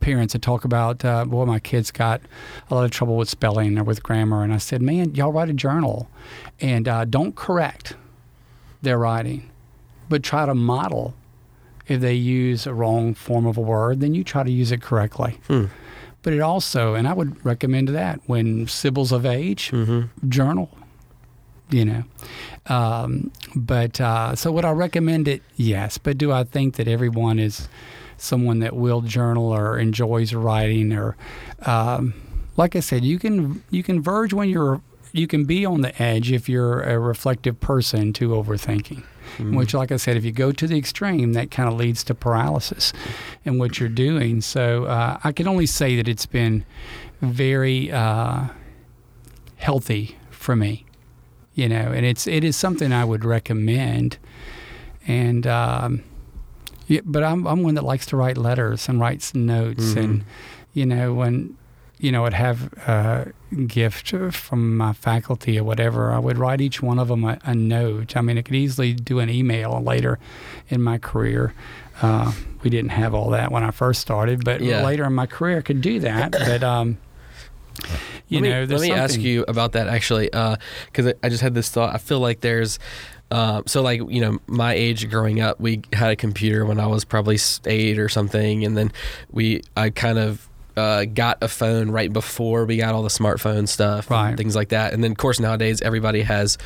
[0.00, 2.20] parents that talk about, uh, boy, my kids got
[2.70, 4.42] a lot of trouble with spelling or with grammar.
[4.42, 6.08] And I said, man, y'all write a journal
[6.60, 7.94] and uh, don't correct
[8.82, 9.50] their writing,
[10.08, 11.14] but try to model.
[11.86, 14.80] If they use a wrong form of a word, then you try to use it
[14.80, 15.38] correctly.
[15.48, 15.64] Hmm.
[16.22, 20.28] But it also, and I would recommend that when Sybil's of age, Mm-hmm.
[20.28, 20.68] journal,
[21.70, 22.04] you know.
[22.66, 25.42] Um, but uh, so would I recommend it?
[25.56, 25.98] Yes.
[25.98, 27.68] But do I think that everyone is
[28.20, 31.16] someone that will journal or enjoys writing or,
[31.62, 32.14] um,
[32.56, 34.80] like I said, you can you can verge when you're
[35.12, 39.02] you can be on the edge if you're a reflective person to overthinking.
[39.38, 39.54] Mm-hmm.
[39.54, 42.14] Which, like I said, if you go to the extreme, that kind of leads to
[42.14, 42.92] paralysis
[43.44, 44.40] in what you're doing.
[44.40, 46.64] So uh, I can only say that it's been
[47.20, 48.48] very uh,
[49.56, 50.84] healthy for me,
[51.54, 54.18] you know, and it's it is something I would recommend.
[55.06, 56.02] And um,
[56.90, 60.02] yeah, but I'm I'm one that likes to write letters and writes notes, Mhm.
[60.04, 60.24] and
[60.74, 61.56] you know when
[61.98, 63.32] you know I'd have a
[63.66, 67.54] gift from my faculty or whatever, I would write each one of them a, a
[67.54, 68.16] note.
[68.16, 70.18] I mean, I could easily do an email later
[70.68, 71.52] in my career.
[72.02, 72.32] Uh,
[72.62, 74.82] we didn't have all that when I first started, but Yeah.
[74.84, 76.32] later in my career, I could do that.
[76.50, 76.96] But um,
[78.28, 81.28] you let me, know, let there's me ask you about that actually, because I I
[81.28, 81.94] just had this thought.
[81.94, 82.78] I feel like there's,
[83.30, 86.86] uh, so like you know, my age growing up, we had a computer when I
[86.86, 88.92] was probably eight or something, and then
[89.30, 90.46] we, I kind of.
[90.76, 94.36] Uh, got a phone right before we got all the smartphone stuff, and Right.
[94.36, 94.94] things like that.
[94.94, 96.56] And then, of course, nowadays everybody has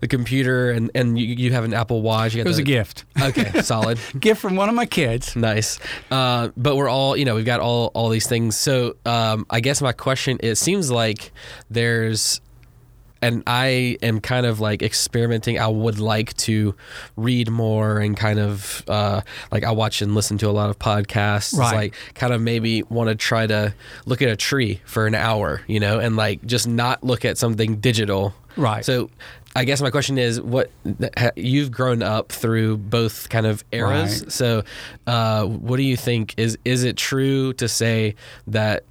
[0.00, 2.34] the computer, and and you, you have an Apple Watch.
[2.34, 3.04] You It was the, a gift.
[3.22, 3.98] Okay, solid.
[4.18, 5.36] gift from one of my kids.
[5.36, 5.78] Nice.
[6.10, 8.58] Uh, but we're all, you know, we've got all all these things.
[8.58, 11.30] So um, I guess my question, it seems like
[11.70, 12.41] there's,
[13.22, 15.58] and I am kind of like experimenting.
[15.58, 16.74] I would like to
[17.16, 20.78] read more and kind of uh, like I watch and listen to a lot of
[20.78, 21.56] podcasts.
[21.56, 21.74] Right.
[21.74, 25.62] like kind of maybe want to try to look at a tree for an hour,
[25.68, 28.34] you know, and like just not look at something digital.
[28.56, 28.84] Right.
[28.84, 29.08] So
[29.54, 30.70] I guess my question is what
[31.36, 34.22] you've grown up through both kind of eras.
[34.22, 34.32] Right.
[34.32, 34.62] So
[35.06, 38.16] uh, what do you think is is it true to say
[38.48, 38.84] that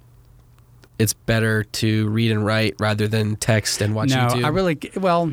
[0.98, 4.44] it's better to read and write rather than text and watch no, YouTube?
[4.44, 5.32] I really well,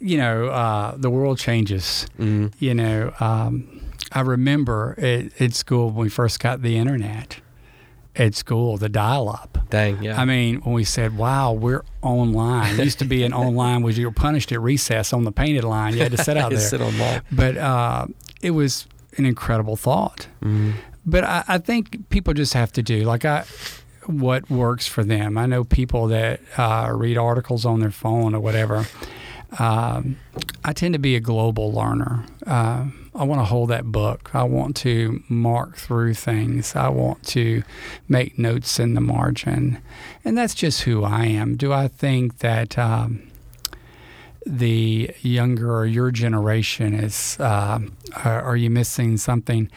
[0.00, 2.06] you know, uh, the world changes.
[2.18, 3.80] Mm, You know, um,
[4.12, 7.40] I remember at, at school when we first got the internet.
[8.14, 9.56] At school, the dial-up.
[9.70, 10.20] dang, yeah.
[10.20, 13.96] I mean, when we said, "Wow, we're online," it used to be an online was
[13.96, 15.94] you were punished at recess on the painted line.
[15.94, 16.60] You had to sit out there.
[16.60, 17.20] sit on wall.
[17.32, 18.06] But uh,
[18.42, 18.86] it was
[19.16, 20.26] an incredible thought.
[20.44, 20.74] Mm,
[21.06, 23.44] But I, I think people just have to do like I,
[24.06, 25.38] what works for them.
[25.38, 28.86] I know people that uh, read articles on their phone or whatever.
[29.58, 30.16] Um,
[30.64, 32.24] I tend to be a global learner.
[32.46, 34.30] Uh, I want to hold that book.
[34.34, 36.74] I want to mark through things.
[36.74, 37.62] I want to
[38.08, 39.78] make notes in the margin,
[40.24, 41.56] and that's just who I am.
[41.56, 42.78] Do I think that?
[42.78, 43.28] Um,
[44.44, 47.78] the younger or your generation is uh,
[48.24, 49.70] are you missing something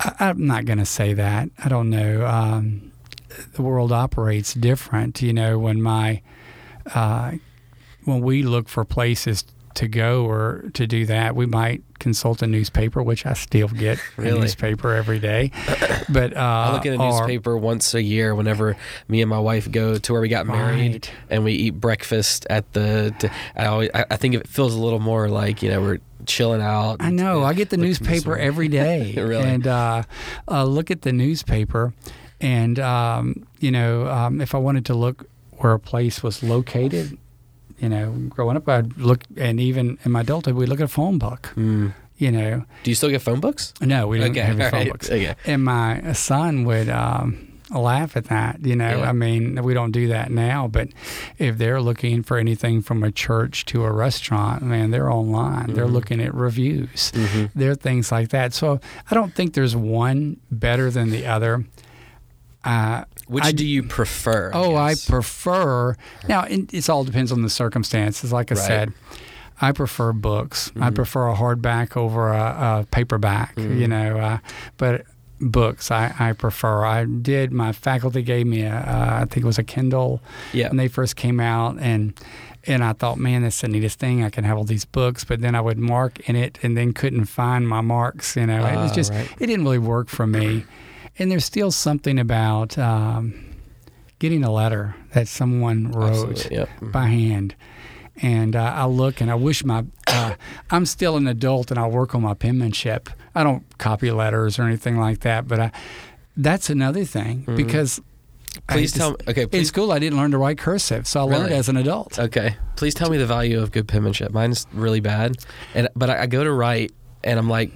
[0.00, 2.89] I, i'm not going to say that i don't know um,
[3.54, 6.20] the world operates different you know when my
[6.94, 7.32] uh,
[8.04, 12.46] when we look for places to go or to do that, we might consult a
[12.46, 14.36] newspaper, which I still get Really?
[14.36, 15.52] a newspaper every day.
[16.08, 18.76] But uh, I look at a or- newspaper once a year whenever
[19.06, 21.12] me and my wife go to where we got married Right.
[21.30, 23.14] and we eat breakfast at the.
[23.16, 26.62] t- I always I, think it feels a little more like you know we're chilling
[26.62, 26.96] out.
[26.98, 27.44] I know.
[27.44, 29.48] I get the newspaper every day, Really?
[29.48, 30.02] and uh,
[30.48, 31.92] uh, look at the newspaper,
[32.40, 35.26] and um, you know, um, if I wanted to look
[35.58, 37.18] where a place was located,
[37.78, 40.88] you know, growing up, I'd look, and even in my adulthood, we'd look at a
[40.88, 41.52] phone book.
[41.56, 41.92] Mm.
[42.18, 43.72] You know, Do you still get phone books?
[43.80, 45.08] no, we don't Okay, have any phone right, books.
[45.10, 45.34] okay.
[45.46, 46.88] And my son would.
[46.88, 49.10] Um, laugh at that you know Yeah.
[49.10, 50.88] i mean we don't do that now but
[51.38, 55.86] if they're looking for anything from a church to a restaurant man they're online they're
[55.86, 55.92] Mhm.
[55.92, 57.44] looking at reviews Mm-hmm.
[57.54, 58.54] there are things like that.
[58.54, 61.64] So I don't think there's one better than the other.
[62.64, 64.50] Uh, Which I- do you prefer?
[64.54, 65.06] oh, I guess?
[65.08, 65.96] prefer.
[66.28, 68.32] Now, it, it's all depends on the circumstances.
[68.32, 68.64] Like I Right.
[68.66, 68.92] said,
[69.60, 70.70] I prefer books.
[70.80, 70.94] I Mhm.
[70.94, 73.56] prefer a hardback over a, a paperback.
[73.56, 73.78] Mhm.
[73.78, 74.38] You know, uh,
[74.78, 75.04] but
[75.40, 76.84] books I, I prefer.
[76.84, 77.50] I did.
[77.52, 80.20] My faculty gave me a, uh, I think it was a Kindle
[80.52, 80.68] yeah.
[80.68, 82.12] when they first came out and
[82.66, 84.22] and I thought, man, that's the neatest thing.
[84.22, 86.92] I can have all these books, but then I would mark in it and then
[86.92, 88.36] couldn't find my marks.
[88.36, 89.26] You know, it was Ah, just right.
[89.38, 90.64] it didn't really work for me.
[91.20, 93.34] And there's still something about um,
[94.18, 96.68] getting a letter that someone wrote Yep.
[96.80, 96.92] Mhm.
[96.92, 97.54] by hand.
[98.22, 100.34] And uh, I look and I wish my, uh,
[100.70, 103.08] I'm still an adult and I work on my penmanship.
[103.34, 105.72] I don't copy letters or anything like that, but I,
[106.36, 107.56] that's another thing Mhm.
[107.56, 108.00] because
[108.66, 109.16] Please tell me.
[109.28, 112.18] Okay, in school, I didn't learn to write cursive, so I learned as an adult.
[112.18, 114.32] Okay, please tell me the value of good penmanship.
[114.32, 115.36] Mine's really bad,
[115.72, 116.90] and but I, I go to write,
[117.22, 117.70] and I'm like,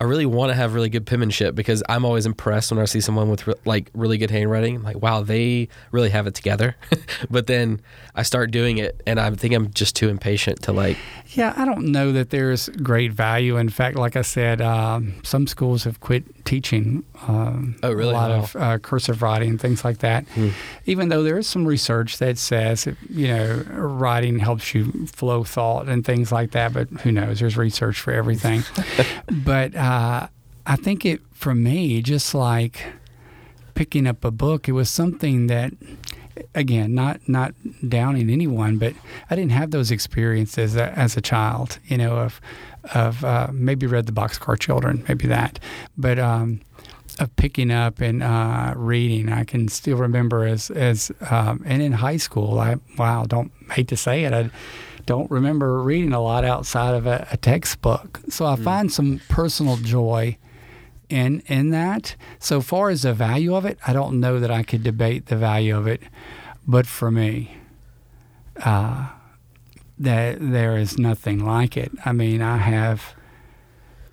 [0.00, 3.00] I really want to have really good penmanship because I'm always impressed when I see
[3.00, 4.76] someone with re- like really good handwriting.
[4.76, 6.76] I'm like, wow, they really have it together.
[7.30, 7.80] but then
[8.14, 10.96] I start doing it, and I think I'm just too impatient to like.
[11.34, 13.56] Yeah, I don't know that there's great value.
[13.56, 18.10] In fact, like I said, um, some schools have quit teaching um, Oh, really?
[18.10, 18.38] a lot Wow.
[18.42, 20.26] of uh, cursive writing and things like that.
[20.34, 20.50] Hmm.
[20.86, 25.88] Even though there is some research that says, you know, writing helps you flow thought
[25.88, 26.72] and things like that.
[26.74, 27.40] But who knows?
[27.40, 28.62] There's research for everything.
[29.44, 30.28] but uh,
[30.66, 32.84] I think it, for me, just like
[33.74, 35.72] picking up a book, it was something that
[36.54, 37.54] again, not not
[37.86, 38.94] downing anyone, but
[39.30, 41.78] I didn't have those experiences as a child.
[41.86, 42.40] You know, of
[42.94, 45.58] of uh, maybe read the Boxcar Children, maybe that,
[45.96, 46.60] but um,
[47.18, 49.30] of picking up and uh, reading.
[49.30, 53.88] I can still remember as as um, and in high school, I wow, don't hate
[53.88, 54.50] to say it, I
[55.12, 58.20] don't remember reading a lot outside of a, a textbook.
[58.30, 60.38] So I find some personal joy
[61.10, 62.16] in in that.
[62.38, 65.36] So far as the value of it, I don't know that I could debate the
[65.36, 66.00] value of it,
[66.66, 67.58] but for me,
[68.64, 69.10] uh,
[69.98, 71.92] that there is nothing like it.
[72.06, 73.14] I mean, I have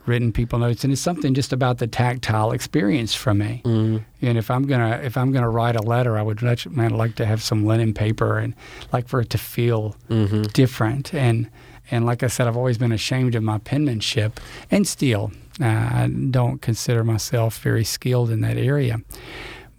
[0.10, 3.62] written people notes, and it's something just about the tactile experience for me.
[3.64, 6.92] Mm, And if I'm gonna if I'm gonna write a letter, I would much man
[6.98, 8.54] like to have some linen paper and
[8.92, 11.14] like for it to feel hmm different.
[11.14, 11.48] And
[11.92, 14.40] and like I said, I've always been ashamed of my penmanship,
[14.72, 15.32] and still
[15.62, 15.66] uh,
[16.04, 18.98] I don't consider myself very skilled in that area.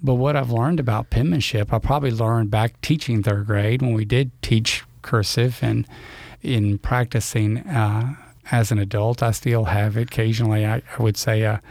[0.02, 4.04] But what I've learned about penmanship, I probably learned back teaching third grade when we
[4.06, 5.86] did teach cursive, and
[6.42, 8.14] in practicing uh,
[8.52, 10.66] as an adult, I still have occasionally.
[10.66, 11.62] I, I would say a,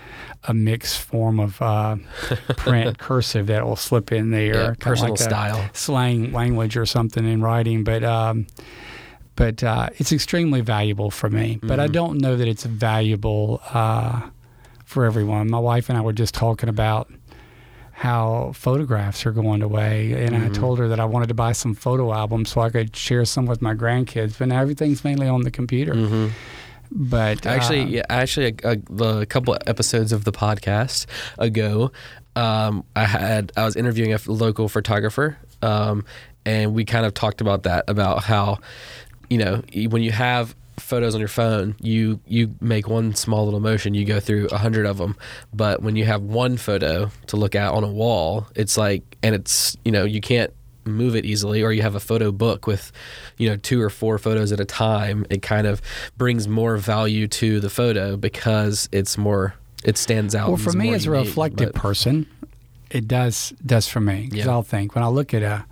[0.46, 1.98] a mixed form of uh,
[2.58, 5.70] print cursive that will slip in there, Yeah, personal like style.
[5.74, 8.48] slang language or something in writing, but um,
[9.36, 11.60] but uh, it's extremely valuable for me.
[11.64, 11.92] But I Mhm.
[11.94, 14.22] don't know that it's valuable uh,
[14.86, 15.50] for everyone.
[15.50, 17.10] My wife and I were just talking about
[17.92, 20.54] how photographs are going away, and I Mhm.
[20.54, 23.46] told her that I wanted to buy some photo albums so I could share some
[23.46, 24.38] with my grandkids.
[24.40, 25.94] But now everything's mainly on the computer.
[25.96, 26.28] hmm
[26.92, 31.06] But Actually, uh, yeah, actually, a, a, a couple episodes of the podcast
[31.38, 31.92] ago,
[32.36, 36.06] um, I had I was interviewing a local photographer, um,
[36.46, 38.60] and we kind of talked about that about how,
[39.30, 43.60] you know, when you have photos on your phone, you you make one small little
[43.60, 45.16] motion, you go through a hundred of them,
[45.54, 49.36] but when you have one photo to look at on a wall, it's like, and
[49.36, 50.52] it's you know you can't
[50.90, 52.92] move it easily or you have a photo book with
[53.38, 55.82] you know two or four photos at a time it kind of
[56.18, 60.94] brings more value to the photo because it's more it stands out Well, for me
[60.94, 62.26] as a reflective but- person,
[62.92, 64.52] it does does for me because Yeah.
[64.52, 65.66] I'll think when I look at a,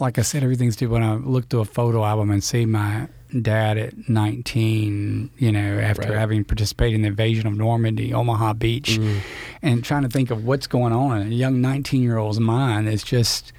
[0.00, 3.08] like I said, everything's due when I look through a photo album and see my
[3.42, 6.18] dad at 19, you know, after Right.
[6.18, 9.16] having participated in the invasion of Normandy, Omaha Beach, Mhm.
[9.62, 12.88] and trying to think of what's going on in a young 19 year old's mind
[12.88, 13.52] is just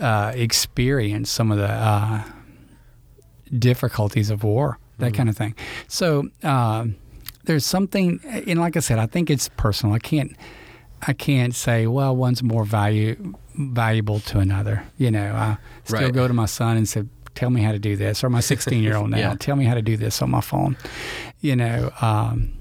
[0.00, 2.22] uh, experience some of the uh,
[3.58, 5.54] difficulties of war that kind of thing.
[5.88, 6.96] So um,
[7.44, 9.94] there's something, and like I said, I think it's personal.
[9.94, 10.34] I can't,
[11.06, 14.84] I can't say, well, one's more value valuable to another.
[14.98, 16.12] You know, I still Right.
[16.14, 18.82] go to my son and say, tell me how to do this, or my 16
[18.82, 19.34] year old now, Yeah.
[19.38, 20.76] tell me how to do this on my phone.
[21.40, 22.52] You know, um,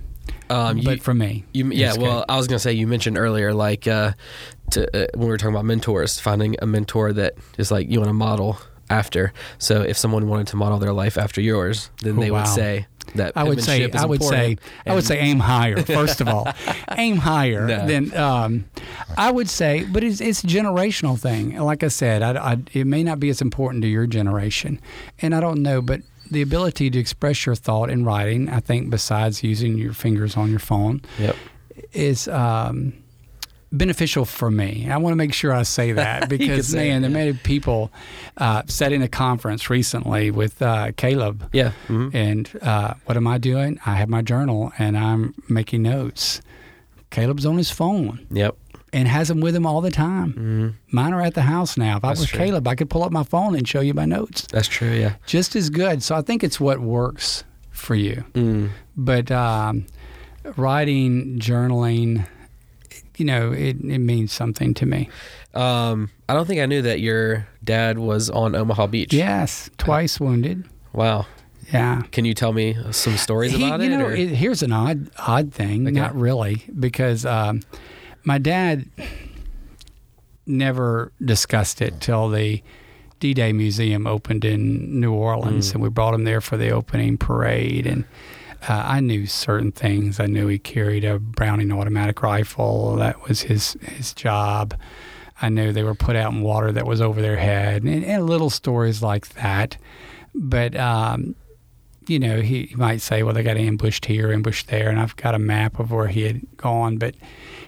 [0.49, 1.93] Um, you, but for me, you, yeah.
[1.97, 2.25] Well, good.
[2.29, 4.11] I was gonna say you mentioned earlier, like uh,
[4.71, 7.99] to, uh, when we were talking about mentors, finding a mentor that is like you
[7.99, 8.57] want to model
[8.89, 9.33] after.
[9.57, 12.87] So if someone wanted to model their life after yours, then Oh, they would say
[13.15, 15.77] that I would say, I would say, I would say, aim higher.
[15.83, 16.47] First of all,
[16.97, 17.67] aim higher.
[17.67, 17.85] No.
[17.87, 18.65] Then um,
[19.17, 21.57] I would say, but it's it's a generational thing.
[21.59, 24.79] Like I said, I, I, it may not be as important to your generation,
[25.21, 26.01] and I don't know, but
[26.31, 30.49] the ability to express your thought in writing, I think, besides using your fingers on
[30.49, 31.35] your phone, Yep.
[31.93, 32.27] is.
[32.27, 32.93] Um,
[33.77, 34.89] beneficial for me.
[34.89, 37.25] I want to make sure I say that because say man, it, there yeah.
[37.25, 37.91] many people
[38.37, 41.71] uh, sat in a conference recently with uh, Caleb Yeah.
[41.87, 42.13] mhm.
[42.13, 43.79] and uh, what am I doing?
[43.85, 46.41] I have my journal and I'm making notes.
[47.11, 48.57] Caleb's on his phone Yep.
[48.91, 50.31] and has them with him all the time.
[50.33, 51.97] hmm Mine are at the house now.
[51.97, 52.37] If I was true.
[52.39, 54.91] Caleb, I could pull up my phone and show you my notes That's true.
[54.91, 55.15] Yeah.
[55.25, 56.01] just as good.
[56.03, 58.23] So I think it's what works for you.
[58.33, 58.69] Mm.
[58.97, 59.85] But um,
[60.55, 62.25] writing, journaling,
[63.19, 65.09] you know, it, it means something to me.
[65.53, 69.13] Um, I don't think I knew that your dad was on Omaha Beach.
[69.13, 70.65] Yes, twice wounded.
[70.93, 71.25] Wow.
[71.73, 72.03] Yeah.
[72.11, 73.97] Can you tell me some stories He- about you it?
[73.97, 75.87] know, it- here's an odd odd thing.
[75.87, 75.91] Okay.
[75.95, 77.61] Not really, because um,
[78.23, 78.85] my dad
[80.45, 82.61] never discussed it till the
[83.19, 85.73] D-Day Museum opened in New Orleans, Mm.
[85.75, 87.87] and we brought him there for the opening parade.
[87.87, 88.03] And
[88.67, 90.19] uh, I knew certain things.
[90.19, 92.95] I knew he carried a Browning automatic rifle.
[92.95, 94.75] That was his his job.
[95.41, 98.25] I knew they were put out in water that was over their head, and, and
[98.25, 99.77] little stories like that.
[100.33, 101.35] But um,
[102.07, 105.15] you know, he, he might say, well, they got ambushed here, ambushed there, and I've
[105.15, 107.15] got a map of where he had gone, but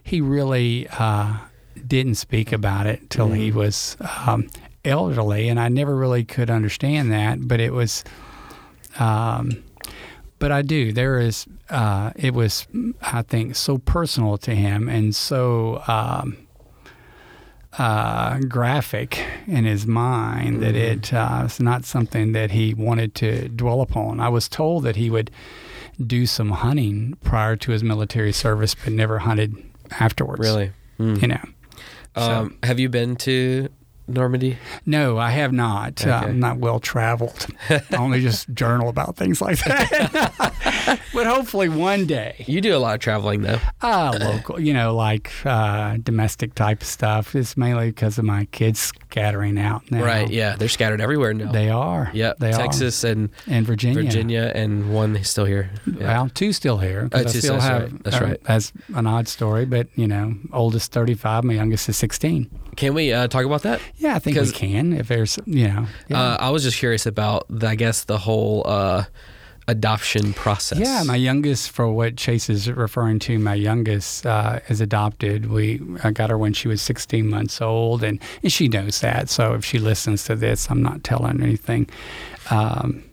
[0.04, 1.38] he really uh,
[1.86, 4.48] didn't speak about it till he was um,
[4.86, 8.04] elderly, and I never really could understand that, but it was.
[9.00, 9.64] Um,
[10.40, 10.92] but I do.
[10.92, 11.46] There is.
[11.70, 12.68] Uh, it was,
[13.02, 16.48] I think, so personal to him and so um,
[17.78, 23.50] uh, graphic in his mind that it uh, it's not something that he wanted to
[23.50, 24.20] dwell upon.
[24.20, 25.32] I was told that he would
[26.06, 29.56] do some hunting prior to his military service, but never hunted
[30.00, 30.40] afterwards.
[30.40, 30.72] really?
[31.00, 31.22] Mm.
[31.22, 31.42] You know.
[32.16, 33.70] Um, have you been to
[34.08, 34.58] Normandy?
[34.86, 36.06] No, I have not.
[36.06, 36.28] Uh, Okay.
[36.30, 37.48] I'm not well traveled.
[37.70, 41.00] I only just journal about things like that.
[41.14, 43.60] but hopefully one day, You do a lot of traveling though.
[43.82, 47.36] uh, local, you know, like uh, domestic type stuff.
[47.36, 50.04] It's mainly because of my kids scattering out now.
[50.04, 50.30] Right.
[50.30, 50.56] Yeah.
[50.56, 51.52] They're scattered everywhere now.
[51.52, 52.10] They are.
[52.14, 52.34] yeah.
[52.40, 53.54] They Texas and are.
[53.54, 54.04] And Virginia.
[54.04, 55.70] Virginia and one is still here.
[55.86, 56.08] Yeah.
[56.08, 57.10] Well, two still here.
[57.10, 57.82] 'cause Oh, I still that's have.
[57.94, 58.04] right.
[58.04, 58.44] That's uh, right.
[58.44, 62.50] That's an odd story, but you know, oldest 35, my youngest is 16.
[62.76, 63.82] Can we uh, talk about that?
[63.98, 65.88] Yeah, I think we can if there's, you know.
[66.08, 66.22] Yeah.
[66.22, 69.06] Uh, I was just curious about, the, I guess, the whole uh,
[69.68, 70.80] adoption process.
[70.80, 75.48] Yeah, my youngest, for what Chase is referring to, my youngest uh, is adopted.
[75.50, 79.30] We I got her when she was 16 months old, and, and she knows that.
[79.30, 81.90] So if she listens to this, I'm not telling anything
[82.52, 83.04] um,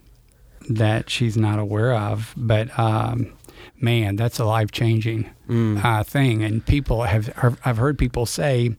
[0.68, 2.34] that she's not aware of.
[2.36, 3.32] But um,
[3.80, 5.84] man, that's a life changing Mm.
[5.84, 6.42] uh, thing.
[6.42, 8.74] And people have, have, I've heard people say,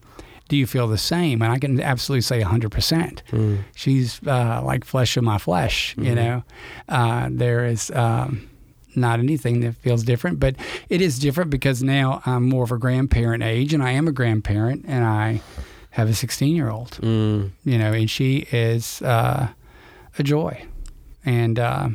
[0.49, 1.41] do you feel the same?
[1.41, 3.23] And I can absolutely say 100%.
[3.31, 3.59] Mm.
[3.75, 6.15] She's uh, like flesh of my flesh, you Mhm.
[6.15, 6.43] know.
[6.87, 8.47] Uh, there is um,
[8.95, 10.55] not anything that feels different, but
[10.89, 14.11] it is different because now I'm more of a grandparent age, and I am a
[14.11, 15.41] grandparent, and I
[15.91, 17.51] have a 16 year old, Mm.
[17.63, 19.47] you know, and she is uh,
[20.19, 20.63] a joy
[21.25, 21.89] and uh,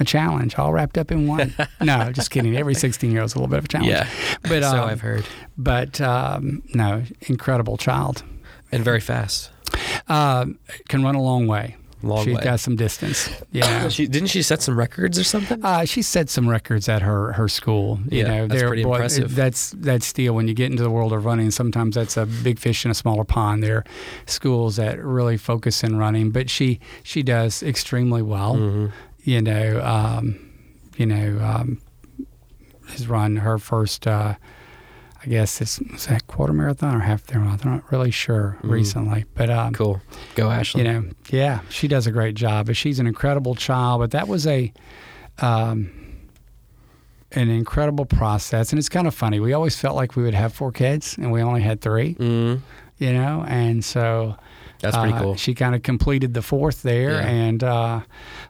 [0.00, 1.54] a challenge, all wrapped up in one.
[1.80, 2.56] no, just kidding.
[2.56, 3.90] Every 16 year old is a little bit of a challenge.
[3.90, 4.08] Yeah.
[4.42, 5.24] but so um, I've heard.
[5.58, 8.22] but um, no, incredible child.
[8.72, 9.50] And very fast.
[10.08, 10.46] Uh,
[10.88, 11.76] can run a long way.
[12.02, 12.42] Long She's way.
[12.42, 13.28] got some distance.
[13.52, 13.88] Yeah.
[13.88, 15.62] She, didn't she set some records or something?
[15.62, 17.98] Uh, she set some records at her, her school.
[18.08, 19.34] You Yeah, know, that's pretty boy, impressive.
[19.34, 21.50] That's that's still when you get into the world of running.
[21.50, 23.62] Sometimes that's a big fish in a smaller pond.
[23.64, 23.84] There are
[24.26, 28.54] schools that really focus in running, but she she does extremely well.
[28.56, 28.86] hmm
[29.24, 30.38] You know, um,
[30.96, 31.80] you know, um,
[32.88, 34.06] has run her first.
[34.06, 34.34] Uh,
[35.22, 37.58] I guess it's was that quarter marathon or half marathon.
[37.62, 38.70] I'm not really sure Mm.
[38.70, 40.00] recently, but um, Cool.
[40.34, 40.82] Go Ashley.
[40.82, 42.66] you know, yeah, she does a great job.
[42.66, 44.00] But she's an incredible child.
[44.00, 44.72] But that was a
[45.40, 45.90] um,
[47.32, 49.38] an incredible process, and it's kind of funny.
[49.40, 52.14] We always felt like we would have four kids, and we only had three.
[52.14, 52.60] Mm.
[52.98, 54.36] You know, and so
[54.80, 55.36] That's pretty Uh, cool.
[55.36, 57.26] She kind of completed the fourth there, Yeah.
[57.28, 58.00] and uh,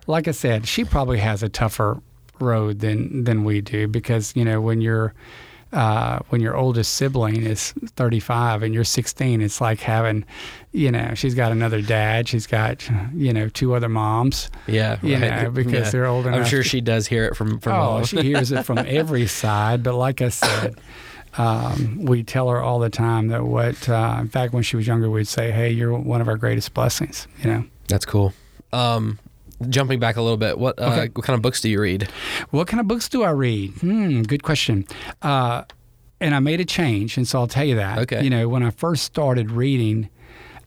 [0.07, 2.01] like I said, she probably has a tougher
[2.39, 5.15] road than than we do because you know when you're
[5.73, 10.25] uh, when your oldest sibling is 35 and you're 16, it's like having,
[10.73, 15.17] you know, she's got another dad, she's got, you know, two other moms, Yeah, you
[15.17, 15.45] right.
[15.45, 15.91] know, because Yeah.
[15.91, 16.41] they're old enough.
[16.41, 17.99] I'm sure she does hear it from from all.
[17.99, 19.85] Oh, she hears it from every side.
[19.85, 20.75] But like I said,
[21.39, 24.89] um, we tell her all the time that what, uh, in fact, when she was
[24.89, 27.65] younger, we'd say, hey, you're one of our greatest blessings, you know.
[27.87, 28.33] That's cool.
[28.73, 29.21] Um,
[29.69, 31.11] jumping back a little bit, what uh, Okay.
[31.15, 32.09] what kind of books do you read?
[32.51, 33.73] What kind of books do I read?
[33.75, 34.87] Hmm, good question.
[35.23, 35.65] Uh,
[36.21, 37.99] and I made a change, and so I'll tell you that.
[38.01, 38.23] Okay.
[38.23, 40.09] You know, when I first started reading,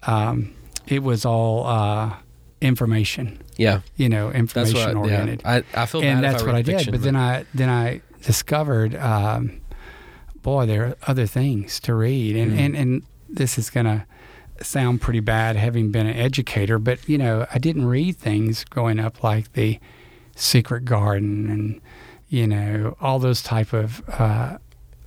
[0.08, 0.54] um,
[0.88, 2.14] it was all uh,
[2.62, 3.40] information.
[3.58, 5.10] Yeah, You know, information what.
[5.10, 5.42] Yeah, oriented.
[5.46, 6.76] I I feel bad and that's I what I did.
[6.78, 9.62] fiction, but then I then I discovered, um,
[10.42, 12.60] boy, there are other things to read, and Mm.
[12.60, 14.08] and and this is gonna
[14.62, 16.80] sound pretty bad, having been an educator.
[16.80, 19.80] But you know, I didn't read things growing up like the
[20.36, 21.82] Secret Garden and
[22.30, 24.58] you know all those type of uh,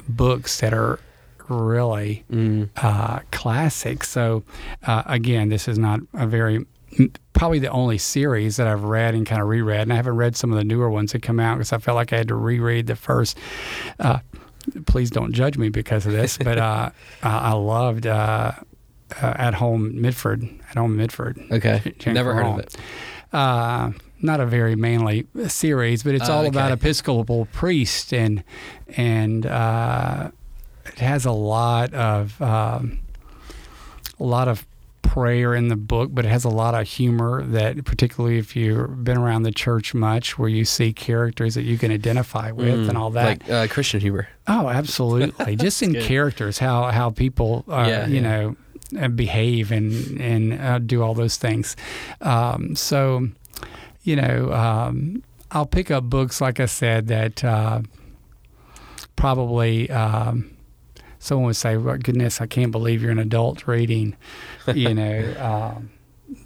[0.09, 1.01] books that are
[1.49, 4.03] really Mm, uh, classic.
[4.05, 4.43] So
[4.85, 6.67] uh, again, this is not a very
[7.35, 10.35] probably the only series that I've read and kind of reread, and I haven't read
[10.37, 12.35] some of the newer ones that come out because I felt like I had to
[12.35, 13.37] reread the first.
[14.01, 14.21] Uh,
[14.87, 16.91] please don't judge me because of this, but uh,
[17.23, 18.07] I I loved
[19.23, 20.49] uh, uh, At Home Mitford.
[20.71, 21.39] At Home Mitford.
[21.51, 22.77] okay, never heard of it.
[23.33, 23.91] Uh,
[24.23, 26.73] not a very manly series, but it's Ah, all about.
[26.73, 28.43] Episcopal priest and
[28.97, 30.31] and uh,
[30.87, 33.01] it has a lot of um,
[34.19, 34.67] a lot of
[35.03, 39.05] prayer in the book, but it has a lot of humor that, particularly if you've
[39.05, 42.89] been around the church much, where you see characters that you can identify with Mm,
[42.91, 43.25] and all that.
[43.43, 44.29] like uh, Christian humor.
[44.47, 45.57] Oh, absolutely.
[45.67, 46.05] Just in good.
[46.05, 48.21] characters, how how people, uh, Yeah, you yeah.
[48.21, 48.55] know, uh,
[49.15, 51.77] behave and and uh, do all those things.
[52.21, 53.29] Um, so,
[54.03, 57.81] you know, um, I'll pick up books like I said that uh,
[59.17, 59.91] probably.
[59.91, 60.53] Um,
[61.19, 64.15] Someone would say, well, "Goodness, I can't believe you're an adult reading,"
[64.73, 65.91] you know, um,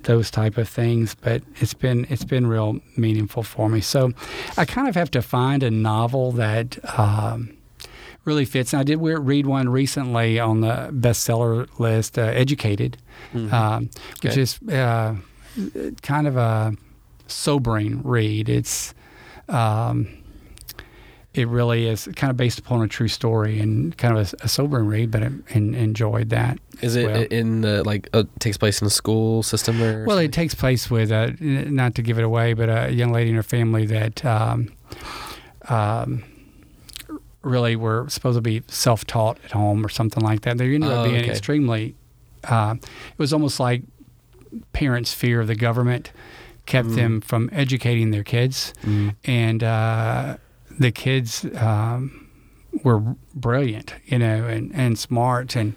[0.05, 1.15] those type of things.
[1.15, 3.83] But it's been it's been real meaningful for me.
[3.83, 4.13] So,
[4.57, 7.59] I kind of have to find a novel that um,
[8.25, 8.73] really fits.
[8.73, 12.97] And I did read one recently on the bestseller list, uh, Educated,
[13.35, 13.53] Mhm.
[13.53, 13.91] um,
[14.23, 15.15] which is uh,
[16.03, 16.73] kind of a
[17.27, 18.49] sobering read.
[18.49, 18.95] It's
[19.49, 20.09] um,
[21.33, 24.49] it really is kind of based upon a true story and kind of a, a
[24.49, 26.59] sobering read, but I en- enjoyed that.
[26.83, 27.23] Is it well.
[27.31, 30.05] in the like uh, takes place in the school system or?
[30.07, 33.13] Well, it takes place with, uh, n- not to give it away, but a young
[33.13, 34.73] lady and her family that um,
[35.69, 36.25] um,
[37.43, 40.59] really were supposed to be self taught at home or something like that.
[40.59, 41.31] They ended Oh, up being okay.
[41.31, 41.95] extremely,
[42.45, 43.83] uh, it was almost like
[44.73, 46.13] parents' fear of the government
[46.67, 46.95] kept Mm.
[46.97, 48.73] them from educating their kids.
[48.85, 49.15] Mm.
[49.25, 50.37] And uh,
[50.79, 52.29] the kids um,
[52.85, 53.01] were
[53.35, 55.75] brilliant, you know, and, and smart, and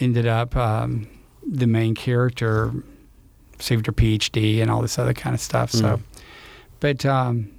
[0.00, 1.06] ended up um,
[1.46, 2.72] the main character
[3.56, 5.70] received her PhD and all this other kind of stuff.
[5.70, 6.02] So, Mm.
[6.80, 7.50] but um,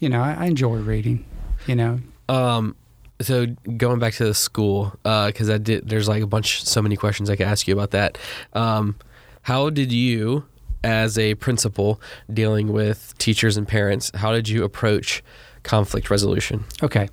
[0.00, 1.24] you know, I, I enjoy reading.
[1.66, 2.76] You know, Um,
[3.20, 3.46] so
[3.76, 5.88] going back to the school, because I did.
[5.88, 8.18] There's like a bunch, so many questions I could ask you about that.
[8.52, 8.96] Um,
[9.42, 10.46] how did you,
[10.82, 12.00] as a principal
[12.32, 15.22] dealing with teachers and parents, how did you approach
[15.62, 16.64] conflict resolution?
[16.82, 17.08] okay,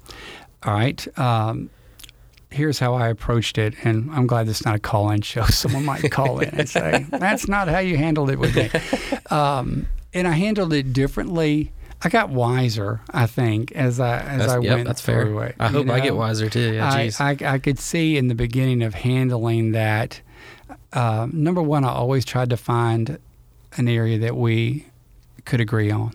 [0.63, 1.19] all right.
[1.19, 1.69] Um,
[2.49, 5.43] here's how I approached it, and I'm glad this is not a call-in show.
[5.49, 8.69] Someone might call in and say, "That's not how you handled it with me."
[9.29, 11.71] Um, and I handled it differently.
[12.03, 15.47] I got wiser, I think, as I as That's, I yep, went that's through fair.
[15.49, 15.55] it.
[15.59, 16.73] I hope I get wiser too.
[16.73, 17.11] Yeah, I.
[17.19, 20.21] I, I could see in the beginning of handling that.
[20.93, 23.17] Uh, number one, I always tried to find
[23.77, 24.87] an area that we
[25.45, 26.13] could agree on.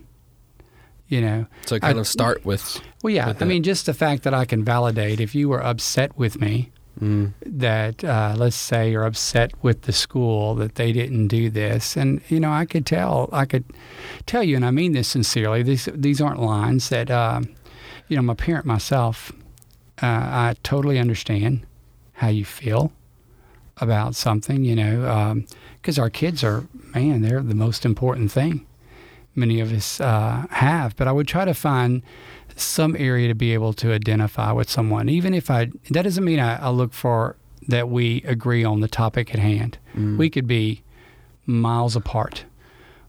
[1.09, 2.81] You know, so kind I- of start with.
[3.05, 3.29] well, yeah.
[3.29, 6.41] With I mean, just the fact that I can validate if you were upset with
[6.41, 11.51] me, Mm, that uh, let's say you're upset with the school that they didn't do
[11.51, 13.65] this, and you know, I could tell, I could
[14.25, 15.63] tell you, and I mean this sincerely.
[15.63, 17.55] These these aren't lines that, um,
[18.09, 19.31] you know, I'm a parent myself.
[20.03, 21.67] Uh, I totally understand
[22.15, 22.93] how you feel
[23.77, 25.43] about something, you know,
[25.83, 28.67] because our kids are, man, they're the most important thing
[29.37, 30.97] many of us uh, have.
[30.97, 32.03] But I would try to find
[32.57, 35.71] some area to be able to identify with someone, even if I.
[35.91, 37.37] That doesn't mean I, I look for
[37.69, 39.79] that we agree on the topic at hand.
[39.95, 40.83] mm, We could be
[41.45, 42.45] miles apart,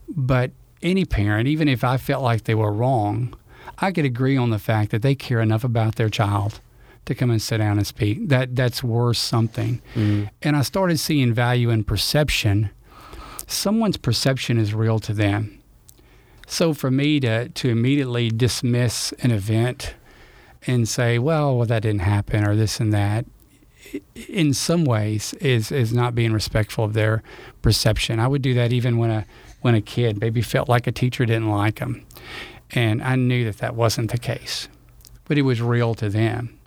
[0.09, 3.33] but any parent, even if I felt like they were wrong,
[3.79, 6.59] I could agree on the fact that they care enough about their child
[7.05, 8.27] to come and sit down and speak.
[8.29, 9.81] That that's worth something.
[9.95, 12.69] mm, And I started seeing value in perception
[13.49, 15.57] someone's perception is real to them.
[16.47, 19.93] So for me to to immediately dismiss an event
[20.65, 23.25] and say, well, well, that didn't happen or this and that,
[24.27, 27.21] in some ways is is not being respectful of their
[27.61, 28.19] perception.
[28.19, 29.25] I would do that even when a
[29.61, 32.05] when a kid maybe felt like a teacher didn't like them,
[32.71, 34.69] and I knew that that wasn't the case,
[35.25, 36.57] but it was real to them.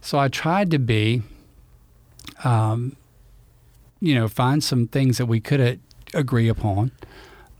[0.00, 1.22] So I tried to be,
[2.42, 2.96] um,
[4.00, 5.80] you know, find some things that we could
[6.14, 6.92] agree upon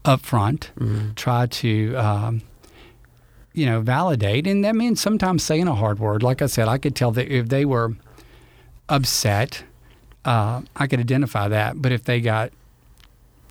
[0.05, 0.70] up front.
[0.78, 1.14] Mm-hmm.
[1.14, 1.94] Try to.
[1.96, 2.42] Um,
[3.57, 6.24] you know, validate, and that means sometimes saying a hard word.
[6.24, 7.92] Like I said, I could tell that if they were
[8.88, 9.62] upset,
[10.24, 11.80] uh, I could identify that.
[11.80, 12.50] But if they got,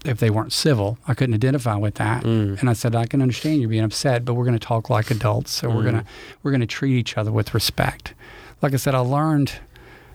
[0.03, 2.23] if they weren't civil, I couldn't identify with that.
[2.23, 2.59] Mm.
[2.59, 5.09] And I said, I can understand you're being upset, but we're going to talk like
[5.09, 5.51] adults.
[5.51, 5.85] So we're Mm.
[5.85, 6.05] gonna
[6.43, 8.13] we're gonna treat each other with respect.
[8.61, 9.53] Like I said, I learned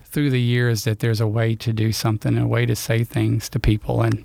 [0.04, 3.04] through the years that there's a way to do something, and a way to say
[3.04, 4.24] things to people, and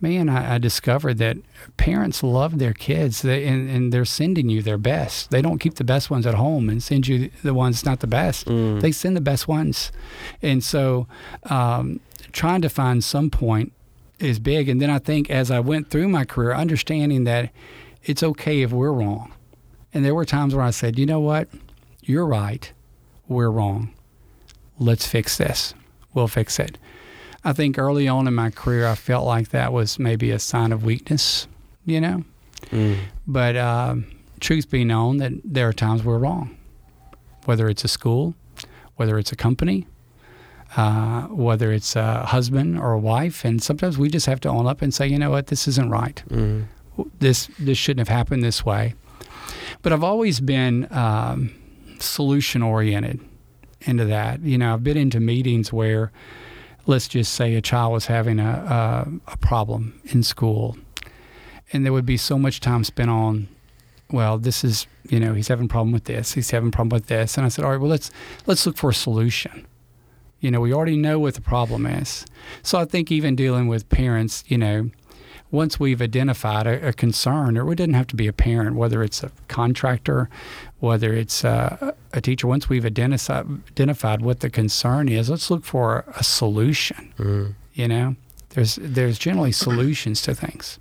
[0.00, 1.36] man, I, I discovered that
[1.76, 5.30] parents love their kids, they, and, and they're sending you their best.
[5.30, 8.06] They don't keep the best ones at home and send you the ones not the
[8.06, 8.46] best.
[8.46, 8.80] Mm.
[8.80, 9.92] They send the best ones,
[10.42, 11.06] and so
[11.44, 12.00] um,
[12.32, 13.72] trying to find some point
[14.18, 14.68] is big.
[14.68, 17.50] And then I think as I went through my career, understanding that
[18.04, 19.32] it's okay if we're wrong,
[19.92, 21.48] and there were times where I said, you know what,
[22.02, 22.72] you're right,
[23.28, 23.92] we're wrong.
[24.78, 25.74] Let's fix this.
[26.14, 26.78] We'll fix it.
[27.44, 30.72] I think early on in my career, I felt like that was maybe a sign
[30.72, 31.46] of weakness,
[31.86, 32.24] you know.
[32.66, 32.98] Mm.
[33.26, 34.06] But um,
[34.40, 36.56] truth be known, that there are times we're wrong,
[37.46, 38.34] whether it's a school,
[38.96, 39.86] whether it's a company,
[40.76, 44.66] uh, whether it's a husband or a wife, and sometimes we just have to own
[44.66, 46.22] up and say, you know what, this isn't right.
[46.28, 46.66] Mm.
[47.18, 48.94] This this shouldn't have happened this way.
[49.82, 51.54] But I've always been um,
[51.98, 53.20] solution oriented
[53.82, 54.40] into that.
[54.42, 56.12] You know, I've been into meetings where,
[56.86, 60.76] let's just say, a child was having a, a, a problem in school,
[61.72, 63.48] and there would be so much time spent on,
[64.10, 66.90] well, this is you know he's having a problem with this, he's having a problem
[66.96, 68.10] with this, and I said, all right, well let's
[68.46, 69.66] let's look for a solution.
[70.40, 72.24] You know, we already know what the problem is.
[72.62, 74.90] So I think even dealing with parents, you know,
[75.50, 79.02] once we've identified a, a concern, or it doesn't have to be a parent, whether
[79.02, 80.30] it's a contractor,
[80.80, 85.64] whether it's a, a teacher, once we've identified, identified what the concern is, let's look
[85.64, 87.12] for a solution.
[87.18, 87.54] Mm.
[87.74, 88.16] You know,
[88.50, 90.78] there's there's generally solutions to things.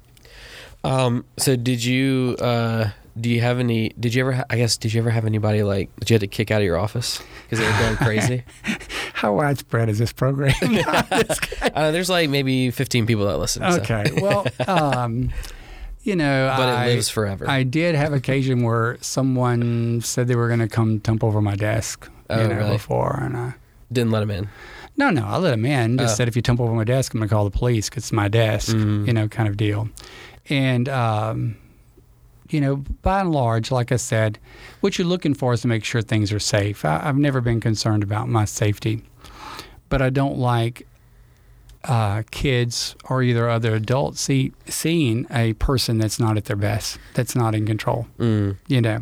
[0.84, 2.90] Um, so did you uh,
[3.20, 3.90] do you have any?
[4.00, 4.32] Did you ever?
[4.34, 6.62] Ha- I guess did you ever have anybody like that you had to kick out
[6.62, 8.44] of your office because they were going crazy?
[9.14, 10.54] How widespread is this program?
[10.62, 13.70] uh, there's like maybe 15 people that listen.
[13.70, 15.32] so- okay, well, um,
[16.10, 17.50] you know, but I, it lives forever.
[17.50, 21.56] I did have occasion where someone said they were going to come dump over my
[21.56, 22.10] desk.
[22.30, 22.72] Oh, you know, really?
[22.74, 23.54] before, and I
[23.92, 24.50] Didn't let them in.
[24.98, 25.98] No, no, I let them in.
[25.98, 26.18] Just Oh.
[26.18, 28.28] said if you tumble over my desk, I'm gonna call the police because it's my
[28.28, 29.08] desk, Mhm.
[29.08, 29.88] you know, kind of deal.
[30.50, 31.56] And um,
[32.50, 34.40] you know, by and large, like I said,
[34.82, 36.84] what you're looking for is to make sure things are safe.
[36.84, 39.04] I, I've never been concerned about my safety,
[39.88, 40.86] but I don't like
[41.86, 46.98] uh, kids or either other adults see, seeing a person that's not at their best,
[47.14, 48.58] that's not in control Mm.
[48.68, 49.00] you know.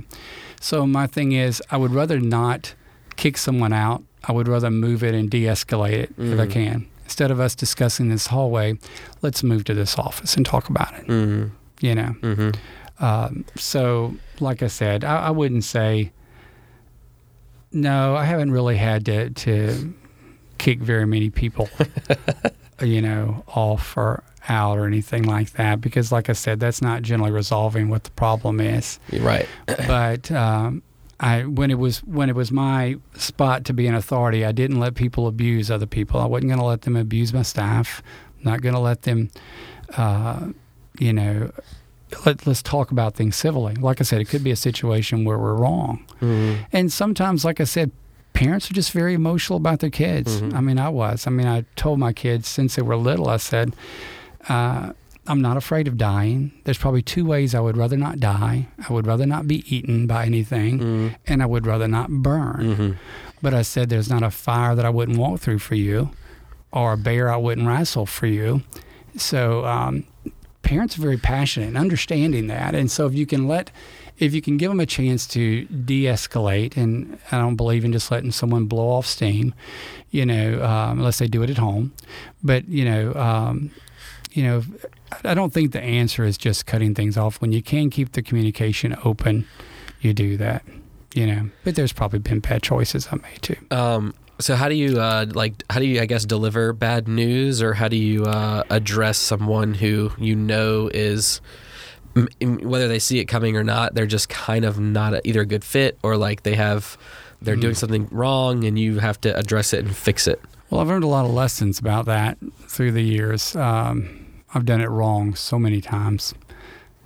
[0.61, 2.73] So my thing is, I would rather not
[3.15, 4.03] kick someone out.
[4.23, 6.51] I would rather move it and de-escalate it if I Mhm.
[6.51, 6.87] can.
[7.05, 8.77] Instead of us discussing this hallway,
[9.21, 11.07] let's move to this office and talk about it.
[11.07, 11.51] Mm.
[11.81, 12.15] You know.
[12.21, 13.03] Mm-hmm.
[13.03, 16.11] Um, so, like I said, I, I wouldn't say.
[17.71, 19.93] No, I haven't really had to to
[20.57, 21.69] kick very many people,
[22.81, 27.01] you know, off or out or anything like that because, like I said, that's not
[27.01, 29.47] generally resolving what the problem is You're right.
[29.65, 30.81] but um,
[31.19, 34.79] I when it was when it was my spot to be an authority, I didn't
[34.79, 36.19] let people abuse other people.
[36.19, 38.01] I wasn't going to let them abuse my staff.
[38.37, 39.29] I'm not going to let them,
[39.97, 40.47] uh,
[40.99, 41.51] you know.
[42.25, 43.73] Let, let's talk about things civilly.
[43.75, 46.59] Like I said, it could be a situation where we're wrong, Mm.
[46.71, 47.91] and sometimes, like I said,
[48.41, 50.41] parents are just very emotional about their kids.
[50.41, 50.53] Mhm.
[50.53, 51.25] I mean, I was.
[51.27, 53.27] I mean, I told my kids since they were little.
[53.29, 53.75] I said,
[54.47, 54.93] uh,
[55.29, 56.51] I'm not afraid of dying.
[56.63, 58.67] There's probably two ways I would rather not die.
[58.87, 61.15] I would rather not be eaten by anything, Mm.
[61.25, 62.59] and I would rather not burn.
[62.61, 62.91] Mm-hmm.
[63.41, 66.09] But I said, there's not a fire that I wouldn't walk through for you,
[66.71, 68.61] or a bear I wouldn't wrestle for you.
[69.17, 70.05] So um,
[70.61, 72.73] parents are very passionate and understanding that.
[72.75, 73.69] And so if you can let,
[74.19, 78.11] if you can give them a chance to de-escalate, and I don't believe in just
[78.11, 79.53] letting someone blow off steam,
[80.11, 81.93] you know, um, unless they do it at home.
[82.43, 83.71] But you know, um,
[84.31, 84.63] you know,
[85.23, 87.41] I don't think the answer is just cutting things off.
[87.41, 89.47] When you can keep the communication open,
[90.01, 90.63] you do that.
[91.13, 93.55] You know, but there's probably been bad choices I made too.
[93.71, 95.63] Um, So how do you uh, like?
[95.71, 99.73] How do you, I guess, deliver bad news, or how do you uh, address someone
[99.73, 101.41] who you know is,
[102.41, 105.45] whether they see it coming or not, they're just kind of not a, either a
[105.45, 106.97] good fit, or like they have,
[107.41, 110.41] they're doing something wrong, and you have to address it and fix it.
[110.69, 112.37] Well, I've learned a lot of lessons about that
[112.67, 113.55] through the years.
[113.55, 116.33] Um, I've done it wrong so many times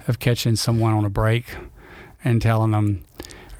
[0.07, 1.45] of catching someone on a break
[2.23, 3.03] and telling them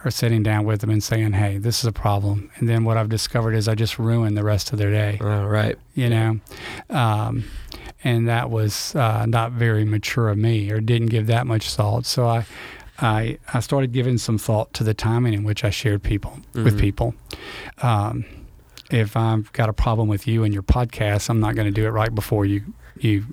[0.04, 2.50] or sitting down with them and saying, hey, this is a problem.
[2.56, 5.46] And then what I've discovered is I just ruined the rest of their day, Oh,
[5.46, 5.78] right.
[5.94, 6.40] you know?
[6.90, 7.44] Um,
[8.04, 12.06] and that was uh, not very mature of me or didn't give that much thought.
[12.06, 12.46] So I,
[13.00, 16.76] I, I started giving some thought to the timing in which I shared people with
[16.78, 16.80] Mhm.
[16.80, 17.16] people.
[17.82, 18.26] Um,
[18.90, 21.86] if I've got a problem with you and your podcast, I'm not going to do
[21.86, 22.62] it right before you
[23.00, 23.26] you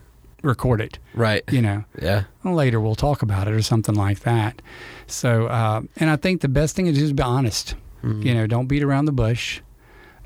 [0.43, 0.99] record it.
[1.15, 1.43] Right.
[1.51, 2.25] You know, Yeah.
[2.45, 4.63] Later we'll talk about it or something like that.
[5.09, 7.75] So, uh, and I think the best thing is just be honest.
[8.05, 8.23] Mhm.
[8.25, 9.61] You know, don't beat around the bush.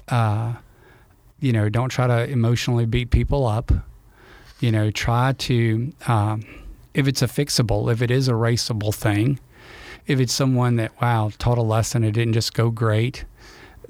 [0.09, 0.55] Uh,
[1.41, 3.73] you know, don't try to emotionally beat people up.
[4.63, 6.45] You know, try to, um,
[6.95, 9.41] if it's a fixable, if it is a raceable thing,
[10.07, 13.25] if it's someone that wow taught a lesson, it didn't just go great,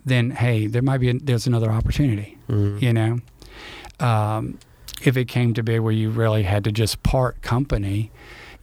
[0.04, 2.82] then hey, there might be a, there's another opportunity Mhm.
[2.82, 3.20] you know
[4.00, 4.58] um,
[5.02, 8.10] if it came to be where you really had to just part company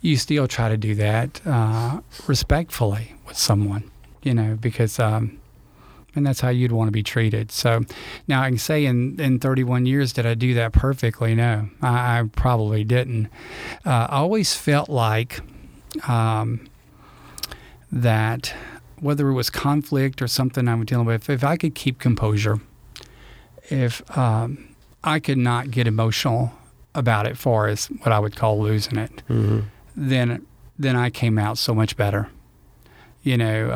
[0.02, 3.90] you still try to do that uh, respectfully with someone
[4.22, 5.39] you know because um,
[6.20, 7.82] and that's how you'd want to be treated so
[8.28, 12.20] now i can say in, in 31 years did i do that perfectly no i,
[12.20, 13.28] I probably didn't
[13.86, 15.40] uh, i always felt like
[16.08, 16.68] um,
[17.92, 18.54] that
[19.00, 22.60] whether it was conflict or something I was dealing with, if I could keep composure,
[23.70, 26.52] if um, I could not get emotional
[26.94, 29.64] about it, far as what I would call losing it, Mhm.
[29.96, 30.46] then
[30.78, 32.30] then I came out so much better.
[33.24, 33.72] You know,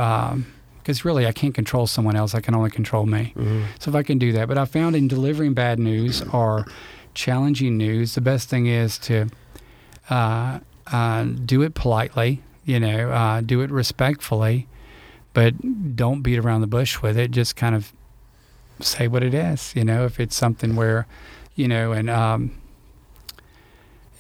[0.84, 3.34] because really I can't control someone else; I can only control me.
[3.35, 3.64] Mhm.
[3.80, 6.65] So if I can do that, but I found in delivering bad news or
[7.14, 9.27] challenging news, the best thing is to
[10.10, 10.60] uh,
[10.91, 12.41] uh, do it politely.
[12.65, 14.68] You know, uh, do it respectfully,
[15.34, 15.53] but
[15.95, 17.31] don't beat around the bush with it.
[17.31, 17.91] Just kind of
[18.80, 19.73] say what it is.
[19.76, 21.05] You know, if it's something where,
[21.55, 22.51] you know, and um,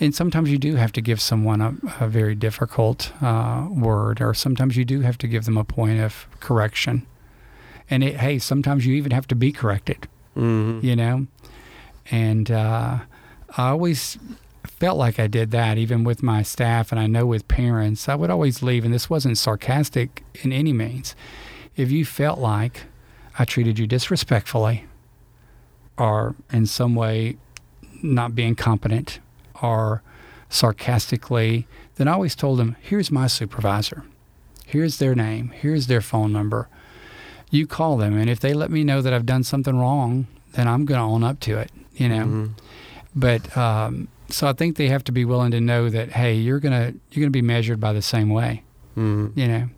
[0.03, 4.33] and sometimes you do have to give someone a, a very difficult uh, word, or
[4.33, 7.05] sometimes you do have to give them a point of correction.
[7.89, 10.81] And it, hey, sometimes you even have to be corrected Mhm.
[10.83, 11.27] you know
[12.09, 12.97] and uh,
[13.55, 14.17] i always
[14.65, 18.15] felt like i did that even with my staff and i know with parents i
[18.15, 21.15] would always leave and this wasn't sarcastic in any means
[21.75, 22.85] if you felt like
[23.37, 24.85] i treated you disrespectfully
[25.99, 27.37] or in some way
[28.01, 29.19] not being competent
[29.63, 30.03] or
[30.49, 34.03] sarcastically then i always told them here's my supervisor
[34.65, 36.67] here's their name here's their phone number
[37.51, 40.67] you call them and if they let me know that i've done something wrong then
[40.67, 42.49] i'm going to own up to it you know Mhm.
[43.15, 46.59] but um, so i think they have to be willing to know that hey you're
[46.59, 48.63] going to you're going to be measured by the same way
[48.97, 49.35] Mhm.
[49.35, 49.69] you know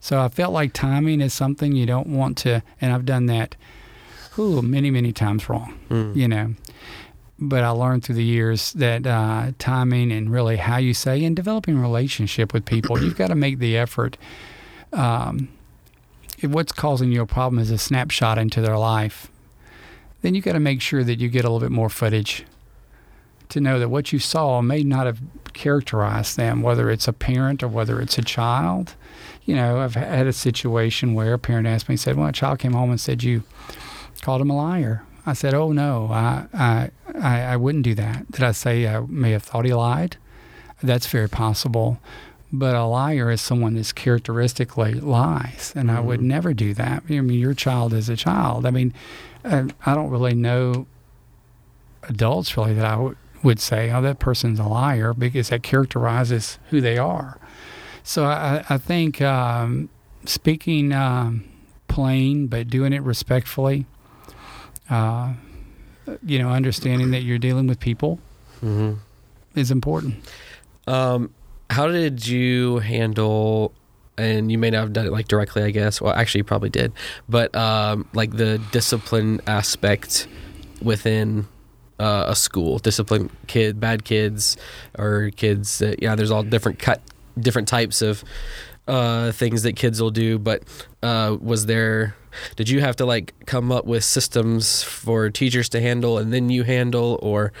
[0.00, 3.56] so i felt like timing is something you don't want to and i've done that
[4.38, 6.16] ooh, many many times wrong Mhm.
[6.16, 6.54] you know
[7.38, 11.36] but i learned through the years that uh, timing and really how you say and
[11.36, 14.16] developing a relationship with people you've got to make the effort
[14.92, 15.48] um,
[16.38, 19.30] if what's causing you a problem is a snapshot into their life
[20.22, 22.44] then you've got to make sure that you get a little bit more footage
[23.48, 25.20] to know that what you saw may not have
[25.52, 28.94] characterized them, whether it's a parent or whether it's a child.
[29.44, 32.58] You know, I've had a situation where a parent asked me, said, "Well, a child
[32.58, 33.42] came home and said you
[34.20, 36.90] called him a liar." I said, "Oh no, I I
[37.20, 40.16] I, I wouldn't do that." Did I say I may have thought he lied?
[40.82, 41.98] That's very possible.
[42.50, 47.02] But a liar is someone that's characteristically lies, and I would never do that.
[47.08, 48.64] I mean, your child is a child.
[48.64, 48.94] I mean,
[49.44, 50.86] uh, I don't really know
[52.04, 56.58] adults really that I would would say, "Oh, that person's a liar," because that characterizes
[56.70, 57.38] who they are.
[58.02, 59.90] So I, I think um,
[60.24, 61.44] speaking um,
[61.86, 63.84] plain but doing it respectfully,
[64.90, 65.32] uh,
[66.24, 68.18] you know, understanding that you're dealing with people
[68.62, 68.96] Mhm.
[69.54, 70.14] is important.
[70.86, 71.30] Um,
[71.70, 73.72] how did you handle?
[74.16, 76.00] And you may not have done it like directly, I guess.
[76.00, 76.92] Well, actually, you probably did,
[77.28, 80.26] but um, like the discipline aspect
[80.82, 81.46] within
[82.00, 84.56] uh, a school, discipline kid, bad kids,
[84.98, 85.78] or kids.
[85.78, 87.00] That, yeah, there's all different cut,
[87.38, 88.24] different types of
[88.88, 90.38] uh, things that kids will do.
[90.38, 90.62] But
[91.02, 92.16] uh, was there?
[92.56, 96.50] Did you have to like come up with systems for teachers to handle, and then
[96.50, 97.52] you handle, or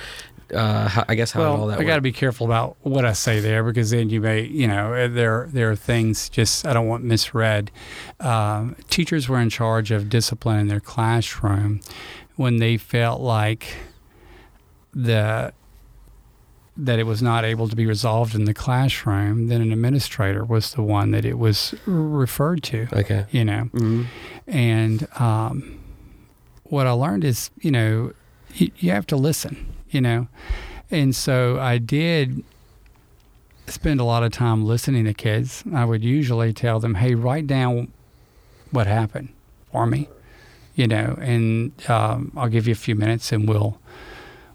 [0.54, 3.12] uh, I guess how all well, that I got to be careful about what I
[3.12, 6.72] say there because then you may, you know, uh, there there are things just I
[6.72, 7.70] don't want misread.
[8.20, 11.80] Um, teachers were in charge of discipline in their classroom
[12.36, 13.74] when they felt like
[14.94, 15.52] the
[16.80, 19.48] that it was not able to be resolved in the classroom.
[19.48, 22.86] Then an administrator was the one that it was referred to.
[22.92, 23.26] Okay.
[23.30, 24.04] You know, hmm
[24.46, 25.78] and um,
[26.64, 28.12] what I learned is, you know,
[28.54, 30.28] you, you have to listen, you know.
[30.90, 32.42] And so I did
[33.66, 35.62] spend a lot of time listening to kids.
[35.74, 37.92] I would usually tell them, hey, write down
[38.70, 39.28] what happened
[39.70, 40.08] for me,
[40.74, 43.78] you know, and um, I'll give you a few minutes and we'll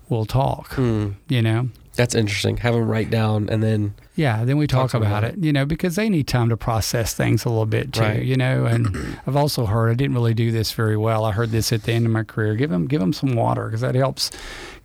[0.10, 1.12] we'll talk, Hmm.
[1.28, 1.70] you know.
[1.96, 2.58] That's interesting.
[2.58, 3.94] Have them write down and then.
[4.16, 6.58] Yeah, then we talk, Talk about, about it, you know, because they need time to
[6.58, 8.24] process things a little bit too, Right.
[8.24, 8.66] you know.
[8.66, 11.26] And I've also heard I didn't really do this very well.
[11.26, 12.56] I heard this at the end of my career.
[12.56, 14.30] Give them, give them some water because that helps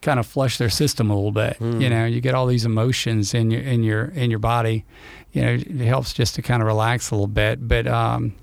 [0.01, 1.59] kind of flush their system a little bit.
[1.61, 1.81] Mm.
[1.83, 4.85] You know, you get all these emotions in your in your in your body.
[5.33, 7.67] You know, it helps just to kind of relax a little bit.
[7.69, 8.35] But um,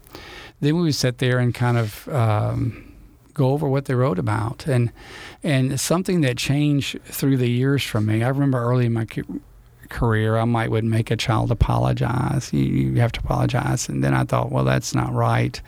[0.60, 2.08] then we would sit there and kind of.
[2.10, 2.82] Um,
[3.36, 4.92] go over what they wrote about and
[5.44, 9.06] and something that changed through the years for me i remember early in my
[9.90, 12.52] career, I might would make a child apologize.
[12.52, 15.62] You, you have to apologize, and then I thought, well, that's not right,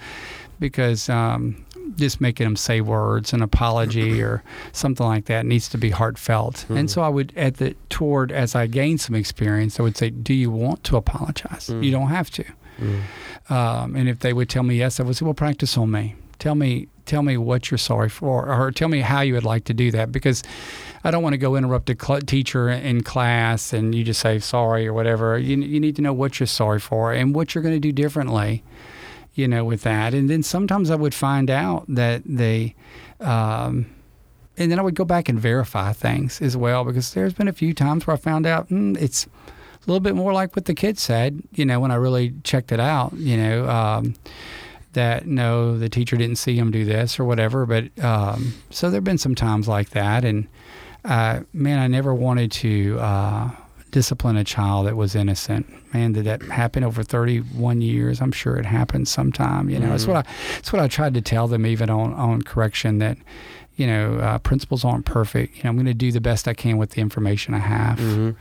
[0.59, 1.63] because um,
[1.95, 6.65] just making them say words, an apology or something like that needs to be heartfelt.
[6.69, 10.09] And so I would, at the toward as I gained some experience, I would say,
[10.09, 11.69] do you want to apologize?
[11.69, 12.45] You don't have to.
[13.49, 16.15] Um, and if they would tell me yes, I would say, well, practice on me.
[16.39, 19.63] Tell me, tell me what you're sorry for, or tell me how you would like
[19.65, 20.43] to do that, because
[21.03, 24.39] I don't want to go interrupt a cl- teacher in class and you just say
[24.39, 25.37] sorry or whatever.
[25.37, 27.91] You, you need to know what you're sorry for and what you're going to do
[27.91, 28.63] differently,
[29.33, 30.13] you know, with that.
[30.13, 32.75] And then sometimes I would find out that they,
[33.19, 33.85] um,
[34.57, 37.53] and then I would go back and verify things as well because there's been a
[37.53, 39.29] few times where I found out mm, it's a
[39.85, 42.79] little bit more like what the kid said, you know, when I really checked it
[42.79, 43.69] out, you know.
[43.69, 44.15] Um,
[44.97, 47.65] that no, the teacher didn't see him do this or whatever.
[47.65, 50.47] But um, so there have been some times like that, and
[51.05, 53.51] uh, man, I never wanted to uh,
[53.91, 55.65] discipline a child that was innocent.
[55.93, 58.19] Man, did that happen over 31 years?
[58.21, 59.69] I'm sure it happened sometime.
[59.69, 60.23] You know, it's what I
[60.57, 63.17] it's what I tried to tell them even on on correction that.
[63.79, 65.57] You know, uh, principals aren't perfect.
[65.57, 67.99] You know, I'm going to do the best I can with the information I have
[67.99, 68.31] hmm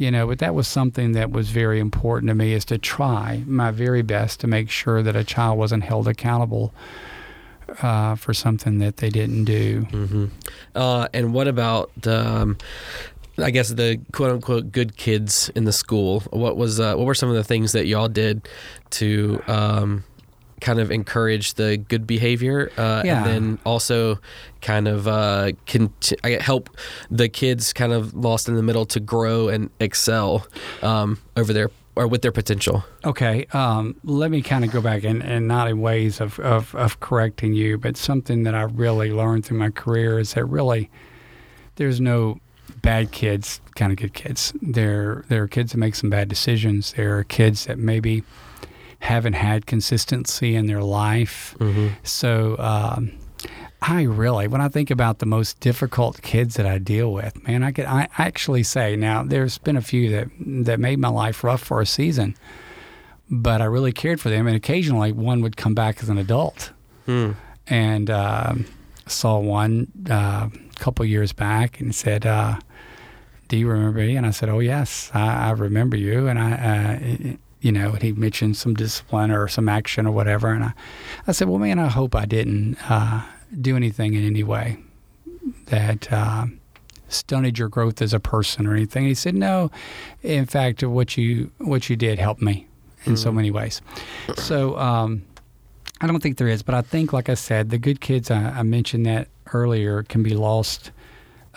[0.00, 3.42] you know but that was something that was very important to me is to try
[3.46, 6.72] my very best to make sure that a child wasn't held accountable
[7.82, 10.26] uh, for something that they didn't do hmm
[10.74, 12.56] Uh, and what about um,
[13.38, 16.20] I guess the quote unquote good kids in the school?
[16.30, 18.48] What was uh, what were some of the things that y'all did
[18.98, 20.04] to um,
[20.60, 23.18] kind of encourage the good behavior, uh, Yeah.
[23.18, 24.18] and then also
[24.60, 25.52] kind of uh,
[26.40, 26.70] help
[27.10, 30.46] the kids kind of lost in the middle to grow and excel
[30.82, 32.84] um, over their or with their potential.
[33.04, 36.74] okay um, let me kind of go back and, and not in ways of, of,
[36.74, 40.88] of correcting you but something that i really learned through my career is that really
[41.76, 42.38] there's no
[42.80, 46.92] bad kids kind of good kids there there are kids that make some bad decisions
[46.92, 48.22] there are kids that maybe
[49.00, 51.88] haven't had consistency in their life Mm-hmm.
[52.04, 53.12] So um,
[53.82, 57.62] I really, when I think about the most difficult kids that I deal with, man,
[57.64, 60.28] I could I actually say now there's been a few that
[60.66, 62.36] that made my life rough for a season,
[63.30, 66.72] but I really cared for them, and occasionally one would come back as an adult,
[67.06, 67.30] Hmm.
[67.66, 68.66] and um,
[69.06, 72.26] saw one uh, a couple years back and said.
[72.26, 72.58] Uh,
[73.48, 74.14] do you remember me?
[74.16, 76.28] And I said, oh, yes, I, I remember you.
[76.28, 80.48] And I, uh, you know, and he mentioned some discipline or some action or whatever.
[80.48, 80.72] And I,
[81.26, 83.22] I said, well, man, I hope I didn't uh,
[83.60, 84.78] do anything in any way
[85.66, 86.46] that uh,
[87.08, 89.02] stunted your growth as a person or anything.
[89.02, 89.70] And he said, no,
[90.22, 92.66] in fact, what you what you did helped me
[93.04, 93.80] in so many ways.
[94.36, 95.22] So um,
[96.00, 98.50] I don't think there is, but I think, like I said, the good kids I,
[98.50, 100.90] I mentioned that earlier can be lost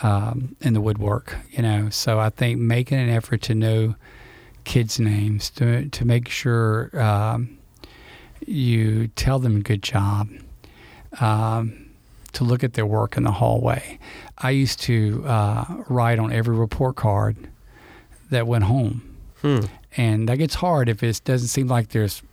[0.02, 1.38] um, in the woodwork.
[1.52, 3.96] You know, so I think making an effort to know
[4.64, 7.57] kids' names to to make sure um,
[8.45, 10.30] you tell them a good job.
[11.19, 11.80] Um,
[12.34, 13.99] to look at their work in the hallway.
[14.40, 17.38] I used to uh, write on every report card
[18.31, 19.03] that went home,
[19.44, 19.60] Hmm.
[19.95, 22.23] and that gets hard if it doesn't seem like there's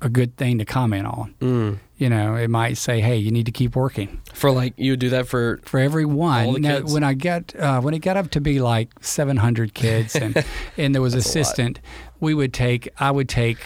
[0.00, 1.34] a good thing to comment on.
[1.42, 1.78] Mm.
[2.00, 5.00] You know, it might say, "Hey, you need to keep working." For like you would
[5.00, 6.46] do that for for every one.
[6.46, 9.74] All the Now, when I got uh, when it got up to be like 700
[9.74, 10.32] kids and
[10.78, 11.36] and there was That's a lot.
[11.42, 11.80] assistant,
[12.18, 13.58] we would take I would take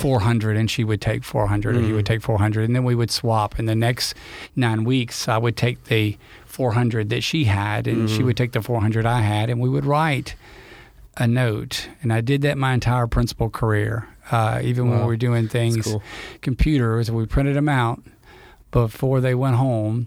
[0.00, 2.08] 400 and she would take 400 or he would Mm.
[2.08, 3.58] take 400 and then we would swap.
[3.58, 4.14] And the next
[4.56, 8.60] nine weeks, I would take the 400 that she had, and she would take the
[8.60, 10.34] 400 I had, and we would write
[11.16, 11.88] a note.
[12.02, 14.08] And I did that my entire principal career.
[14.32, 16.02] Uh, even when we were doing things, cool.
[16.40, 18.02] computers, we printed them out
[18.70, 20.06] before they went home.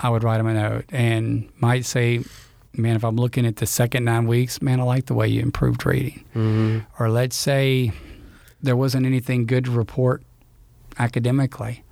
[0.00, 2.24] I would write them a note and might say,
[2.72, 5.42] "Man, if I'm looking at the second nine weeks, man, I like the way you
[5.42, 6.78] improved reading." Mm-hmm.
[6.98, 7.92] Or let's say
[8.62, 10.22] there wasn't anything good to report
[10.98, 11.84] academically.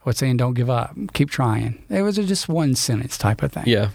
[0.00, 3.52] I would say, "Don't give up, keep trying." It was just one sentence type of
[3.52, 3.90] thing Yeah.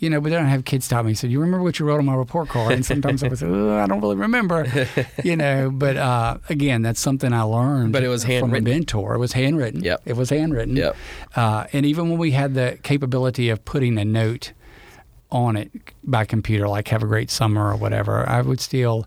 [0.00, 1.98] You know, but then I have kids tell me, so you remember what you wrote
[1.98, 2.72] on my report card?
[2.72, 4.66] And sometimes I oh, I don't really remember,
[5.24, 8.64] you know, but uh, again, that's something I learned But it was from a handwritten.
[8.64, 9.14] mentor.
[9.14, 9.84] It was handwritten.
[9.84, 10.02] Yep.
[10.06, 10.76] It was handwritten.
[10.76, 10.96] Yep.
[11.36, 14.52] Uh, and even when we had the capability of putting a note
[15.30, 15.70] on it
[16.02, 19.06] by computer, like have a great summer or whatever, I would still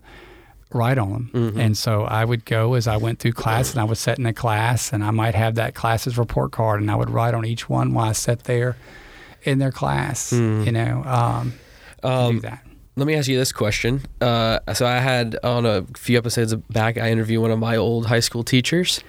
[0.72, 1.30] write on them.
[1.34, 1.58] Mhm.
[1.58, 4.26] And so I would go as I went through class and I was sit in
[4.26, 7.44] a class and I might have that class's report card and I would write on
[7.44, 8.76] each one while I sat there
[9.44, 10.66] in their class, Mm.
[10.66, 11.52] you know, um,
[12.02, 12.60] do Um, that.
[12.96, 14.02] let me ask you this question.
[14.20, 18.06] Uh, so I had on a few episodes back, I interviewed one of my old
[18.06, 19.00] high school teachers,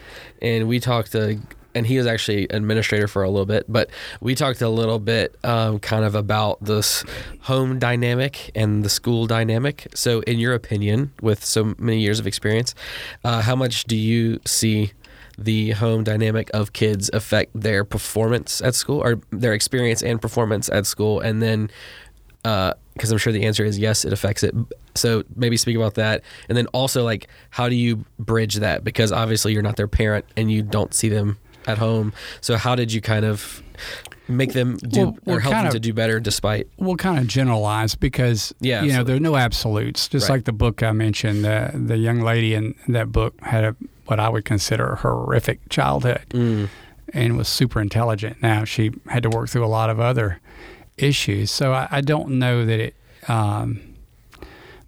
[0.41, 1.39] and we talked to,
[1.73, 3.89] and he was actually administrator for a little bit, but
[4.21, 7.03] we talked a little bit, um, kind of about this
[7.41, 9.87] home dynamic and the school dynamic.
[9.93, 12.73] So, in your opinion, with so many years of experience,
[13.25, 14.93] uh, how much do you see?
[15.37, 20.69] The home dynamic of kids affect their performance at school, or their experience and performance
[20.69, 21.69] at school, and then
[22.45, 24.53] uh, because I'm sure the answer is yes, it affects it.
[24.93, 28.83] So maybe speak about that, and then also like how do you bridge that?
[28.83, 31.37] Because obviously you're not their parent and you don't see them
[31.67, 32.13] at home.
[32.41, 33.61] So how did you kind of
[34.27, 36.67] make them do Well, or help them kind to do better despite?
[36.77, 40.07] We'll kind of generalize because Yeah, you know there are no absolutes.
[40.07, 40.35] Just Right.
[40.35, 43.75] like the book I mentioned, the the young lady in that book had a
[44.05, 46.69] what I would consider a horrific childhood Mm,
[47.13, 48.41] and was super intelligent.
[48.41, 50.39] Now she had to work through a lot of other
[50.97, 52.95] issues, so I, I don't know that it
[53.27, 53.79] um,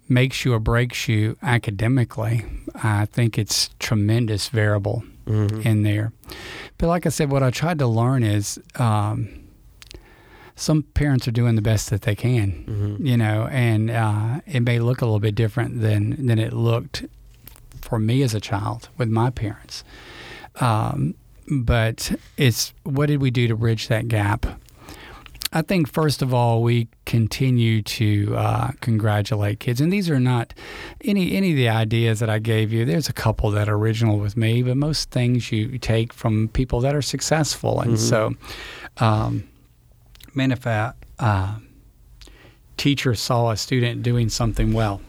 [0.08, 2.44] makes you or breaks you academically.
[2.82, 5.64] I think it's tremendous variable mhm.
[5.64, 6.12] in there.
[6.78, 9.28] But like I said, what I tried to learn is um,
[10.56, 12.64] some parents are doing the best that they can,
[13.00, 13.06] Mhm.
[13.06, 17.04] you know, and uh, it may look a little bit different than than it looked
[17.84, 19.84] for me as a child with my parents.
[20.60, 21.14] Um,
[21.50, 24.44] but it's what did we do to bridge that gap?
[25.50, 30.52] I think first of all we continue to uh, congratulate kids, and these are not
[31.04, 32.84] any any of the ideas that I gave you.
[32.84, 36.80] There's a couple that are original with me, but most things you take from people
[36.82, 37.98] that are successful, and Mhm.
[37.98, 38.34] so,
[38.98, 39.44] um,
[40.34, 41.54] man, if a uh,
[42.76, 45.00] teacher saw a student doing something well,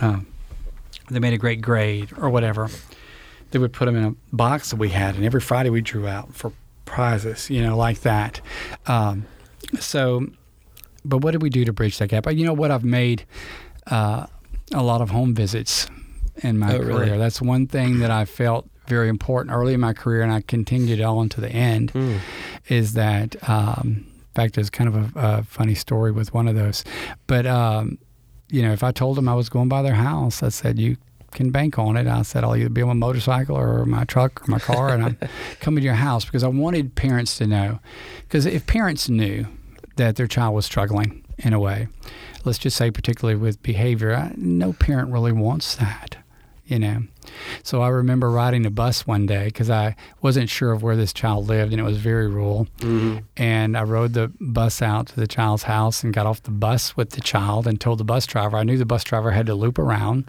[0.00, 0.20] uh,
[1.10, 2.68] they made a great grade or whatever,
[3.50, 6.06] they would put them in a box that we had, and every Friday we drew
[6.08, 6.52] out for
[6.84, 8.40] prizes, you know, like that.
[8.86, 9.26] Um,
[9.78, 10.26] so,
[11.04, 12.30] but what did we do to bridge that gap?
[12.32, 12.70] You know what?
[12.70, 13.24] I've made
[13.86, 14.26] uh,
[14.72, 15.86] a lot of home visits
[16.42, 16.98] in my Oh, career.
[16.98, 17.18] really?
[17.18, 21.00] That's one thing that I felt very important early in my career, and I continued
[21.00, 21.92] on to the end.
[21.92, 22.18] Mm.
[22.68, 26.54] Is that, um, in fact, it's kind of a, a funny story with one of
[26.56, 26.84] those.
[27.26, 27.98] But um,
[28.48, 30.96] you know, if I told them I was going by their house, I said you
[31.32, 32.06] can bank on it.
[32.06, 35.04] I said I'll either be on my motorcycle or my truck or my car, and
[35.04, 35.18] I'm
[35.60, 37.80] coming to your house because I wanted parents to know.
[38.22, 39.46] Because if parents knew
[39.96, 41.88] that their child was struggling in a way,
[42.44, 46.16] let's just say particularly with behavior, I, no parent really wants that,
[46.66, 47.02] you know.
[47.62, 51.12] So I remember riding a bus one day because I wasn't sure of where this
[51.12, 52.66] child lived, and it was very rural.
[52.80, 53.22] Mhm.
[53.36, 56.96] And I rode the bus out to the child's house and got off the bus
[56.96, 58.56] with the child and told the bus driver.
[58.56, 60.24] I knew the bus driver had to loop around.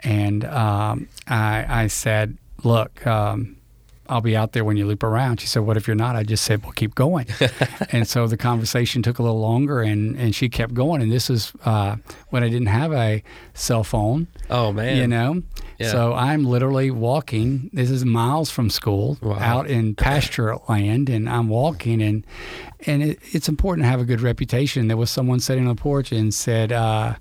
[0.00, 3.56] And um, I, I said, Look, um,
[4.08, 5.40] I'll be out there when you loop around.
[5.40, 6.16] She said, What if you're not?
[6.16, 7.26] I just said, Well, keep going.
[7.92, 11.02] and so the conversation took a little longer and, and she kept going.
[11.02, 11.96] And this is uh,
[12.30, 13.22] when I didn't have a
[13.54, 15.42] cell phone Oh man, you know
[15.78, 15.90] Yeah.
[15.90, 19.36] so i'm literally walking this is miles from school Wow.
[19.40, 22.24] out in pasture land and i'm walking and
[22.86, 25.80] and it, it's important to have a good reputation there was someone sitting on the
[25.82, 27.14] porch and said uh,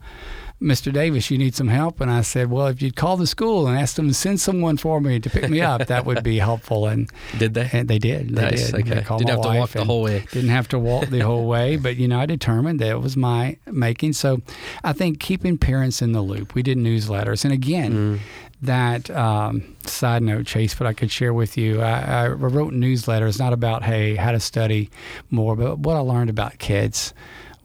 [0.62, 0.92] Mr.
[0.92, 2.02] Davis, you need some help?
[2.02, 4.78] And I said, Well, if you'd call the school and ask them to send someone
[4.78, 6.88] for me to pick me up, that would be helpful.
[6.88, 7.70] And, did they?
[7.72, 8.36] and they did.
[8.36, 8.72] They nice.
[8.72, 8.86] did.
[8.86, 9.02] They Okay.
[9.04, 10.24] called Didn't have to walk the whole way.
[10.32, 13.16] didn't have to walk the whole way, but you know, I determined that it was
[13.16, 14.14] my making.
[14.14, 14.42] So
[14.84, 16.56] I think keeping parents in the loop.
[16.56, 18.20] We did newsletters, and again, Mm.
[18.64, 21.82] that um, side note, Chase, but I could share with you.
[21.84, 24.90] I, I wrote newsletters not about hey how to study
[25.30, 27.14] more, but what I learned about kids.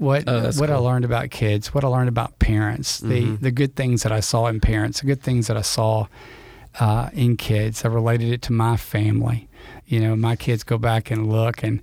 [0.02, 3.40] What Oh, that's what I learned about kids, what I learned about parents, the Mhm.
[3.40, 6.06] the good things that I saw in parents, the good things that I saw
[6.80, 7.84] uh, in kids.
[7.84, 9.46] I related it to my family.
[9.86, 11.80] You know, my kids go back and look and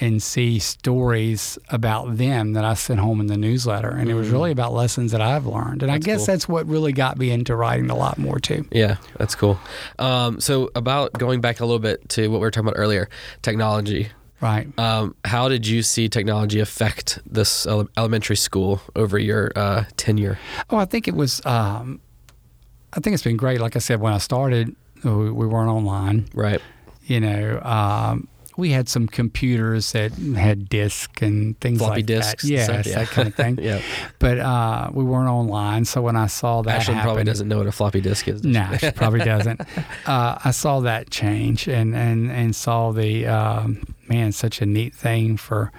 [0.00, 4.28] and see stories about them that I sent home in the newsletter, and it was
[4.28, 4.32] Mm.
[4.32, 5.82] really about lessons that I've learned.
[5.82, 6.26] And I guess cool.
[6.26, 8.64] that's what really got me into writing a lot more too.
[8.70, 9.58] Yeah, that's cool.
[9.98, 13.08] Um, so about going back a little bit to what we were talking about earlier,
[13.42, 14.08] technology.
[14.40, 14.68] Right.
[14.78, 20.38] Um, how did you see technology affect this ele- elementary school over your uh, tenure?
[20.70, 21.44] Oh, I think it was.
[21.44, 22.00] Um,
[22.92, 23.60] I think it's been great.
[23.60, 24.74] Like I said, when I started,
[25.04, 26.28] we, we weren't online.
[26.34, 26.60] Right.
[27.06, 28.28] You know, um,
[28.58, 32.48] we had some computers that had disk and things Floppy like disks that.
[32.48, 32.94] Yes, stuff, yeah.
[32.96, 33.58] that kind of thing.
[33.68, 33.80] Yeah.
[34.18, 37.58] But uh, we weren't online, so when I saw that Ashlyn happen, probably doesn't know
[37.58, 38.42] what a floppy disk is.
[38.42, 38.86] No, she?
[38.86, 39.60] she probably doesn't.
[40.06, 44.94] Uh, I saw that change and and and saw the um, man such a neat
[44.94, 45.70] thing for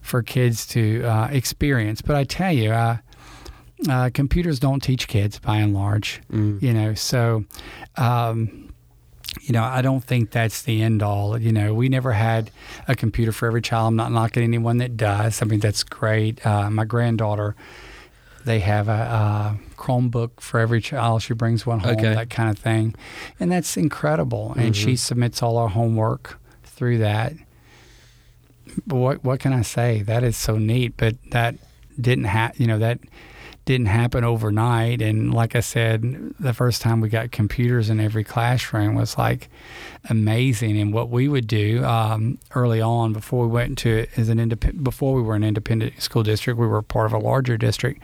[0.00, 2.02] for kids to uh, experience.
[2.02, 2.98] But I tell you, uh,
[3.88, 6.20] uh, computers don't teach kids by and large.
[6.30, 6.62] Mm.
[6.62, 7.44] You know, so.
[7.96, 8.67] Um,
[9.40, 11.38] you know, I don't think that's the end all.
[11.38, 12.50] You know, we never had
[12.86, 13.88] a computer for every child.
[13.88, 15.42] I'm not knocking anyone that does.
[15.42, 16.44] I mean, that's great.
[16.46, 17.54] Uh, my granddaughter,
[18.44, 21.22] they have a, a Chromebook for every child.
[21.22, 22.14] She brings one home, Okay.
[22.14, 22.94] that kind of thing,
[23.38, 24.54] and that's incredible.
[24.56, 24.98] And she Mhm.
[24.98, 27.34] submits all our homework through that.
[28.86, 30.02] But what what can I say?
[30.02, 30.94] That is so neat.
[30.96, 31.56] But that
[32.00, 33.00] didn't have you know that
[33.68, 35.02] didn't happen overnight.
[35.02, 39.50] And like I said, the first time we got computers in every classroom was like
[40.08, 40.80] amazing.
[40.80, 44.84] And what we would do um, early on, before we went into as an independent,
[44.84, 48.02] before we were an independent school district, we were part of a larger district.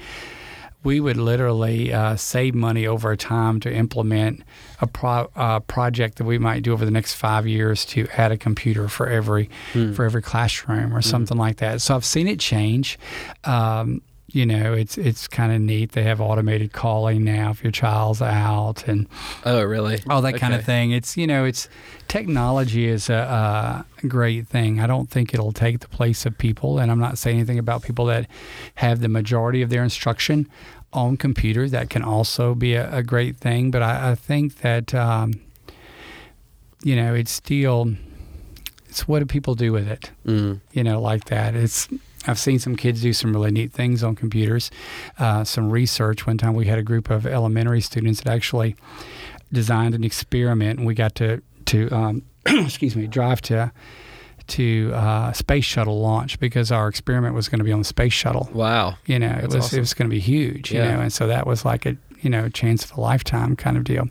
[0.83, 4.43] We would literally uh, save money over time to implement
[4.83, 8.33] a pro- uh, project that we might do over the next five years to add
[8.33, 9.95] a computer for every Hmm.
[9.95, 11.81] for every classroom or something like that.
[11.81, 12.99] So I've seen it change.
[13.45, 14.03] Um,
[14.35, 15.93] you know, it's it's kind of neat.
[15.93, 19.07] They have automated calling now if your child's out and
[19.45, 20.01] Oh, really?
[20.11, 20.91] all that kind of thing.
[20.91, 21.69] It's you know, it's
[22.09, 24.81] technology is a, a great thing.
[24.81, 27.83] I don't think it'll take the place of people, and I'm not saying anything about
[27.83, 28.27] people that
[28.77, 30.49] have the majority of their instruction
[30.93, 31.69] on computer.
[31.69, 35.35] That can also be a, a great thing, but I, I think that um,
[36.83, 37.95] you know, it's still
[38.89, 40.11] it's what do people do with it?
[40.27, 40.61] Mm.
[40.73, 41.55] you know, like that.
[41.55, 41.89] It's
[42.27, 44.71] I've seen some kids do some really neat things on computers.
[45.19, 46.27] Uh, some research.
[46.27, 48.77] One time we had a group of elementary students that actually
[49.53, 53.73] designed an experiment, and we got to to um, excuse me drive to
[54.47, 58.13] to uh, space shuttle launch because our experiment was going to be on the space
[58.13, 58.51] shuttle.
[58.53, 58.97] Wow.
[59.07, 59.79] You know, it was awesome.
[59.79, 60.71] it was going to be huge.
[60.71, 60.85] Yeah.
[60.85, 63.77] You know, and so that was like a you know chance of a lifetime kind
[63.77, 64.09] of deal.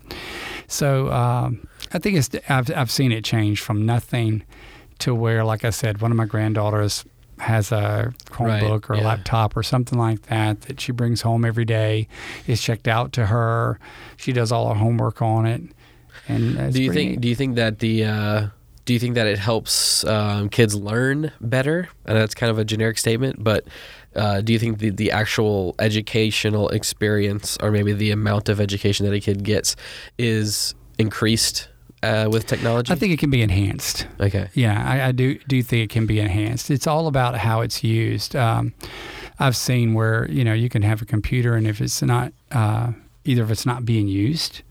[0.66, 4.42] So um, I think it's I've I've seen it change from nothing
[5.00, 7.04] to where, like I said, one of my granddaughters
[7.38, 9.04] has a Chromebook or a yeah.
[9.04, 12.08] laptop or something like that that she brings home every day.
[12.46, 13.78] Is checked out to her.
[14.16, 15.62] She does all her homework on it.
[16.28, 17.10] And do you think?
[17.10, 17.20] neat.
[17.20, 18.46] Do you think that the uh,
[18.84, 21.88] do you think that it helps um, kids learn better?
[22.04, 23.66] And that's kind of a generic statement, but
[24.14, 29.06] uh, do you think the the actual educational experience, or maybe the amount of education
[29.06, 29.76] that a kid gets,
[30.18, 31.68] is increased
[32.04, 32.92] uh, with technology?
[32.92, 34.06] I think it can be enhanced.
[34.20, 34.48] Okay.
[34.54, 36.70] Yeah, I, I do do think it can be enhanced.
[36.70, 38.36] It's all about how it's used.
[38.36, 38.72] Um,
[39.38, 42.92] I've seen where you know you can have a computer, and if it's not uh,
[43.24, 44.62] either if it's not being used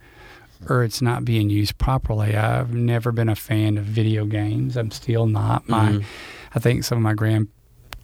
[0.70, 2.38] or it's not being used properly.
[2.38, 4.78] I've never been a fan of video games.
[4.78, 5.68] I'm still not.
[5.68, 6.04] My Mhm.
[6.56, 7.14] I think some of my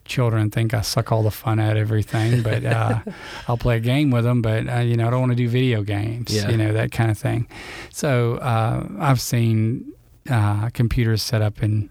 [0.09, 2.99] grandchildren think I suck all the fun out of everything, but uh,
[3.47, 4.41] I'll play a game with them.
[4.41, 6.33] But uh, you know, I don't want to do video games.
[6.35, 6.49] Yeah.
[6.49, 7.47] You know that kind of thing.
[7.91, 9.93] So uh, I've seen
[10.29, 11.89] uh, computers set up in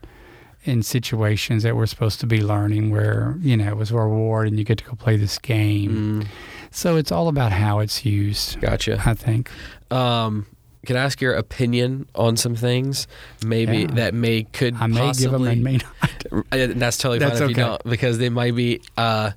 [0.65, 4.49] in situations that we're supposed to be learning, where you know it was a reward
[4.49, 6.23] and you get to go play this game.
[6.23, 6.27] Mm,
[6.73, 8.61] So it's all about how it's used.
[8.61, 9.01] gotcha.
[9.07, 9.51] I think.
[9.90, 10.47] Um,
[10.89, 13.06] can I ask your opinion on some things?
[13.44, 13.86] Maybe Yeah.
[13.97, 16.44] that may could I may give them possibly and may not.
[16.51, 17.70] Uh, That's totally That's fine if you okay.
[17.70, 19.32] don't, because they might be uh,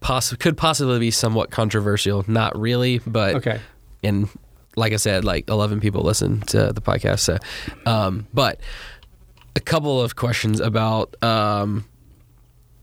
[0.00, 2.24] poss- could possibly be somewhat controversial.
[2.26, 3.60] Not really, but Okay.
[4.02, 4.28] and
[4.76, 7.20] like I said, like eleven people listen to the podcast.
[7.20, 7.38] So,
[7.86, 8.58] um, but
[9.54, 11.14] a couple of questions about.
[11.22, 11.84] Um,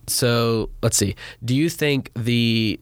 [0.08, 1.16] so let's see.
[1.44, 2.80] Do you think the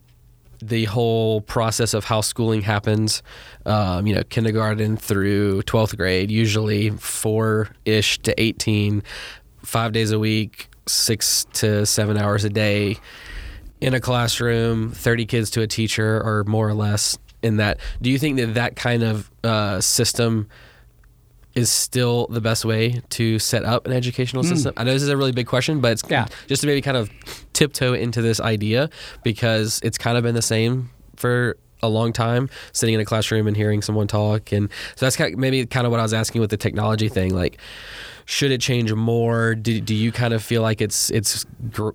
[0.68, 3.24] the whole process of how schooling happens,
[3.66, 9.04] um, you know, kindergarten through twelfth grade, usually four ish to eighteen,
[9.64, 12.98] five days a week, six to seven hours a day,
[13.82, 17.18] in a classroom, thirty kids to a teacher, or more or less.
[17.44, 20.48] In that, do you think that that kind of uh, system
[21.56, 24.49] is still the best way to set up an educational Hmm.
[24.49, 24.73] system?
[24.77, 26.27] I know this is a really big question, but it's Yeah.
[26.48, 27.10] just to maybe kind of
[27.53, 28.90] tiptoe into this idea
[29.23, 33.48] because it's kind of been the same for a long time sitting in a classroom
[33.48, 36.14] and hearing someone talk, and so that's kind of, maybe kind of what I was
[36.14, 37.34] asking with the technology thing.
[37.36, 37.57] Like,
[38.26, 39.53] should it change more?
[39.56, 41.45] Do, do you kind of feel like it's it's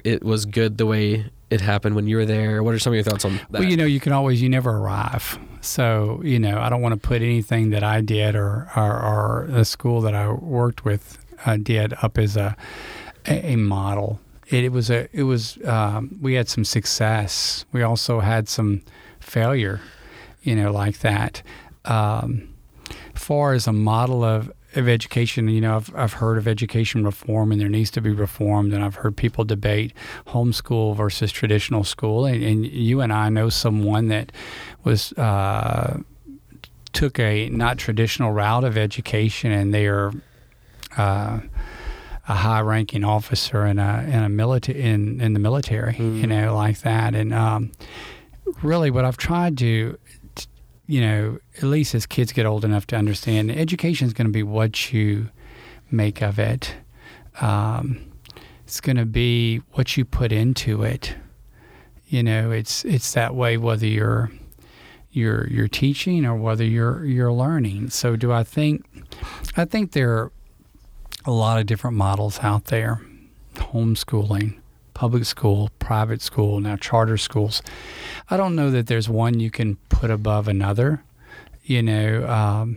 [0.04, 2.62] it was good the way it happened when you were there?
[2.62, 3.60] What are some of your thoughts on that?
[3.60, 5.38] Well, you know, you can always, you never arrive.
[5.60, 9.46] So, you know, I don't want to put anything that I did or, or, or
[9.48, 12.56] the school that I worked with uh, did up as a,
[13.26, 14.20] a model.
[14.48, 17.64] It, it was a, it was, um, we had some success.
[17.72, 18.82] We also had some
[19.18, 19.80] failure,
[20.42, 21.42] you know, like that.
[21.84, 22.54] Um,
[23.14, 27.52] far as a model of of education, you know, I've, I've heard of education reform
[27.52, 28.72] and there needs to be reform.
[28.72, 29.92] And I've heard people debate
[30.28, 32.24] homeschool versus traditional school.
[32.24, 34.32] And, and you and I know someone that
[34.84, 36.00] was, uh,
[36.92, 40.12] took a not traditional route of education and they are,
[40.96, 41.40] uh,
[42.28, 46.20] a high ranking officer in a, in a military, in, in the military, mm.
[46.20, 47.14] you know, like that.
[47.14, 47.72] And, um,
[48.62, 49.98] really what I've tried to
[50.90, 54.32] you know, at least as kids get old enough to understand, education is going to
[54.32, 55.28] be what you
[55.88, 56.74] make of it.
[57.40, 58.10] Um,
[58.64, 61.14] it's going to be what you put into it.
[62.08, 64.32] You know, it's it's that way whether you're
[65.12, 67.90] you're you're teaching or whether you're you're learning.
[67.90, 68.84] So, do I think?
[69.56, 70.32] I think there are
[71.24, 73.00] a lot of different models out there.
[73.54, 74.58] Homeschooling,
[75.00, 77.62] public school, private school, now charter schools.
[78.28, 81.02] I don't know that there's one you can put above another.
[81.62, 82.76] You know, um,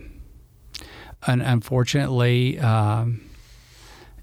[1.26, 3.20] and unfortunately, um,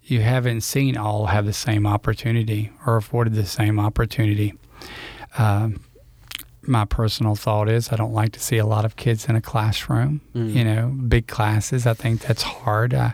[0.02, 4.56] you haven't seen all have the same opportunity or afforded the same opportunity.
[5.38, 5.82] Um,
[6.64, 9.41] my personal thought is I don't like to see a lot of kids in a
[9.41, 10.22] classroom.
[10.34, 10.53] Mm.
[10.56, 11.86] You know, big classes.
[11.86, 12.95] I think that's hard.
[12.95, 13.14] I,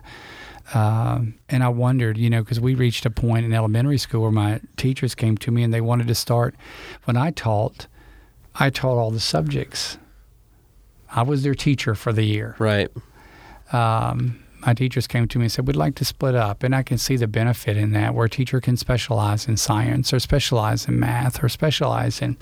[0.74, 4.32] um, and I wondered, you know, because we reached a point in elementary school where
[4.32, 6.56] my teachers came to me and they wanted to start.
[7.06, 7.88] When I taught,
[8.56, 9.98] I taught all the subjects.
[11.10, 12.56] I was their teacher for the year.
[12.60, 12.90] Right.
[13.72, 16.64] Um, my teachers came to me and said, We'd like to split up.
[16.64, 20.12] And I can see the benefit in that, where a teacher can specialize in science
[20.12, 22.38] or specialize in math or specialize in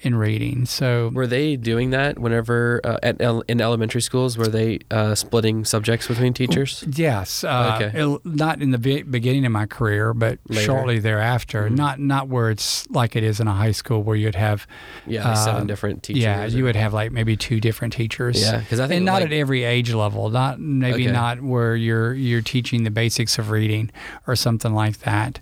[0.00, 0.64] in reading.
[0.64, 4.38] So were they doing that whenever uh, at in elementary schools?
[4.38, 6.84] Were they uh, splitting subjects between teachers?
[6.86, 7.42] Yes.
[7.42, 8.00] Uh, okay.
[8.00, 10.62] It, not in the beginning of my career, but Later.
[10.62, 11.64] shortly thereafter.
[11.64, 11.74] Mm-hmm.
[11.74, 14.66] Not not where it's like it is in a high school where you'd have
[15.06, 16.22] yeah seven uh, different teachers.
[16.22, 18.40] Yeah, you would have like maybe two different teachers.
[18.40, 20.30] Yeah, because I think and not like, at every age level.
[20.30, 21.12] Not maybe okay.
[21.12, 23.90] not where you're you're teaching the basics of reading
[24.28, 25.40] or something like that.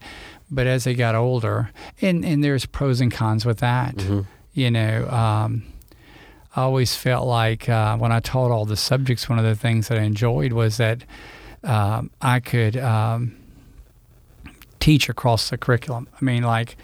[0.49, 1.70] But as they got older,
[2.01, 3.97] and, and there's pros and cons with that.
[3.97, 4.20] Mm-hmm
[4.57, 5.62] you know, um,
[6.57, 9.89] I always felt like uh, when I taught all the subjects, one of the things
[9.89, 11.05] that I enjoyed was that
[11.62, 13.37] um, I could um,
[14.81, 16.09] teach across the curriculum.
[16.19, 16.78] I mean, like,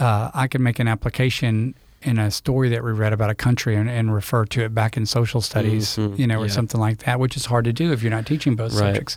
[0.00, 3.76] uh, I could make an application in a story that we read about a country
[3.76, 6.20] and, and refer to it back in social studies, mm-hmm.
[6.20, 6.52] you know, or yeah.
[6.52, 8.78] something like that, which is hard to do if you're not teaching both right.
[8.78, 9.16] subjects.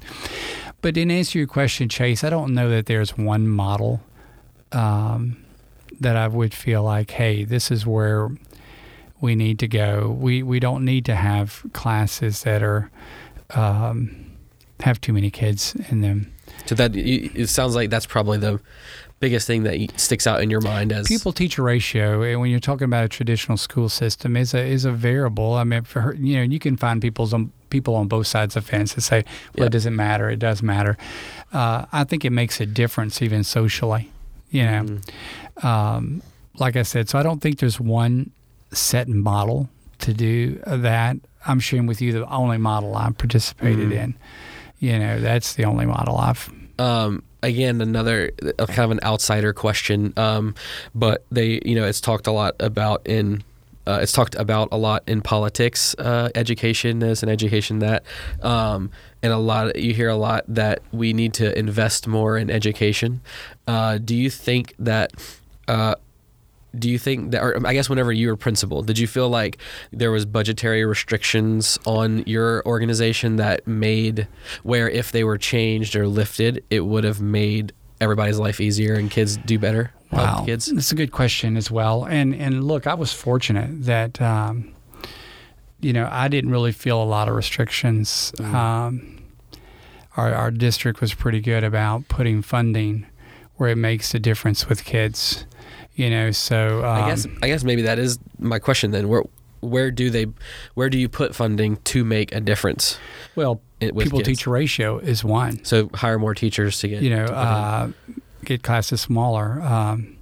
[0.81, 4.01] But in answer to your question, Chase, I don't know that there's one model.
[4.71, 5.43] Um,
[5.99, 8.29] that I would feel like, hey, this is where
[9.21, 10.15] we need to go.
[10.19, 12.89] We we don't need to have classes that are
[13.51, 14.31] um,
[14.81, 16.31] have too many kids in them.
[16.65, 18.59] So that it sounds like that's probably the
[19.19, 22.21] biggest thing that sticks out in your mind as pupil teacher ratio.
[22.21, 25.53] And when you're talking about a traditional school system, is a is a variable.
[25.53, 28.55] I mean, for her, you know, you can find people's on people on both sides
[28.55, 29.23] of the fence that say,
[29.55, 29.67] well, yep.
[29.67, 30.29] it doesn't matter.
[30.29, 30.97] It does matter.
[31.51, 34.11] Uh, I think it makes a difference even socially.
[34.49, 35.01] You know, mm
[35.63, 36.21] um,
[36.59, 38.31] like I said, so I don't think there's one
[38.71, 39.69] set model
[39.99, 41.17] to do that.
[41.45, 44.15] I'm sharing with you the only model I've participated mm in.
[44.79, 46.51] You know, that's the only model I've.
[46.77, 50.53] Um, again, another kind of an outsider question, um,
[50.93, 53.43] but they, you know, it's talked a lot about in.
[53.87, 58.03] Uh, it's talked about a lot in politics, uh, education as an education that,
[58.41, 58.91] um,
[59.23, 59.75] and a lot.
[59.75, 63.21] You hear a lot that we need to invest more in education.
[63.67, 65.11] Uh, do you think that
[65.67, 65.95] uh,
[66.77, 69.57] do you think that, or I guess whenever you were principal, did you feel like
[69.91, 74.27] there was budgetary restrictions on your organization that made
[74.63, 79.09] where if they were changed or lifted, it would have made everybody's life easier and
[79.09, 79.91] kids do better?
[80.11, 80.67] Wow, kids.
[80.67, 82.05] That's a good question as well.
[82.05, 84.73] And and look, I was fortunate that um,
[85.79, 88.31] you know I didn't really feel a lot of restrictions.
[88.37, 88.53] Mm.
[88.53, 89.23] Um,
[90.15, 93.05] our our district was pretty good about putting funding
[93.55, 95.45] where it makes a difference with kids
[95.95, 99.07] you know so um, i guess i guess maybe that is my question then.
[99.07, 99.23] Where
[99.61, 100.27] where do they
[100.75, 102.99] where do you put funding to make a difference
[103.35, 105.63] well pupil teacher ratio is one.
[105.63, 107.91] So hire more teachers to get you know uh,
[108.43, 109.61] get classes smaller.
[109.61, 110.16] Um,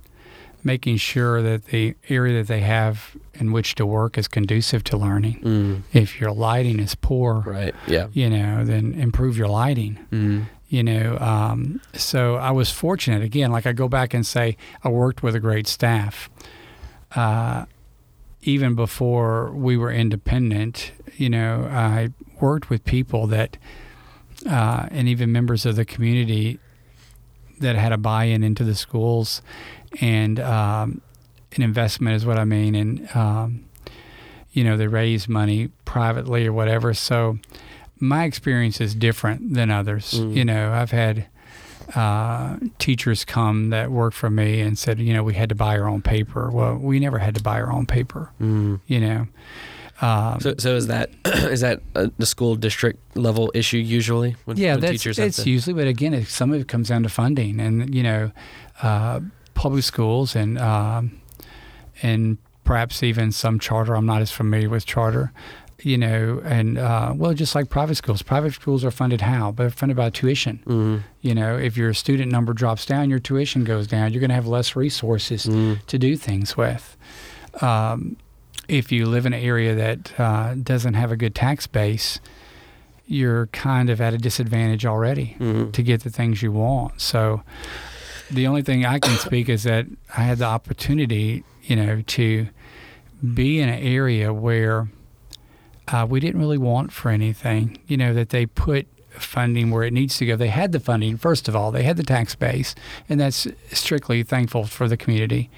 [0.66, 4.98] making sure that the area that they have in which to work is conducive to
[4.98, 5.40] learning.
[5.42, 5.82] Mm.
[5.94, 7.74] If your lighting is poor, Right.
[7.88, 8.08] Yeah.
[8.12, 10.00] you know, then improve your lighting.
[10.12, 10.46] Mm.
[10.68, 13.22] You know, um, so I was fortunate.
[13.22, 16.30] Again, like I go back and say, I worked with a great staff.
[17.16, 17.66] Uh,
[18.42, 22.10] even before we were independent, you know, I
[22.42, 23.58] worked with people that,
[24.50, 26.60] uh, and even members of the community
[27.60, 29.42] that had a buy-in into the schools,
[30.02, 31.02] and um,
[31.56, 33.66] an investment is what I mean, and um,
[34.52, 36.94] you know, they raise money privately or whatever.
[36.94, 37.38] So
[38.00, 40.14] my experience is different than others.
[40.14, 40.36] Mm.
[40.36, 41.28] You know, I've had
[41.94, 45.78] uh, teachers come that work for me and said, you know, we had to buy
[45.78, 46.50] our own paper.
[46.50, 48.32] Well, we never had to buy our own paper.
[48.42, 48.80] Mm.
[48.88, 49.28] You know,
[50.02, 54.36] um, So, so is that is that a, the school district level issue usually?
[54.46, 56.68] When, yeah, when that's teachers have it's to- usually, but again, it, some of it
[56.68, 58.32] comes down to funding, and you know,
[58.82, 59.20] uh,
[59.56, 61.20] public schools and um,
[62.04, 63.96] and perhaps even some charter.
[63.96, 65.32] I'm not as familiar with charter,
[65.82, 68.22] you know, and uh, well, just like private schools.
[68.22, 69.52] Private schools are funded how?
[69.52, 70.60] They're funded by tuition.
[70.66, 71.02] Mhm.
[71.22, 74.12] You know, if your student number drops down, your tuition goes down.
[74.14, 75.84] You're going to have less resources Mm.
[75.88, 76.98] to do things with.
[77.62, 78.18] Um,
[78.68, 82.20] if you live in an area that uh, doesn't have a good tax base,
[83.06, 85.72] you're kind of at a disadvantage already Mhm.
[85.74, 87.00] to get the things you want.
[87.00, 87.44] So
[88.32, 89.86] the only thing I can speak is that
[90.16, 92.48] I had the opportunity, you know, to
[93.34, 94.90] be in an area where
[95.88, 99.94] uh, we didn't really want for anything, you know, that they put funding where it
[99.94, 100.36] needs to go.
[100.36, 102.76] They had the funding, first of all, they had the tax base,
[103.08, 105.50] and that's strictly thankful for the community.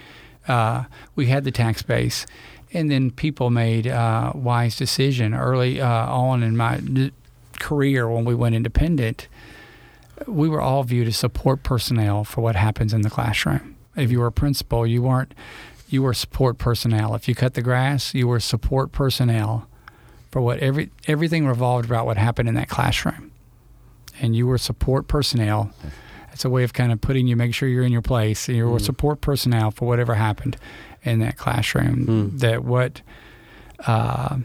[0.48, 0.86] Uh,
[1.16, 2.26] we had the tax base,
[2.74, 7.12] and then people made uh, wise decision early uh, on in my d-
[7.60, 9.28] career when we went independent.
[10.26, 13.76] We were all viewed as support personnel for what happens in the classroom.
[13.96, 15.34] If you were a principal, you weren't.
[15.90, 17.16] You were support personnel.
[17.16, 19.68] If you cut the grass, you were support personnel
[20.32, 23.32] for what every everything revolved about what happened in that classroom,
[24.20, 25.72] and you were support personnel.
[26.34, 28.48] It's a way of kind of putting you, make sure you're in your place.
[28.48, 28.86] And you were Mm.
[28.86, 30.58] support personnel for whatever happened
[31.04, 32.06] in that classroom.
[32.06, 32.40] Mm.
[32.40, 33.02] That what
[33.88, 34.38] uh,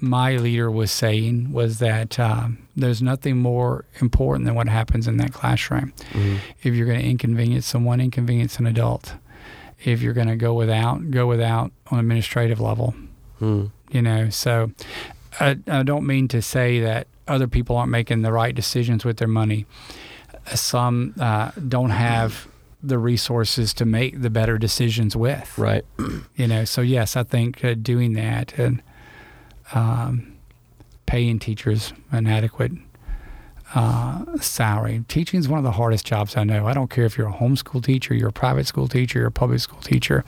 [0.00, 5.16] my leader was saying was that um, there's nothing more important than what happens in
[5.18, 5.92] that classroom.
[6.12, 6.38] Mhm.
[6.62, 9.14] If you're going to inconvenience someone, inconvenience an adult.
[9.84, 12.94] If you're going to go without, go without on administrative level
[13.40, 13.70] Mm.
[13.92, 14.72] you know so
[15.38, 19.18] I, I don't mean to say that other people aren't making the right decisions with
[19.18, 19.64] their money
[20.54, 22.48] some uh, don't have
[22.82, 25.84] the resources to make the better decisions with Right.
[26.36, 28.82] you know so yes i think uh, doing that and
[29.74, 30.34] um,
[31.06, 32.72] paying teachers an adequate
[33.74, 35.04] uh, salary.
[35.08, 36.66] Teaching is one of the hardest jobs i know.
[36.66, 39.32] I don't care if you're a homeschool teacher you're a private school teacher you're a
[39.32, 40.24] public school teacher.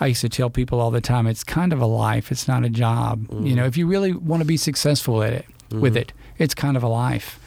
[0.00, 2.64] I used to tell people all the time it's kind of a life it's not
[2.64, 3.26] a job.
[3.30, 5.98] You know if you really want to be successful at it with Mhm.
[6.00, 7.38] it it's kind of a life.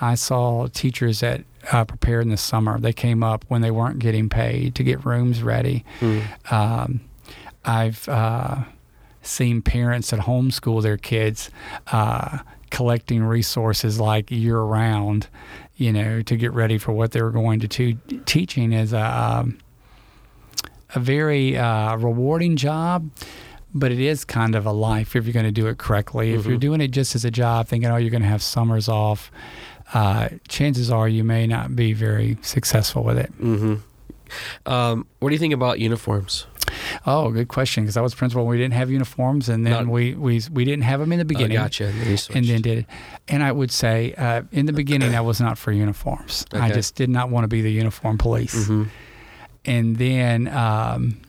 [0.00, 1.42] I saw teachers that
[1.72, 2.78] uh, prepared in the summer.
[2.78, 5.84] They came up when they weren't getting paid to get rooms ready.
[6.00, 6.52] Mm.
[6.52, 7.00] um,
[7.64, 8.58] I've uh,
[9.22, 11.50] seen parents that homeschool their kids
[11.92, 12.38] uh,
[12.70, 15.28] collecting resources like year round,
[15.76, 17.94] you know, to get ready for what they were going to do.
[18.26, 19.58] Teaching is a, um,
[20.94, 23.10] a very uh, rewarding job.
[23.74, 26.32] But it is kind of a life if you're going to do it correctly.
[26.32, 26.60] If you're Mhm.
[26.60, 29.30] doing it just as a job, thinking, oh, you're going to have summers off,
[29.92, 33.30] uh, chances are you may not be very successful with it.
[33.38, 33.74] hmm
[34.64, 36.46] Um, what do you think about uniforms?
[37.06, 37.84] Oh, good question.
[37.84, 40.84] Because I was principal, we didn't have uniforms, and then Not- we, we we didn't
[40.84, 41.86] have them in the beginning, Oh, gotcha.
[41.88, 42.86] And then, and then did it.
[43.28, 46.44] And I would say, uh, in the beginning, I was not for uniforms.
[46.52, 48.54] I just did not want to be the uniform police.
[48.68, 48.88] Mhm.
[49.64, 51.20] And then um,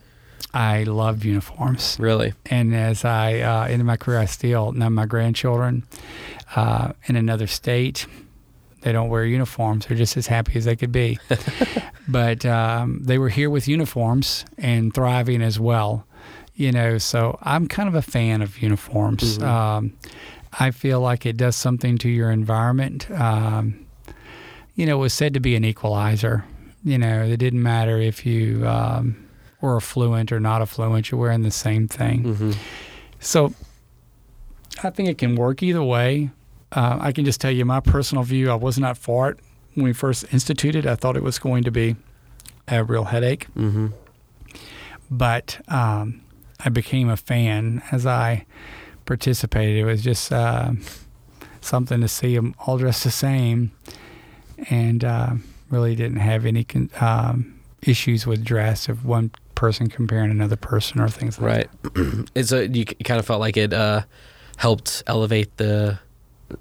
[0.53, 1.97] I loved uniforms.
[1.99, 2.33] Really?
[2.45, 5.83] And as I uh, ended my career, I still now my grandchildren
[6.55, 8.05] uh, in another state.
[8.81, 9.85] They don't wear uniforms.
[9.85, 11.19] They're just as happy as they could be.
[12.07, 16.05] but um, they were here with uniforms and thriving as well.
[16.55, 19.37] You know, so I'm kind of a fan of uniforms.
[19.37, 19.43] Mhm.
[19.47, 19.93] Um,
[20.59, 23.09] I feel like it does something to your environment.
[23.11, 23.85] Um,
[24.75, 26.43] you know, it was said to be an equalizer.
[26.83, 29.25] You know, it didn't matter if you um,
[29.61, 32.33] were affluent or not affluent, you're wearing the same thing.
[32.35, 32.51] hmm
[33.19, 33.53] So
[34.83, 36.31] I think it can work either way.
[36.71, 38.51] Uh, I can just tell you my personal view.
[38.51, 39.39] I was not for it
[39.73, 40.85] when we first instituted.
[40.85, 41.95] I thought it was going to be
[42.67, 43.87] a real headache, hmm
[45.11, 46.21] but um,
[46.63, 48.45] I became a fan as I
[49.05, 49.77] participated.
[49.77, 50.73] It was just uh,
[51.61, 53.71] something to see them all dressed the same,
[54.69, 55.31] and uh,
[55.71, 61.01] really didn't have any con- um, issues with dress of one person comparing another person
[61.01, 61.95] or things like that.
[61.95, 62.29] Right.
[62.35, 64.03] it's a you kind of felt like it uh,
[64.57, 65.97] helped elevate the,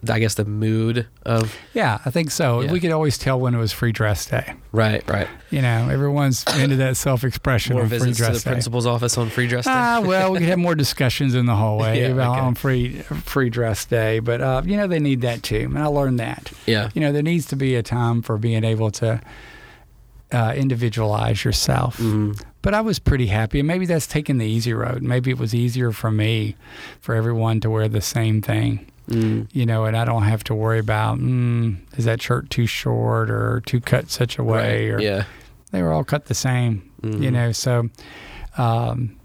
[0.08, 1.56] I guess, the mood of.
[1.74, 2.60] Yeah, I think so.
[2.60, 2.72] Yeah.
[2.72, 4.54] We could always tell when it was free dress day.
[4.72, 5.28] right, right.
[5.50, 8.50] You know, everyone's into that self-expression More on free visits to the day.
[8.50, 9.70] principal's office on free dress day.
[9.74, 12.40] Ah, well, we could have more discussions in the hallway Yeah, about okay.
[12.40, 15.86] on free free dress day, but uh, you know they need that too, and I
[15.86, 16.52] learned that.
[16.66, 16.90] yeah.
[16.94, 19.20] You know, there needs to be a time for being able to
[20.32, 21.96] uh, individualize yourself.
[21.98, 22.38] Mhm.
[22.60, 25.02] But I was pretty happy, and maybe that's taking the easy road.
[25.02, 26.56] Maybe it was easier for me,
[27.00, 28.86] for everyone to wear the same thing.
[29.08, 29.48] Mm.
[29.52, 33.30] You know, and I don't have to worry about mm, is that shirt too short
[33.30, 34.94] or too cut such a way, Right.
[34.94, 35.24] or Yeah.
[35.72, 37.32] they were all cut the same you Mhm.
[37.32, 37.88] know so
[38.58, 39.16] um,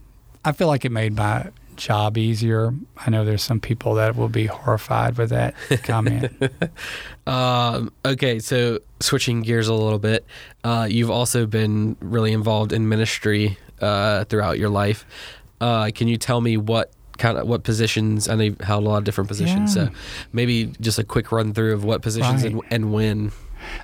[0.45, 2.71] i feel like it made my job easier
[3.03, 6.31] i know there's some people that will be horrified with that comment
[7.25, 10.25] Um, okay, so switching gears a little bit,
[10.63, 15.05] uh, you've also been really involved in ministry uh, throughout your life.
[15.61, 18.27] Uh, can you tell me what kind of what positions?
[18.27, 19.87] and they held a lot of different positions, Yeah.
[19.87, 19.93] so
[20.31, 22.63] maybe just a quick run through of what positions and, Right.
[22.71, 23.31] and when.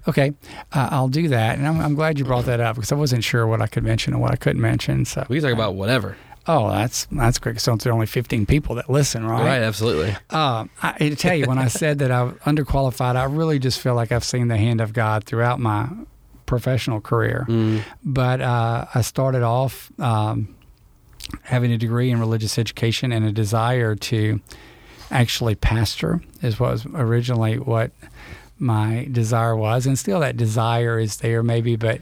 [0.09, 0.33] okay
[0.73, 3.23] uh, i'll do that and I'm, I'm glad you brought that up because i wasn't
[3.23, 5.75] sure what i could mention and what i couldn't mention so We can talk about
[5.75, 6.17] whatever.
[6.47, 10.09] oh that's that's great so there are only 15 people that listen right, Right, absolutely.
[10.31, 13.95] Um, I, I tell you, when I said that I'm underqualified, I really just feel
[13.95, 15.87] like I've seen the hand of God throughout my
[16.45, 17.45] professional career.
[17.47, 20.55] Mm, But uh, I started off um,
[21.43, 24.39] having a degree in religious education and a desire to
[25.11, 27.91] actually pastor, is what was originally what
[28.59, 31.75] my desire was, and still that desire is there, maybe.
[31.75, 32.01] But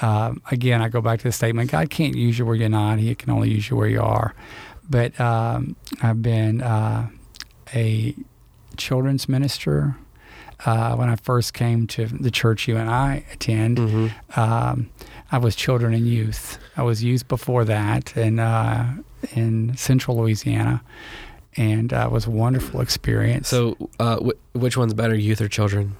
[0.00, 2.98] um, again, I go back to the statement: God can't use you where you're not;
[2.98, 4.34] He can only use you where you are.
[4.88, 7.08] But um, I've been uh,
[7.74, 8.14] a
[8.76, 9.96] children's minister.
[10.64, 14.38] Uh, when I first came to the church you and I attend, mhm.
[14.38, 14.88] um,
[15.32, 16.58] I was children and youth.
[16.76, 18.96] I was youth before that in uh,
[19.34, 20.82] in Central Louisiana,
[21.56, 23.48] and uh, it was a wonderful experience.
[23.48, 25.96] So, uh, wh- which one's better, youth or children?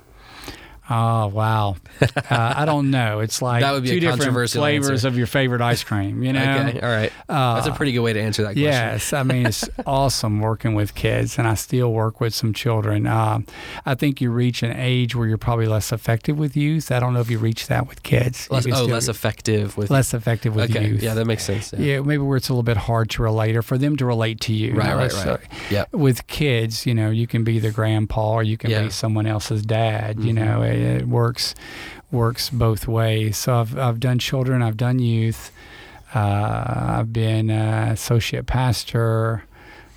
[0.90, 3.20] Oh wow, uh, I don't know.
[3.20, 5.08] It's like That would be a two different flavors answer.
[5.08, 6.22] of your favorite ice cream.
[6.22, 7.12] You know, Okay, all right.
[7.28, 8.62] Uh, That's a pretty good way to answer that question.
[8.64, 13.06] Yes, I mean it's awesome working with kids, and I still work with some children.
[13.06, 13.46] Um,
[13.84, 16.90] I think you reach an age where you're probably less effective with youth.
[16.92, 18.50] I don't know if you reach that with kids.
[18.50, 19.90] Less, oh, less effective with.
[19.90, 21.02] less effective with okay, youth.
[21.02, 21.72] yeah, that makes sense.
[21.72, 21.80] Yeah.
[21.96, 24.40] yeah, maybe where it's a little bit hard to relate, or for them to relate
[24.42, 24.74] to you.
[24.74, 25.40] Right, Now, right, right.
[25.40, 25.92] say- Yep.
[25.92, 28.82] With kids, you know, you can be the grandpa, or you can Yeah.
[28.84, 30.20] be someone else's dad.
[30.20, 30.34] You Mhm.
[30.34, 31.54] know, it, it works
[32.10, 33.36] works both ways.
[33.36, 35.52] So I've I've done children, I've done youth.
[36.14, 39.44] Uh, I've been uh, associate pastor.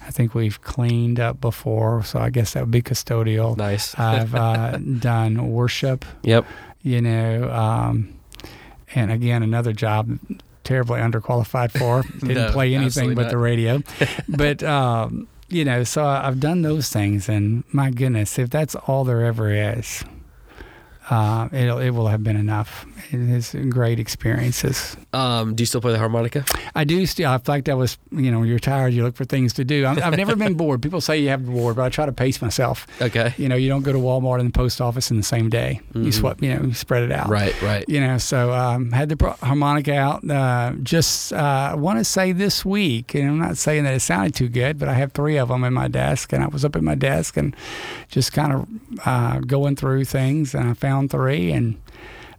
[0.02, 3.56] I think we've cleaned up before, so I guess that would be custodial.
[3.56, 3.98] Nice.
[4.00, 6.46] I've uh, done worship yep.
[6.82, 8.20] you know, um,
[8.96, 10.18] and again, another job
[10.64, 12.02] terribly underqualified for.
[12.20, 13.32] Didn't No, play anything but not.
[13.32, 13.82] the radio.
[14.30, 19.04] but, um, you know, so I've done those things, and my goodness, if that's all
[19.04, 20.04] there ever is,
[21.10, 22.86] uh, it'll, it will have been enough.
[23.12, 24.96] It is great experiences.
[25.14, 26.44] Um, do you still play the harmonica?
[26.76, 27.34] I do still.
[27.34, 29.86] In like I was, you know, you're tired, you look for things to do.
[29.86, 30.82] I'm, I've never been bored.
[30.82, 32.86] People say you have bored, but I try to pace myself.
[33.02, 33.34] Okay.
[33.38, 35.82] You know, you don't go to Walmart and the post office in the same day.
[35.94, 36.14] You Mhm.
[36.14, 37.30] swap, you know, you spread it out.
[37.30, 37.60] Right.
[37.62, 37.86] Right.
[37.88, 40.30] You know, so um, had the pro- harmonica out.
[40.30, 44.36] Uh, just uh, want to say this week, and I'm not saying that it sounded
[44.36, 46.76] too good, but I have three of them in my desk, and I was up
[46.76, 47.56] at my desk and
[48.10, 48.68] just kind of
[49.08, 51.80] uh, going through things, and I found three, and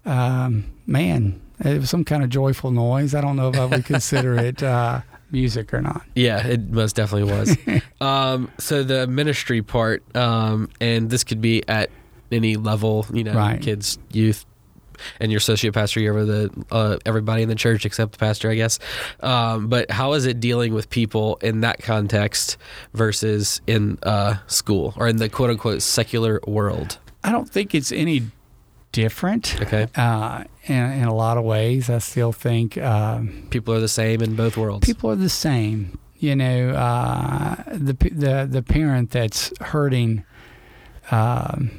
[0.04, 3.14] um, man, it was some kind of joyful noise.
[3.14, 6.02] I don't know if I would consider it uh, music or not.
[6.14, 7.56] Yeah, it most definitely was.
[8.00, 11.90] um, so the ministry part, um, and this could be at
[12.32, 13.60] any level, you know, Right.
[13.60, 14.46] kids, youth,
[15.18, 18.50] and your associate pastor, you're over the uh, everybody in the church except the pastor,
[18.50, 18.78] I guess.
[19.20, 22.58] Um, but how is it dealing with people in that context
[22.92, 26.98] versus in uh, school or in the quote unquote secular world?
[27.24, 28.24] I don't think it's any
[28.92, 29.56] different.
[29.62, 33.88] Okay, Uh, in, in a lot of ways, I still think um, people are the
[33.88, 34.86] same in both worlds.
[34.86, 35.98] people are the same.
[36.18, 40.22] You know, uh, the the the parent that's hurting
[41.10, 41.70] um,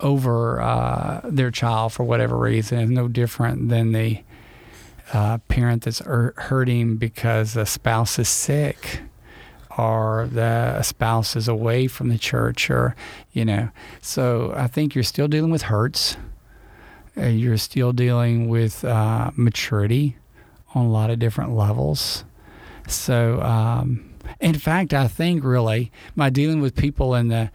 [0.00, 4.20] over uh, their child for whatever reason is no different than the
[5.12, 9.00] uh, parent that's er- hurting because a spouse is sick
[9.78, 12.94] or the spouse is away from the church or
[13.32, 13.70] you know.
[14.00, 16.16] So i think you're still dealing with hurts.
[17.16, 20.16] Uh, you're still dealing with uh, maturity
[20.74, 22.24] on a lot of different levels.
[22.86, 27.50] So um, in fact i think really my dealing with people in the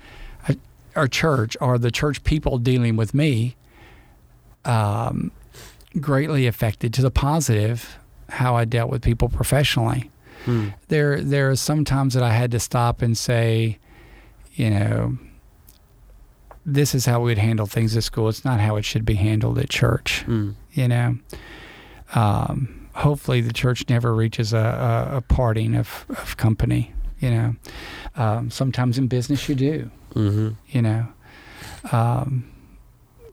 [0.47, 0.53] uh,
[0.95, 3.55] our church or the church people dealing with me
[4.65, 5.31] um,
[5.99, 10.09] greatly affected to the positive how I dealt with people professionally.
[10.45, 10.69] Hmm.
[10.87, 13.79] There, there are some times that I had to stop and say,
[14.53, 15.17] you know,
[16.65, 18.29] this is how we'd handle things at school.
[18.29, 20.21] It's not how it should be handled at church.
[20.21, 20.51] Hmm.
[20.71, 21.17] You know,
[22.15, 26.93] um, hopefully the church never reaches a, a, a parting of, of company.
[27.19, 27.55] You know,
[28.15, 29.91] um, sometimes in business you do.
[30.13, 30.49] Mm-hmm.
[30.69, 31.07] You know,
[31.91, 32.51] um,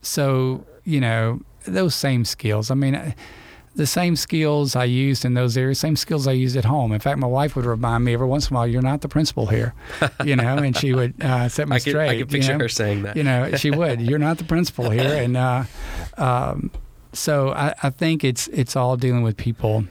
[0.01, 2.71] so you know those same skills.
[2.71, 2.95] I mean.
[2.95, 3.15] I,
[3.75, 6.91] the same skills I used in those areas, same skills I used at home.
[6.91, 9.07] In fact, my wife would remind me every once in a while, "You're not the
[9.07, 9.73] principal here,"
[10.25, 12.09] you know, and she would uh, set me I can straight.
[12.09, 12.63] I can picture you know?
[12.65, 13.15] her saying that.
[13.15, 14.01] you know, she would.
[14.01, 15.63] You're not the principal here, and uh,
[16.17, 16.71] um,
[17.13, 19.85] so I, I think it's it's all dealing with people.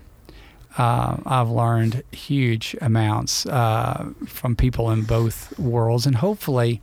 [0.79, 6.83] Uh, I've learned huge amounts uh, from people in both worlds, and hopefully,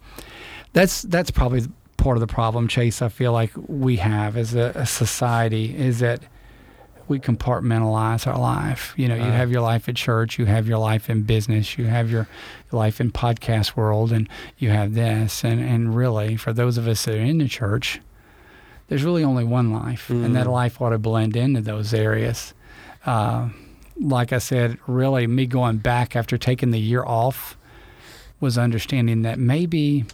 [0.74, 1.68] that's that's probably
[1.98, 3.02] part of the problem, Chase.
[3.02, 6.22] I feel like we have as a, a society is that
[7.10, 8.94] we compartmentalize our life.
[8.98, 11.86] You know, you have your life at church, you have your life in business, you
[11.86, 12.28] have your
[12.72, 14.28] life in podcast world, and
[14.58, 15.44] you have this.
[15.44, 18.02] And, and really, for those of us that are in the church,
[18.88, 20.52] there's really only one life, and that Mm.
[20.54, 22.54] life ought to blend into those areas.
[23.06, 23.50] Uh,
[24.00, 27.58] like I said, really, me going back after taking the year off
[28.40, 30.06] was understanding that maybe,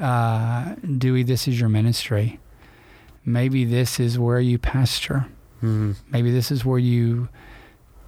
[0.00, 2.38] uh, Dewey, this is your ministry.
[3.24, 5.26] Maybe this is where you pastor.
[5.62, 5.92] Mm-hmm.
[6.10, 7.28] Maybe this is where you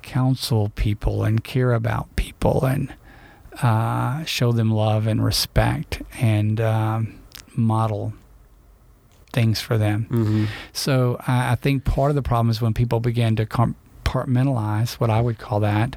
[0.02, 2.92] counsel people and care about people and
[3.62, 7.18] uh, show them love and respect and um,
[7.56, 8.12] model
[9.32, 10.06] things for them.
[10.10, 10.44] Mm-hmm.
[10.72, 15.10] So I, I think part of the problem is when people begin to compartmentalize what
[15.10, 15.96] I would call that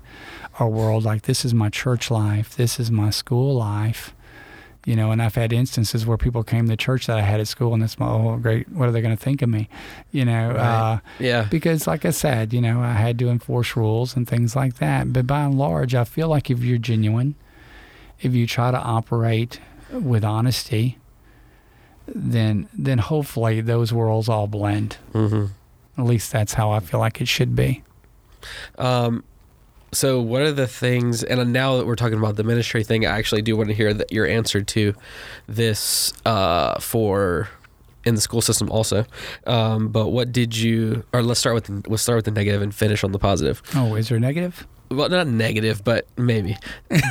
[0.60, 1.04] our world.
[1.04, 4.14] Like this is my church life, this is my school life.
[4.88, 7.48] You know, and I've had instances where people came to church that I had at
[7.50, 9.68] school, and it's my oh great, what are they going to think of me?
[10.12, 10.58] You know, Right.
[10.94, 11.44] uh, Yeah.
[11.52, 15.12] because like I said, you know, I had to enforce rules and things like that.
[15.12, 17.36] But by and large, I feel like if you're genuine,
[18.22, 19.60] if you try to operate
[19.92, 20.98] with honesty,
[22.08, 24.98] then then hopefully those worlds all blend.
[25.14, 25.48] Mm-hmm.
[26.02, 27.84] At least that's how I feel like it should be.
[28.78, 29.24] Um,
[29.92, 31.24] so what are the things?
[31.24, 33.94] And now that we're talking about the ministry thing, I actually do want to hear
[33.94, 34.94] that your answer to
[35.48, 37.50] this uh, for
[38.06, 39.06] in the school system also.
[39.46, 41.04] Um, but what did you?
[41.14, 43.62] Or let's start with the, let's start with the negative and finish on the positive.
[43.76, 44.66] Oh, is there a negative?
[44.90, 46.58] Well, not negative, but maybe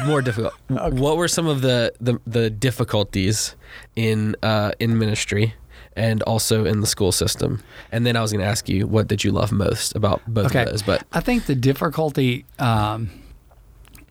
[0.06, 0.54] more difficult.
[0.68, 3.54] What were some of the the, the difficulties
[3.94, 5.54] in uh, in ministry?
[5.97, 9.09] And also in the school system, and then I was going to ask you, what
[9.09, 10.64] did you love most about both Okay.
[10.64, 10.82] of those?
[10.82, 13.09] But I think the difficulty um,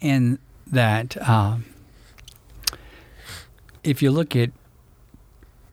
[0.02, 1.66] in that, um,
[3.84, 4.50] if you look at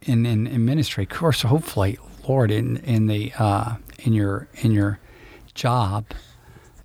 [0.03, 1.99] in, in, in ministry, of course, hopefully,
[2.29, 4.99] Lord, in in the uh, in your in your
[5.55, 6.05] job,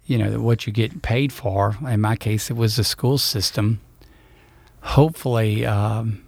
[0.05, 1.75] you know what you get paid for.
[1.85, 3.81] In my case, it was the school system.
[4.81, 6.23] Hopefully, um,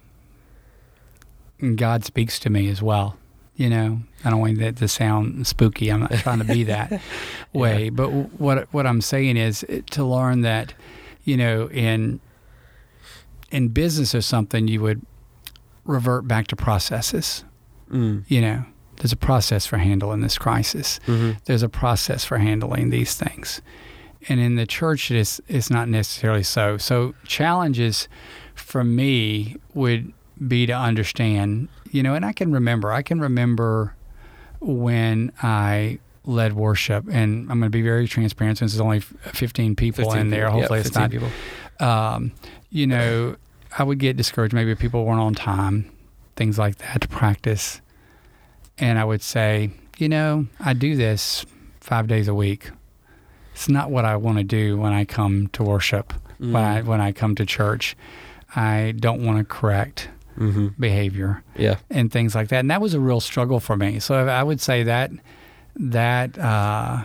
[1.76, 3.18] God speaks to me as well.
[3.56, 5.90] You know, I don't want that to sound spooky.
[5.90, 7.02] I'm not trying to be that
[7.54, 7.90] way.
[7.90, 8.10] But
[8.40, 10.74] what what I'm saying is eh, to learn that,
[11.26, 12.22] you know, in
[13.52, 15.02] in business or something, you would
[15.86, 17.44] revert back to processes.
[17.92, 18.66] mm, You know,
[18.98, 21.00] there's a process for handling this crisis.
[21.06, 23.62] hmm There's a process for handling these things.
[24.28, 26.78] And in the church, it's, it's not necessarily so.
[26.78, 28.08] So, challenges
[28.54, 30.14] for me would
[30.48, 33.96] be to understand, you know, and I can remember, I can remember
[34.60, 39.76] when I led worship, and I'm going to be very transparent since there's only 15
[39.76, 40.46] people 15 in there.
[40.48, 40.60] people.
[40.60, 41.30] Hopefully, it's 15 not people.
[41.88, 42.32] um,
[42.70, 43.36] you know,
[43.78, 44.54] I would get discouraged.
[44.54, 45.90] Maybe people weren't on time,
[46.36, 47.82] things like that to practice.
[48.78, 51.46] And I would say, you know, I do this
[51.82, 52.70] five days a week.
[53.54, 56.86] It's not what I want to do when I come to worship, when, I, Mm.
[56.86, 57.96] when I come to church.
[58.56, 60.10] I don't want to correct
[60.40, 61.76] hmm behavior Yeah.
[61.90, 62.60] and things like that.
[62.60, 64.00] And that was a real struggle for me.
[64.00, 65.12] So I would say that
[65.76, 67.04] that uh,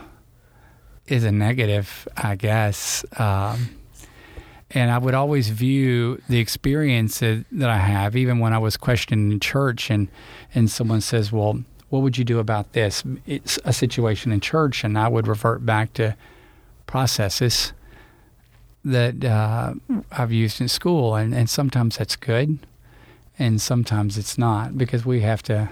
[1.09, 3.05] is a negative, I guess.
[3.19, 3.71] Um,
[4.71, 8.77] and I would always view the experience that, that I have, even when I was
[8.77, 10.09] questioning in church, and
[10.55, 14.83] and someone says, "Well, what would you do about this?" It's a situation in church,
[14.85, 16.17] and I would revert back to
[16.87, 17.73] processes
[18.85, 19.75] that uh,
[20.13, 22.59] I've used in school, and, and sometimes that's good,
[23.39, 25.71] and sometimes it's not because we have to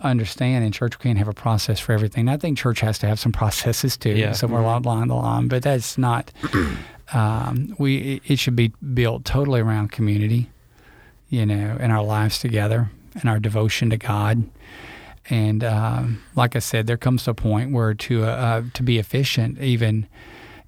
[0.00, 2.28] understand in church we can't have a process for everything.
[2.28, 4.32] I think church has to have some processes too, Yeah.
[4.32, 4.84] somewhere Mhm.
[4.84, 6.32] along the line, but that's not.
[7.12, 10.48] um, we it- it should be built totally around community,
[11.28, 14.44] you know, and our lives together and our devotion to God.
[15.28, 19.58] And um, like I said, there comes a point where to uh, to be efficient,
[19.60, 20.06] even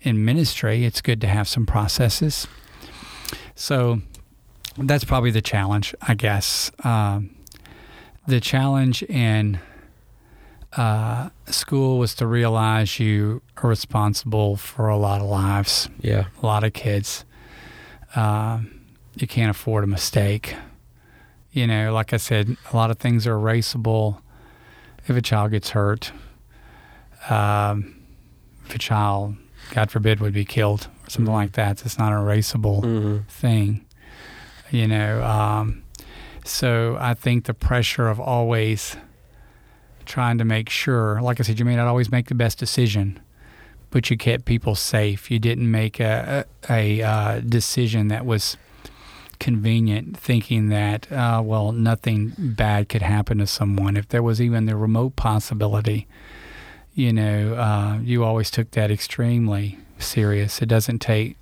[0.02, 2.46] in ministry, it's good to have some processes.
[3.54, 4.02] So
[4.78, 6.70] that's probably the challenge, I guess.
[6.84, 7.36] Um,
[8.26, 9.58] the challenge in
[10.76, 16.26] uh, school was to realize you are responsible for a lot of lives, Yeah.
[16.42, 17.24] a lot of kids.
[18.16, 18.80] Um,
[19.16, 20.54] you can't afford a mistake.
[21.52, 24.20] You know, like I said, a lot of things are erasable.
[25.06, 26.12] If a child gets hurt,
[27.28, 27.94] um,
[28.64, 29.36] if a child,
[29.72, 33.18] God forbid, would be killed or something like that, it's not an erasable Mm-hmm.
[33.28, 33.84] thing.
[34.72, 35.82] You know, um,
[36.46, 38.96] so I think the pressure of always
[40.06, 43.20] trying to make sure, like I said, you may not always make the best decision,
[43.90, 45.30] but you kept people safe.
[45.30, 48.56] You didn't make a a, a uh, decision that was
[49.38, 54.64] convenient, thinking that uh, well, nothing bad could happen to someone if there was even
[54.64, 56.06] the remote possibility.
[56.94, 60.62] You know, uh, you always took that extremely serious.
[60.62, 61.36] It doesn't take.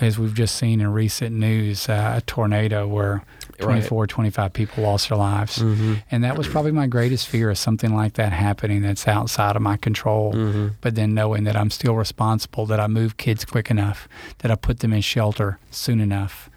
[0.00, 3.24] As we've just seen in recent news, uh, a tornado where
[3.60, 3.82] Right.
[3.82, 5.58] 24, 25 people lost their lives.
[5.58, 5.94] Mm-hmm.
[6.12, 9.62] And that was probably my greatest fear is something like that happening that's outside of
[9.62, 10.32] my control.
[10.32, 10.68] Mm-hmm.
[10.80, 14.08] But then knowing that I'm still responsible, that I move kids quick enough,
[14.38, 16.48] that I put them in shelter soon enough.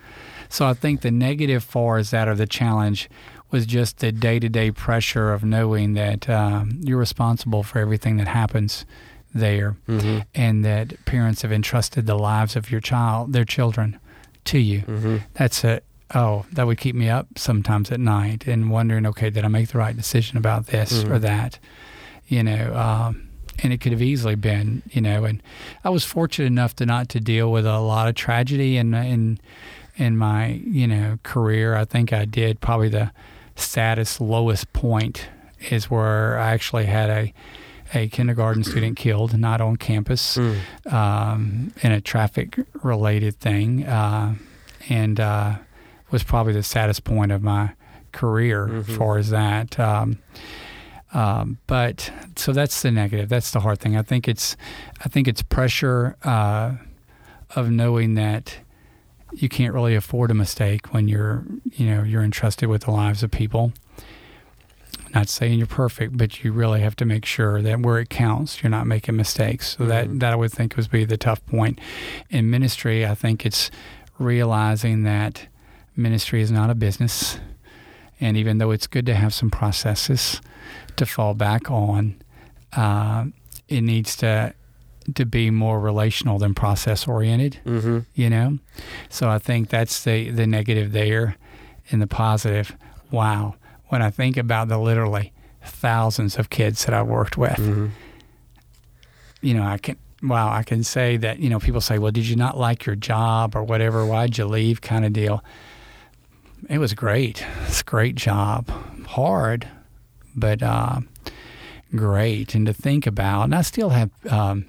[0.47, 3.09] So I think the negative far as that or the challenge
[3.49, 8.17] was just the day to day pressure of knowing that um, you're responsible for everything
[8.17, 8.85] that happens
[9.33, 10.19] there Mm-hmm.
[10.35, 13.97] and that parents have entrusted the lives of your child, their children,
[14.45, 14.81] to you.
[14.81, 15.17] Mm-hmm.
[15.33, 15.81] That's a
[16.13, 19.69] oh, that would keep me up sometimes at night and wondering, okay, did I make
[19.69, 21.21] the right decision about this or Mhm.
[21.21, 21.59] that?
[22.27, 23.29] You know, um,
[23.63, 25.41] and it could have easily been, you know, and
[25.85, 29.39] I was fortunate enough to not to deal with a lot of tragedy in in
[29.95, 31.75] in my you know career.
[31.75, 33.11] I think I did probably the
[33.55, 35.27] saddest, lowest point
[35.69, 37.33] is where I actually had a
[37.93, 40.93] a kindergarten student killed, not on campus Mm.
[40.93, 44.35] um, in a traffic related thing, uh,
[44.89, 45.55] and uh,
[46.09, 47.71] was probably the saddest point of my
[48.11, 48.89] career Mhm.
[48.89, 49.79] as far as that.
[49.79, 50.19] Um,
[51.13, 53.27] um, but so that's the negative.
[53.29, 53.97] That's the hard thing.
[53.97, 54.55] I think it's,
[55.03, 56.73] I think it's pressure uh,
[57.55, 58.57] of knowing that
[59.33, 61.43] you can't really afford a mistake when you're,
[61.73, 63.73] you know, you're entrusted with the lives of people.
[65.13, 68.63] Not saying you're perfect, but you really have to make sure that where it counts,
[68.63, 69.75] you're not making mistakes.
[69.77, 69.87] So Mhm.
[69.89, 71.79] that that I would think would be the tough point.
[72.29, 73.69] In ministry, I think it's
[74.17, 75.47] realizing that
[75.95, 77.39] ministry is not a business,
[78.21, 80.39] and even though it's good to have some processes
[80.95, 82.15] to fall back on,
[82.73, 83.25] uh,
[83.67, 84.53] it needs to
[85.15, 87.99] to be more relational than process oriented Mm-hmm.
[88.13, 88.59] you know
[89.09, 91.35] so i think that's the the negative there
[91.89, 92.75] and the positive
[93.09, 93.55] wow
[93.91, 95.31] when i think about the literally
[95.63, 97.57] thousands of kids that i worked with.
[97.57, 97.87] Mm-hmm.
[99.41, 102.25] you know i can wow i can say that you know people say well did
[102.25, 104.05] you not like your job or whatever?
[104.05, 104.81] Why'd you leave?
[104.81, 105.43] kind of deal.
[106.69, 107.43] It was great.
[107.67, 108.69] It's a great job.
[109.07, 109.67] Hard
[110.35, 111.01] but uh,
[111.93, 112.55] great.
[112.55, 114.65] And to think about and i still have um,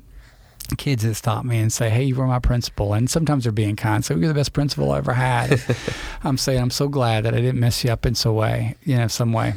[0.77, 3.77] kids that stop me and say hey you were my principal and sometimes they're being
[3.77, 5.61] kind so you're the best principal i ever had
[6.24, 8.97] i'm saying i'm so glad that i didn't mess you up in some way you
[8.97, 9.55] know some way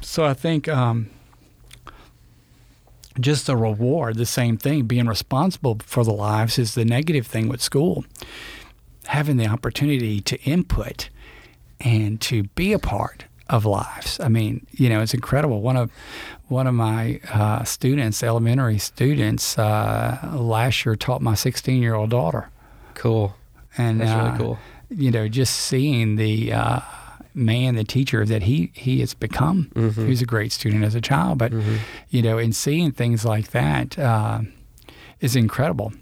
[0.00, 1.10] so i think um,
[3.20, 7.48] just the reward, the same thing, being responsible for the lives is the negative thing
[7.48, 8.04] with school.
[9.06, 11.10] Having the opportunity to input
[11.80, 14.18] and to be a part of lives.
[14.20, 15.60] I mean, you know, it's incredible.
[15.60, 15.90] One of
[16.52, 22.10] one of my uh, students, elementary students, uh, last year taught my 16 year old
[22.10, 22.50] daughter,
[22.94, 23.34] Cool.
[23.78, 24.58] and That's uh, really cool.
[24.90, 26.80] you know, just seeing the uh,
[27.34, 29.70] man, the teacher that he he has become.
[29.74, 30.04] Mhm.
[30.04, 31.78] He was a great student as a child, but Mhm.
[32.10, 34.40] you know, and seeing things like that uh,
[35.20, 35.92] is incredible.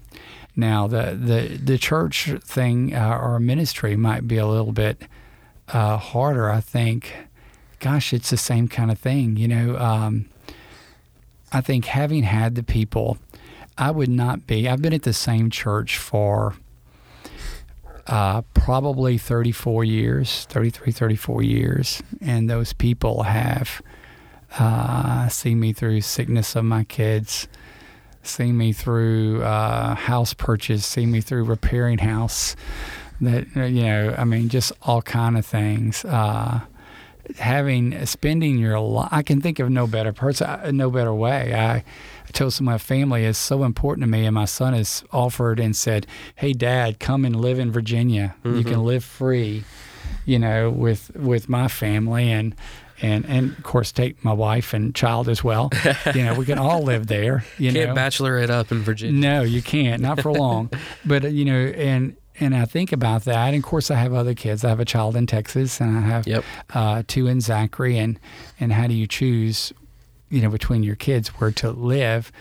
[0.55, 1.41] Now, the the
[1.71, 4.97] the church thing uh, or ministry might be a little bit
[5.69, 6.49] uh, harder.
[6.51, 7.13] I think.
[7.79, 9.37] Gosh, it's the same kind of thing.
[9.37, 10.25] You know, um,
[11.51, 13.17] I think having had the people,
[13.77, 14.69] I would not be.
[14.69, 16.55] I've been at the same church for
[18.07, 22.03] uh, probably 34 years, 33, 34 years.
[22.21, 23.81] And those people have
[24.59, 27.47] uh, seen me through sickness of my kids,
[28.23, 32.55] seen me through uh, house purchase, seen me through repairing house.
[33.21, 36.03] That you know, I mean, just all kind of things.
[36.03, 36.61] Uh,
[37.37, 41.53] having spending your life, I can think of no better person, uh, no better way.
[41.53, 44.73] I, I told some of my family is so important to me, and my son
[44.73, 48.35] has offered and said, "Hey, Dad, come and live in Virginia.
[48.43, 49.63] You can live free."
[50.25, 52.55] you know, with with my family and
[53.01, 55.69] and and of course take my wife and child as well.
[56.15, 57.43] you know, we can all live there.
[57.57, 59.19] You Can't know, bachelor it up in Virginia.
[59.19, 60.69] no, you can't, not for long.
[61.05, 63.47] but uh, you know, and and I think about that.
[63.53, 64.65] And of course, I have other kids.
[64.65, 66.43] I have a child in Texas, and I have Yep.
[66.73, 67.97] uh, two in Zachary.
[67.97, 68.19] And
[68.59, 69.71] and how do you choose,
[70.29, 72.31] you know, between your kids where to live?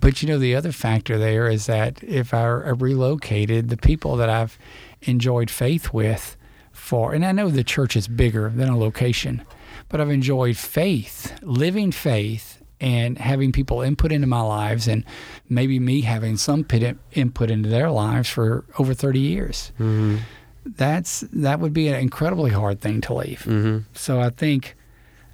[0.00, 4.16] But you know, the other factor there is that if I I relocated, the people
[4.16, 4.58] that I've
[5.02, 6.36] enjoyed faith with
[6.72, 9.42] for, and I know the church is bigger than a location,
[9.88, 12.53] but I've enjoyed faith, living faith,
[12.84, 15.06] and having people input into my lives, and
[15.48, 19.72] maybe me having some pit- input into their lives for over 30 years.
[19.80, 20.18] Mm-hmm.
[20.66, 23.40] That's that would be an incredibly hard thing to leave.
[23.40, 23.78] Mm-hmm.
[23.94, 24.76] So I think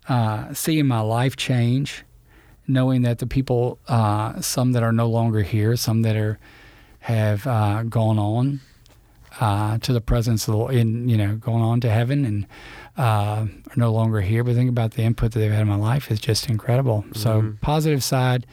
[0.09, 2.05] uh, seeing my life change,
[2.68, 6.39] knowing that the people, uh, some that are no longer here, some that are
[7.01, 8.60] have uh, gone on
[9.40, 12.47] uh, to the presence of the in you know gone on to heaven and
[13.01, 14.44] uh, are no longer here.
[14.44, 17.05] But think about the input that they've had in my life is just incredible.
[17.14, 17.60] So Mhm.
[17.60, 18.47] positive side,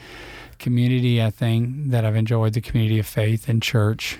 [0.57, 1.21] community.
[1.21, 4.17] I think that I've enjoyed the community of faith and church.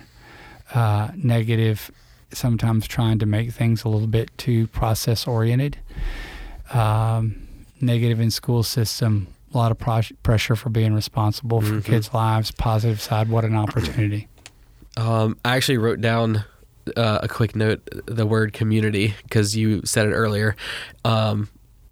[0.74, 1.90] Uh, negative,
[2.34, 5.78] sometimes trying to make things a little bit too process oriented.
[6.74, 7.36] Um,
[7.80, 11.86] negative in school system, a lot of pros- pressure for being responsible for Mhm.
[11.86, 12.52] kids' lives.
[12.52, 14.28] Positive side, what an opportunity.
[14.98, 16.44] Um, I actually wrote down
[16.96, 20.56] uh, a quick note, the word community, because you said it earlier.
[21.06, 21.50] Um,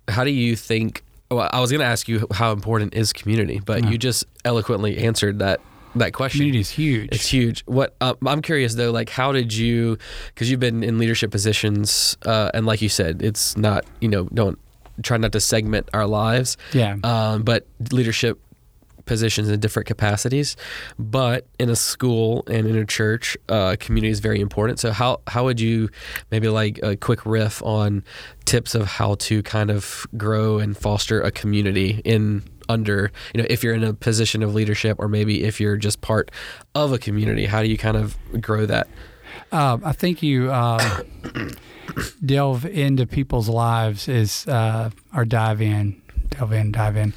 [0.07, 1.03] how do you think?
[1.31, 3.89] Well, I was going to ask you how important is community, but Yeah.
[3.89, 5.59] you just eloquently answered that
[5.95, 6.39] that question.
[6.39, 7.09] Community is huge.
[7.13, 7.63] It's huge.
[7.65, 9.97] What uh, I'm curious though, like how did you?
[10.27, 14.25] Because you've been in leadership positions, uh, and like you said, it's not you know
[14.33, 14.59] don't
[15.03, 16.95] try not to segment our lives, yeah.
[17.03, 18.39] um, but leadership
[19.05, 20.55] positions in different capacities.
[20.97, 24.79] But in a school and in a church, uh, community is very important.
[24.79, 25.89] So how how would you
[26.31, 28.03] maybe like a quick riff on
[28.45, 33.47] tips of how to kind of grow and foster a community in under you know
[33.49, 36.31] if you're in a position of leadership or maybe if you're just part
[36.73, 38.87] of a community how do you kind of grow that
[39.51, 41.01] Uh, I think you uh,
[42.25, 47.13] delve into people's lives is uh, or dive in, delve in, dive in,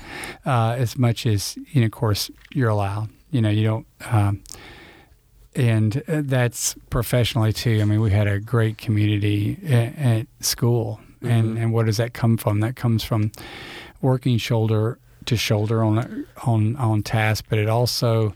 [0.47, 1.87] uh, as much as you know.
[1.87, 3.09] Of course, you're allowed.
[3.31, 3.87] You know, you don't.
[4.11, 4.43] Um,
[5.57, 7.81] and uh, that's professionally too.
[7.81, 11.63] I mean, we had a great community at, at school, and Mhm.
[11.63, 12.61] and what does that come from?
[12.61, 13.33] That comes from
[14.01, 18.35] working shoulder to shoulder on on on task, but it also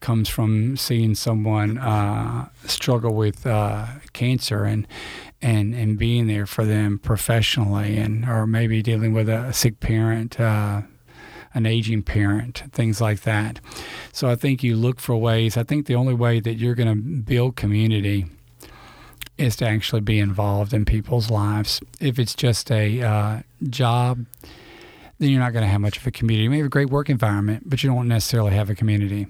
[0.00, 4.86] comes from seeing someone uh, struggle with uh, cancer and
[5.42, 10.40] and and being there for them professionally, and or maybe dealing with a sick parent,
[10.40, 10.82] uh,
[11.54, 13.60] an aging parent, things like that.
[14.12, 15.56] So I think you look for ways.
[15.56, 18.26] I think the only way that you're going to build community
[19.36, 21.80] is to actually be involved in people's lives.
[22.00, 24.24] If it's just a uh, job,
[25.18, 26.44] then you're not going to have much of a community.
[26.44, 29.26] You may have a great work environment, but you don't necessarily have a community.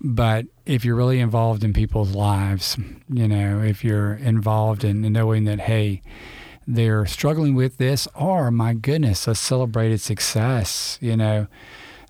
[0.00, 2.76] But if you're really involved in people's lives,
[3.08, 6.02] you know, if you're involved in knowing that, hey,
[6.66, 11.46] they're struggling with this, or my goodness, a celebrated success, you know,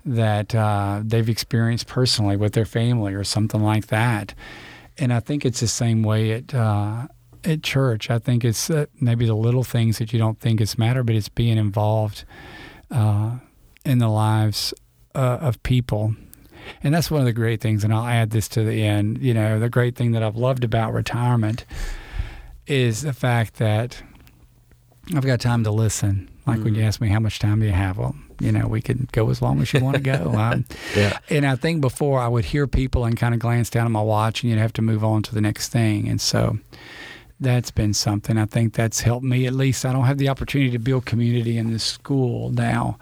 [0.03, 4.33] that uh, they've experienced personally with their family or something like that.
[4.97, 7.07] And I think it's the same way at uh,
[7.43, 8.09] at church.
[8.09, 11.15] I think it's uh, maybe the little things that you don't think is matter, but
[11.15, 12.25] it's being involved
[12.89, 13.37] uh,
[13.85, 14.73] in the lives
[15.13, 16.15] uh, of people.
[16.83, 19.19] And that's one of the great things, and I'll add this to the end.
[19.19, 21.65] You know, the great thing that I've loved about retirement
[22.65, 24.01] is the fact that
[25.15, 26.29] I've got time to listen.
[26.45, 28.81] Like when you ask me how much time do you have, well, you know, we
[28.81, 30.33] could go as long as you want to go.
[30.37, 30.65] Um,
[30.95, 33.91] yeah and I think before I would hear people and kind of glance down at
[33.91, 36.07] my watch, and you'd have to move on to the next thing.
[36.07, 36.59] And so
[37.39, 39.45] that's been something I think that's helped me.
[39.45, 42.97] At least I don't have the opportunity to build community in this school now,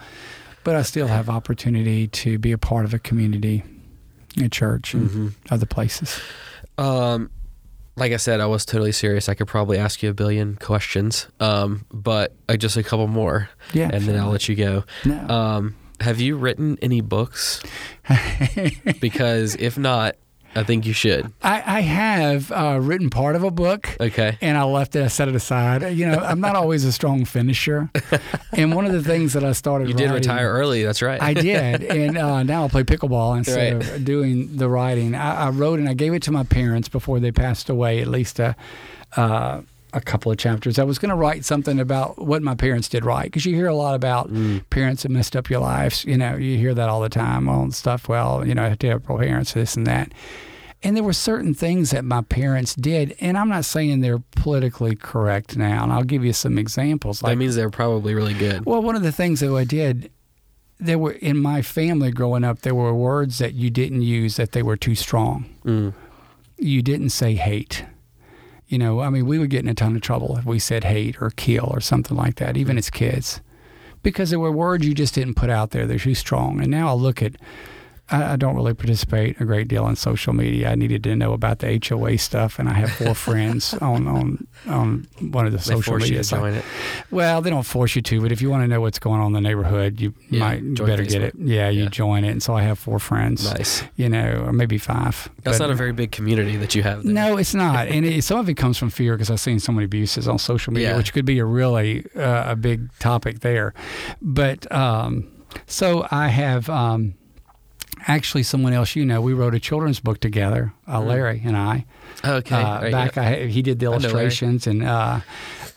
[0.65, 3.63] but I still have opportunity to be a part of a community,
[4.43, 5.33] a church, and Mhm.
[5.49, 6.19] other places.
[6.77, 7.29] Um,
[7.95, 9.29] like I said, I was totally serious.
[9.29, 13.47] I could probably ask you a billion questions, um, but uh, just a couple more,
[13.71, 14.83] Yeah, and then I'll let you go.
[15.05, 15.27] No.
[15.29, 17.61] Um, have you written any books?
[18.99, 20.15] Because if not,
[20.55, 21.31] I think you should.
[21.41, 23.89] I, I have uh, written part of a book.
[23.99, 24.37] Okay.
[24.41, 25.03] and I left it.
[25.03, 25.81] I set it aside.
[25.95, 27.89] You know, I'm not always a strong finisher,
[28.53, 29.87] and one of the things that I started.
[29.87, 30.83] You did writing- retire early.
[30.83, 31.21] That's right.
[31.21, 33.93] I did, and uh, now I play pickleball instead Right.
[33.95, 35.13] of doing the writing.
[35.15, 38.01] I, I wrote and I gave it to my parents before they passed away.
[38.01, 38.55] At least a
[39.17, 39.61] uh,
[39.95, 40.77] a couple of chapters.
[40.77, 43.67] I was going to write something about what my parents did right because you hear
[43.67, 44.61] a lot about Mm.
[44.69, 46.03] parents that messed up your lives.
[46.05, 47.45] You know, you hear that all the time.
[47.45, 48.07] Well, stuff.
[48.09, 50.11] Well, you know, terrible parents, this and that.
[50.83, 54.95] And there were certain things that my parents did, and I'm not saying they're politically
[54.95, 55.83] correct now.
[55.83, 57.21] And I'll give you some examples.
[57.21, 58.65] that means they're probably really good.
[58.65, 60.11] Well, one of the things that I did,
[60.77, 64.51] there were in my family growing up, there were words that you didn't use that
[64.51, 65.45] they were too strong.
[65.65, 65.93] Mm.
[66.57, 67.85] You didn't say hate.
[68.67, 70.83] You know, I mean, we would get in a ton of trouble if we said
[70.83, 73.41] hate or kill or something like that, even as kids,
[74.01, 75.85] because there were words you just didn't put out there.
[75.85, 76.59] They're too strong.
[76.59, 77.35] And now I look at
[78.09, 80.69] I, I don't really participate a great deal on social media.
[80.69, 84.47] I needed to know about the HOA stuff, and I have four friends on, on
[84.67, 86.63] on one of the They social media sites.
[87.09, 89.27] Well, they don't force you to, but if you want to know what's going on
[89.27, 91.33] in the neighborhood, you Yeah, might you better get it.
[91.37, 91.89] Yeah, you Yeah.
[91.89, 92.29] join it.
[92.31, 93.51] And so I have four friends.
[93.51, 93.83] Nice.
[93.95, 95.29] You know, or maybe five.
[95.43, 97.03] That's But- not a very big community that you have.
[97.03, 97.13] There.
[97.13, 99.71] no, it's not, and it, some of it comes from fear because I've seen so
[99.71, 100.97] many abuses on social media, Yeah.
[100.97, 103.73] which could be a really uh, a big topic there.
[104.21, 105.27] But um,
[105.65, 107.15] so I have um,
[108.07, 109.21] actually someone else you know.
[109.21, 111.07] We wrote a children's book together, uh, Mm.
[111.07, 111.85] Larry and I.
[112.23, 112.55] Okay.
[112.55, 113.23] Uh, right, back, yeah.
[113.23, 114.03] I, he did the I know Larry.
[114.05, 115.19] illustrations, and uh,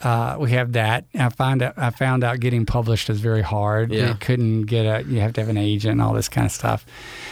[0.03, 1.05] uh, we have that.
[1.19, 3.93] I find out, I found out getting published is very hard.
[3.93, 4.09] Yeah.
[4.11, 5.05] You couldn't get a.
[5.09, 6.87] You have to have an agent and all this kind of stuff.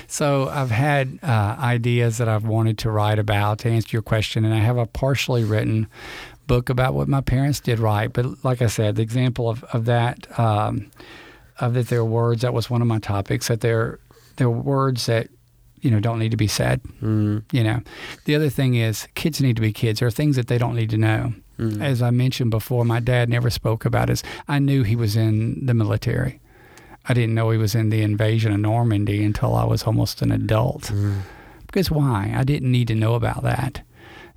[0.09, 4.45] So I've had uh, ideas that I've wanted to write about to answer your question,
[4.45, 5.87] and I have a partially written
[6.47, 8.13] book about what my parents did right.
[8.13, 10.91] But like I said, the example of of that um,
[11.61, 13.99] of that there are words that was one of my topics that there
[14.37, 15.29] there are words that
[15.81, 16.81] you know don't need to be said.
[17.03, 17.81] Mm, You know,
[18.25, 20.01] the other thing is kids need to be kids.
[20.01, 21.33] There are things that they don't need to know.
[21.59, 21.81] mm.
[21.83, 24.23] As I mentioned before, my dad never spoke about his.
[24.49, 26.41] I knew he was in the military.
[27.09, 30.33] I didn't know he was in the invasion of Normandy until I was almost an
[30.33, 30.85] adult.
[30.93, 31.21] Mm.
[31.67, 32.33] Because why?
[32.37, 33.83] I didn't need to know about that.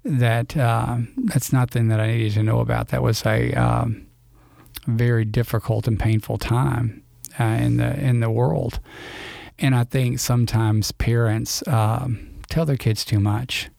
[0.06, 2.88] That um, that's nothing that I needed to know about.
[2.90, 4.06] That was a um,
[4.88, 7.02] very difficult and painful time
[7.40, 8.80] uh, in the in the world.
[9.62, 13.70] And I think sometimes parents um, tell their kids too much.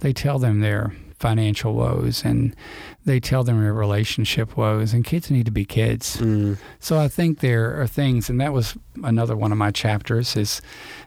[0.00, 2.54] They tell them their financial woes and
[3.06, 6.16] they tell them their relationship woes, and kids need to be kids.
[6.18, 6.58] Mm.
[6.80, 10.60] So I think there are things, and that was another one of my chapters is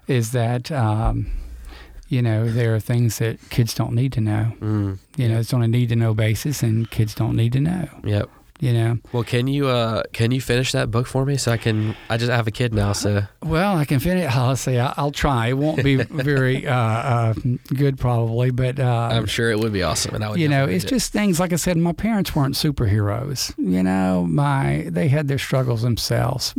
[0.08, 1.28] is that um,
[2.08, 4.54] you know there are things that kids don't need to know.
[4.60, 5.00] Mm.
[5.18, 7.88] You know, it's on a need to know basis, and kids don't need to know.
[8.04, 8.30] Yep.
[8.60, 11.58] You know, Well, can you uh can you finish that book for me so I
[11.58, 11.96] can?
[12.10, 14.32] I just have a kid now, so well, I can finish.
[14.36, 15.48] I'll say I'll try.
[15.50, 17.34] It won't be very uh, uh,
[17.68, 20.40] good, probably, but uh, I'm sure it would be awesome, and I would.
[20.40, 20.88] you know, it's it.
[20.88, 21.78] just things like I said.
[21.78, 23.54] My parents weren't superheroes.
[23.58, 26.56] You know, my they had their struggles themselves.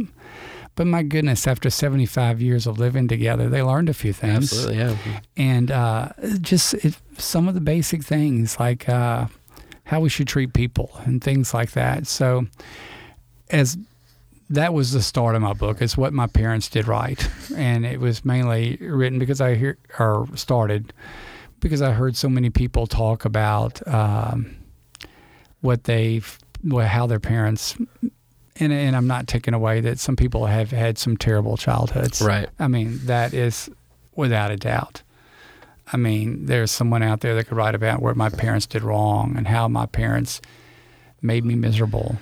[0.77, 4.53] But my goodness, after 75 years of living together, they learned a few things.
[4.53, 4.97] absolutely yeah.
[5.37, 6.11] And uh,
[6.41, 9.27] just it, some of the basic things like uh,
[9.89, 12.07] how we should treat people and things like that.
[12.07, 12.47] So,
[13.51, 13.79] as
[14.51, 15.81] that was the start of my book.
[15.81, 20.29] It's what my parents did right, and it was mainly written because I hear or
[20.35, 20.93] started
[21.61, 24.57] because I heard so many people talk about um,
[25.63, 27.75] what they've, well, how their parents.
[28.61, 32.21] And, and I'm not taking away that some people have had some terrible childhoods.
[32.21, 32.49] Right.
[32.59, 33.71] I mean, that is
[34.15, 35.03] without a doubt.
[35.93, 39.35] I mean, there's someone out there that could write about what my parents did wrong
[39.37, 40.41] and how my parents
[41.23, 42.17] made me miserable.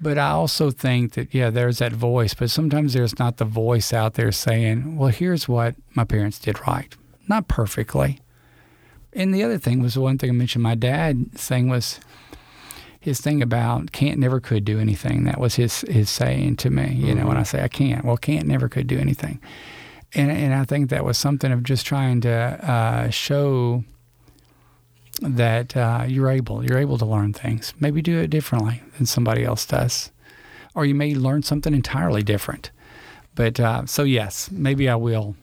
[0.00, 3.92] But I also think that, yeah, there's that voice, but sometimes there's not the voice
[3.92, 6.94] out there saying, well, here's what my parents did right.
[7.28, 8.20] Not perfectly.
[9.12, 11.98] And the other thing was the one thing I mentioned my dad saying was
[13.00, 15.24] his thing about can't never could do anything.
[15.24, 16.92] That was his his saying to me.
[16.92, 17.28] You know, mm-hmm.
[17.28, 19.40] when I say I can't, well, can't never could do anything.
[20.14, 23.84] And and I think that was something of just trying to uh, show
[25.20, 27.74] that uh, you're able you're able to learn things.
[27.80, 30.10] Maybe do it differently than somebody else does,
[30.74, 32.70] or you may learn something entirely different.
[33.34, 35.36] But uh, so yes, maybe I will.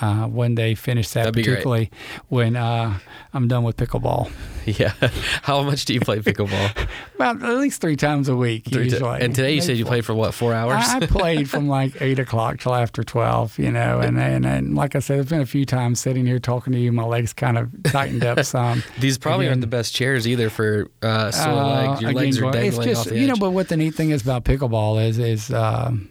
[0.00, 1.88] Uh, when they finish that, That'd particularly
[2.28, 2.98] when uh,
[3.32, 4.30] I'm done with pickleball.
[4.66, 4.94] Yeah.
[5.42, 6.88] How much do you play pickleball?
[7.16, 9.20] About at least three times a week Three usually.
[9.20, 9.90] and today you Maybe said you four.
[9.90, 10.32] played for what?
[10.32, 10.82] Four hours.
[10.88, 14.74] I, I played from like eight o'clock till after twelve, you know, and, and and
[14.74, 17.34] like I said, there's been a few times sitting here talking to you, my legs
[17.34, 18.82] kind of tightened up some.
[19.00, 22.00] These probably aren't the best chairs either for uh, sore Uh, legs.
[22.00, 23.94] Your again, legs are dangling it's off just the you know, but what the neat
[23.94, 26.08] thing is about pickleball is is um,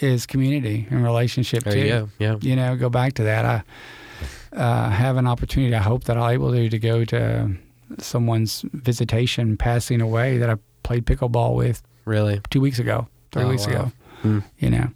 [0.00, 1.78] is community and relationship too.
[1.78, 2.08] you go.
[2.18, 2.36] Yeah.
[2.40, 3.44] You know, go back to that.
[3.44, 3.62] I
[4.56, 5.74] uh, have an opportunity.
[5.74, 7.50] I hope that I'll be able to to go to
[7.98, 12.40] someone's visitation passing away that I played pickleball with Really.
[12.50, 13.72] two weeks ago, three Oh, weeks wow.
[13.72, 13.92] ago.
[14.22, 14.38] Hmm.
[14.58, 14.88] You know,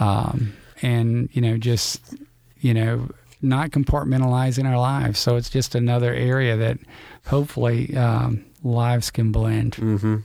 [0.00, 2.14] um, and you know, just
[2.60, 3.08] you know,
[3.42, 5.18] not compartmentalizing our lives.
[5.18, 6.78] So it's just another area that
[7.26, 9.74] hopefully um, lives can blend.
[9.76, 10.16] hmm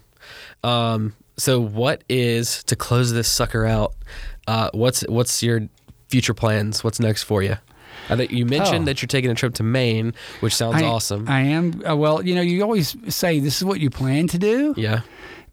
[0.64, 3.95] Um, so what is to close this sucker out?
[4.48, 5.68] Uh, what's what's your
[6.10, 6.84] future plans?
[6.84, 7.57] What's next for you?
[8.10, 8.86] I think you mentioned Oh.
[8.86, 11.28] that you're taking a trip to Maine, which sounds I, awesome.
[11.30, 11.84] I am.
[11.88, 15.02] Uh, well, you know, you always say this is what you plan to do yeah.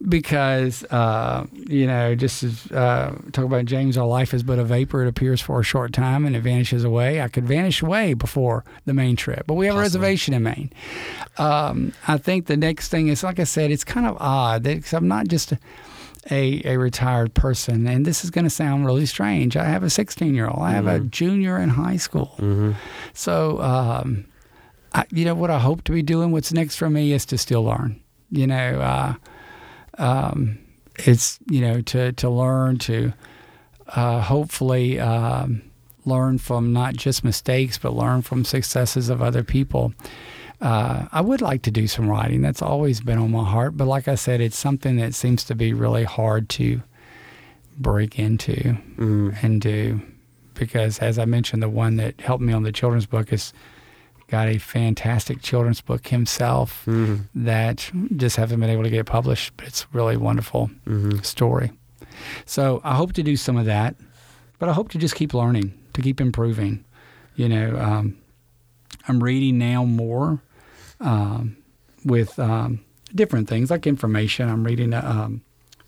[0.07, 4.65] Because, uh, you know, just as uh, talk about James, our life is but a
[4.65, 5.03] vapor.
[5.03, 7.23] It appears for a short time and it vanishes away.
[7.23, 10.71] I could vanish away before the Maine trip, but we have a reservation in Maine.
[11.39, 14.93] Um, I think the next thing is, like I said, it's kind of odd because
[14.93, 15.59] I'm not just a,
[16.31, 19.57] a, a retired person, and this is going to sound really strange.
[19.57, 20.61] I have a 16 year old.
[20.61, 22.35] I have a junior in high school.
[22.39, 22.73] Mm-hmm.
[23.15, 24.27] So, um,
[24.93, 27.39] I, you know, what I hope to be doing, what's next for me is to
[27.39, 28.01] still learn.
[28.31, 29.15] You know, uh,
[29.99, 30.59] um,
[30.97, 33.13] it's, you know, to, to learn, to
[33.89, 35.63] uh, hopefully um,
[36.05, 39.93] learn from not just mistakes, but learn from successes of other people.
[40.61, 42.41] Uh, I would like to do some writing.
[42.41, 43.77] That's always been on my heart.
[43.77, 46.83] But like I said, it's something that seems to be really hard to
[47.79, 49.31] break into Mm-hmm.
[49.43, 50.01] and do
[50.55, 53.53] because as I mentioned, the one that helped me on the children's book has
[54.29, 57.45] got a fantastic children's book himself Mm-hmm.
[57.45, 61.19] that just haven't been able to get published, but it's a really wonderful Mm-hmm.
[61.21, 61.73] story.
[62.45, 63.95] So I hope to do some of that,
[64.59, 66.85] but I hope to just keep learning, to keep improving.
[67.35, 68.17] You know, um,
[69.07, 70.41] I'm reading now more
[71.01, 71.57] um,
[72.05, 72.81] with um,
[73.15, 74.49] different things like information.
[74.49, 75.43] I'm reading a um,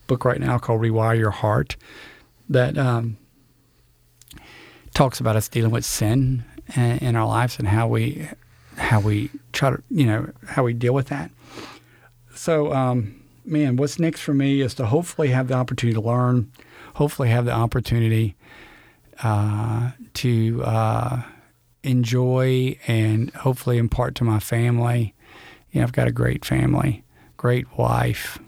[0.06, 1.76] book right now called Rewire Your Heart
[2.50, 3.16] that um,
[4.94, 8.28] talks about us dealing with sin in, in our lives and how we
[8.76, 11.30] how we try to you know how we deal with that.
[12.34, 16.52] So, um, man, what's next for me is to hopefully have the opportunity to learn,
[16.94, 18.36] hopefully have the opportunity
[19.22, 21.22] uh, to uh,
[21.82, 25.14] enjoy and hopefully impart to my family.
[25.72, 27.04] You know, I've got a great family,
[27.36, 28.38] great wife,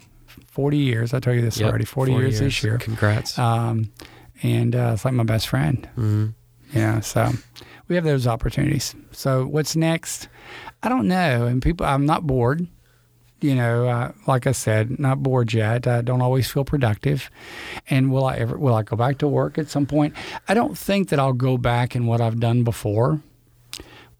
[0.46, 1.12] 40 years.
[1.12, 2.78] I told you this Yep, already, 40, years, this year.
[2.78, 3.38] Congrats.
[3.38, 3.90] Um,
[4.42, 5.88] and uh, it's like my best friend.
[5.96, 6.26] mm-hmm.
[6.72, 7.32] You know, so
[7.90, 8.94] we have those opportunities.
[9.10, 10.28] So what's next?
[10.82, 11.46] I don't know.
[11.46, 12.66] And people, I'm not bored.
[13.40, 15.86] You know, uh, like I said, not bored yet.
[15.88, 17.30] I don't always feel productive.
[17.88, 18.56] And will I ever?
[18.56, 20.14] Will I go back to work at some point?
[20.46, 23.22] I don't think that I'll go back in what I've done before.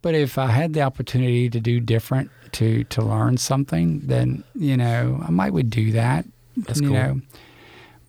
[0.03, 4.77] But if I had the opportunity to do different, to to learn something, then you
[4.79, 6.25] know I might would do that.
[6.57, 6.97] That's you cool.
[6.97, 7.21] know,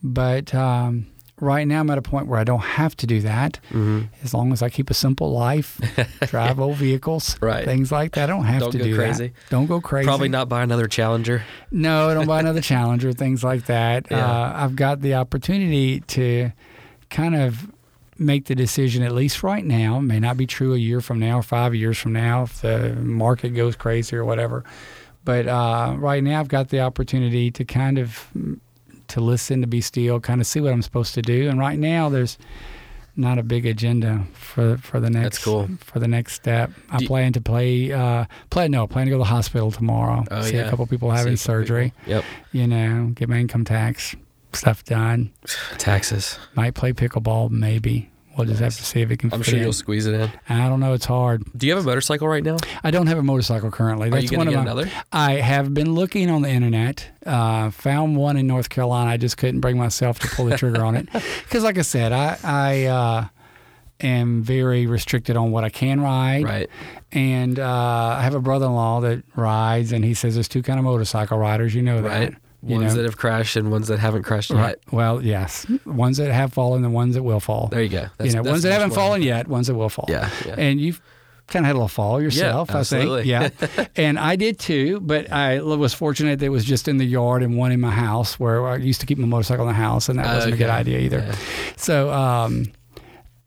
[0.02, 1.11] but um,
[1.41, 4.03] right now I'm at a point where I don't have to do that Mm-hmm.
[4.23, 5.80] as long as I keep a simple life,
[6.27, 7.65] drive old vehicles, Right.
[7.65, 8.23] things like that.
[8.30, 9.27] I don't have Don't to do crazy.
[9.30, 9.49] that.
[9.49, 10.05] Don't go crazy.
[10.05, 11.43] Probably not buy another Challenger.
[11.72, 14.07] No, don't buy another Challenger, things like that.
[14.09, 14.26] Yeah.
[14.26, 16.51] Uh, I've got the opportunity to
[17.09, 17.69] kind of
[18.18, 19.97] make the decision, at least right now.
[19.97, 22.61] It may not be true a year from now or five years from now if
[22.61, 24.63] the market goes crazy or whatever.
[25.26, 28.27] But uh, right now, I've got the opportunity to kind of
[29.12, 31.50] to listen, to be still, kind of see what I'm supposed to do.
[31.50, 32.38] And right now, there's
[33.16, 35.70] not a big agenda for for the next That's cool.
[35.80, 36.72] for the next step.
[36.90, 40.24] I Do- plan to play uh, play no, plan to go to the hospital tomorrow.
[40.32, 40.68] Oh, see yeah.
[40.68, 42.14] a couple people having surgery people.
[42.14, 42.24] Yep.
[42.52, 44.16] you know, get my income tax
[44.54, 45.32] stuff done.
[45.78, 46.38] Taxes.
[46.56, 48.11] Might play pickleball, maybe.
[48.38, 49.64] We'll just have to see if it can I'm sure in.
[49.64, 50.32] you'll squeeze it in.
[50.48, 50.94] I don't know.
[50.94, 51.44] It's hard.
[51.58, 52.58] Do you have a motorcycle right now?
[52.84, 54.08] I don't have a motorcycle currently.
[54.08, 54.82] Are That's you one going to get my.
[54.84, 54.91] another?
[55.12, 57.10] I have been looking on the internet.
[57.26, 59.12] Uh, found one in North Carolina.
[59.12, 61.10] I just couldn't bring myself to pull the trigger on it
[61.44, 63.26] because, like I said, I I uh,
[63.99, 66.44] am very restricted on what I can ride.
[66.45, 66.70] Right.
[67.12, 70.86] And uh, I have a brother-in-law that rides, and he says there's two kind of
[70.86, 71.76] motorcycle riders.
[71.76, 72.10] You know that.
[72.10, 72.36] Right.
[72.64, 72.98] You Ones know?
[72.98, 74.58] that have crashed and ones that haven't crashed yet.
[74.58, 74.76] Right.
[74.92, 75.66] Well, yes.
[75.86, 77.70] Ones that have fallen and ones that will fall.
[77.72, 78.06] There you go.
[78.18, 80.06] That's, you know, ones that haven't fallen yet, ones that will fall.
[80.08, 80.30] Yeah.
[80.46, 80.56] yeah.
[80.58, 81.02] And you've
[81.48, 83.26] kind of had a little fall yourself, I think.
[83.26, 83.50] Yeah.
[83.96, 87.44] and I did too, but I was fortunate that it was just in the yard
[87.44, 90.08] and one in my house where I used to keep my motorcycle in the house,
[90.08, 91.20] and that wasn't a good idea either.
[91.20, 91.36] Yeah.
[91.78, 92.72] So, um,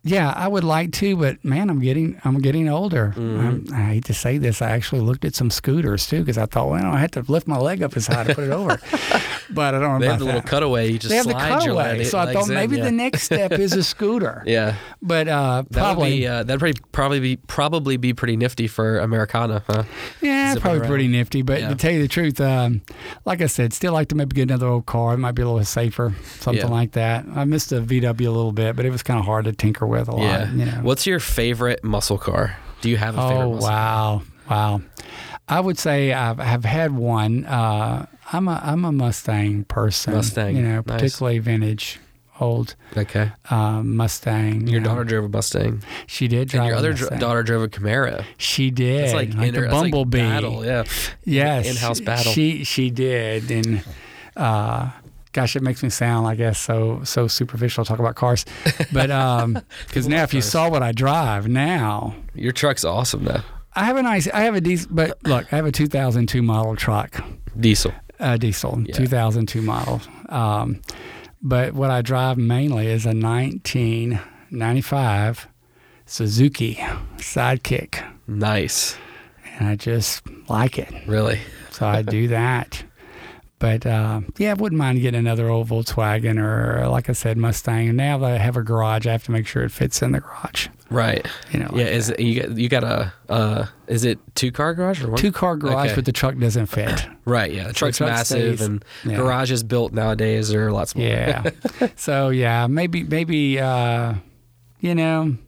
[0.07, 3.15] yeah, I would like to, but man, I'm getting I'm getting older.
[3.17, 3.41] Mm-hmm.
[3.41, 4.61] I'm, I hate to say this.
[4.61, 7.49] I actually looked at some scooters too because I thought, well, I had to lift
[7.49, 8.79] my leg up as high to put it over.
[9.51, 10.91] but I don't know They have the little cutaway.
[10.91, 12.85] You just they have the cutaway, leg, so I thought in, maybe yeah.
[12.85, 14.43] the next step is a scooter.
[14.55, 14.77] Yeah.
[15.01, 18.99] But uh, That probably, be uh, that'd probably probably be probably be pretty nifty for
[18.99, 19.85] Americana, huh?
[20.21, 20.89] yeah, probably around.
[20.89, 21.41] pretty nifty.
[21.43, 21.69] But Yeah.
[21.71, 22.83] to tell you the truth, um,
[23.25, 25.15] like I said, still like to maybe get another old car.
[25.15, 26.71] It might be a little safer, something Yeah.
[26.71, 27.25] like that.
[27.35, 29.87] I missed the VW a little bit, but it was kind of hard to tinker
[29.87, 30.21] with a lot.
[30.23, 30.53] Yeah.
[30.53, 30.79] You know.
[30.83, 32.57] What's your favorite muscle car?
[32.81, 34.81] Do you have a favorite Oh wow, wow!
[35.49, 37.45] I would say I've, I've had one.
[37.47, 40.15] Uh, I'm a I'm a Mustang person.
[40.15, 40.85] Mustang, you know, nice.
[40.85, 41.99] particularly vintage,
[42.41, 43.31] old Okay.
[43.51, 44.67] uh, Mustang.
[44.67, 44.89] Your know.
[44.91, 45.83] daughter drove a Mustang.
[46.07, 46.61] she did drive.
[46.63, 48.23] And your a other dr- daughter drove a Camaro.
[48.39, 49.05] She did.
[49.05, 50.19] It's like, like inter- the that's like bumblebee.
[50.19, 50.85] battle, yeah.
[51.25, 52.33] Yes, In-house battle.
[52.33, 53.83] She she did, and
[54.37, 54.91] uh,
[55.35, 58.47] gosh, it makes me sound, I guess, so so superficial to talk about cars.
[58.93, 59.09] But
[59.87, 63.43] because now, if you saw what I drive now, Your truck's awesome though.
[63.77, 66.75] I have a nice, I have a decent, but look, I have a 2002 model
[66.77, 67.23] truck,
[67.61, 67.93] Diesel.
[68.21, 68.95] uh, diesel, Yeah.
[68.95, 70.01] 2002 model.
[70.31, 70.81] Um,
[71.43, 75.49] but what I drive mainly is a 1995
[76.07, 76.75] Suzuki
[77.17, 78.97] Sidekick, Nice.
[79.59, 80.93] and I just like it.
[81.07, 81.41] Really.
[81.71, 82.85] So I do that.
[83.65, 87.89] But uh, yeah, I wouldn't mind getting another old Volkswagen or, like I said, Mustang.
[87.89, 90.13] And now that I have a garage, I have to make sure it fits in
[90.13, 90.69] the garage.
[90.91, 91.27] Right.
[91.51, 91.87] You know, Yeah.
[91.87, 92.21] Is that.
[92.21, 95.17] it, you got you got a uh is it two car garage or one?
[95.17, 95.95] two car garage, Okay.
[95.95, 97.07] but the truck doesn't fit.
[97.25, 97.53] Right.
[97.55, 97.69] Yeah.
[97.69, 99.17] The truck's truck massive stays- and yeah.
[99.17, 101.53] garages built nowadays are lots lot smaller.
[101.81, 101.89] Yeah.
[101.97, 104.13] so yeah, maybe maybe uh,
[104.81, 105.39] you know,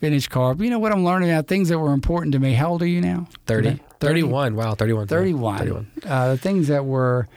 [0.00, 0.54] vintage car.
[0.54, 1.42] But you know what I'm learning now?
[1.42, 2.52] Things that were important to me.
[2.54, 3.26] How old are you now?
[3.46, 3.80] 30.
[3.96, 4.08] Okay.
[4.08, 4.56] 31.
[4.56, 4.74] Wow.
[4.74, 5.06] 31.
[5.06, 5.58] 31.
[5.58, 5.90] 31.
[6.04, 7.28] Uh, the things that were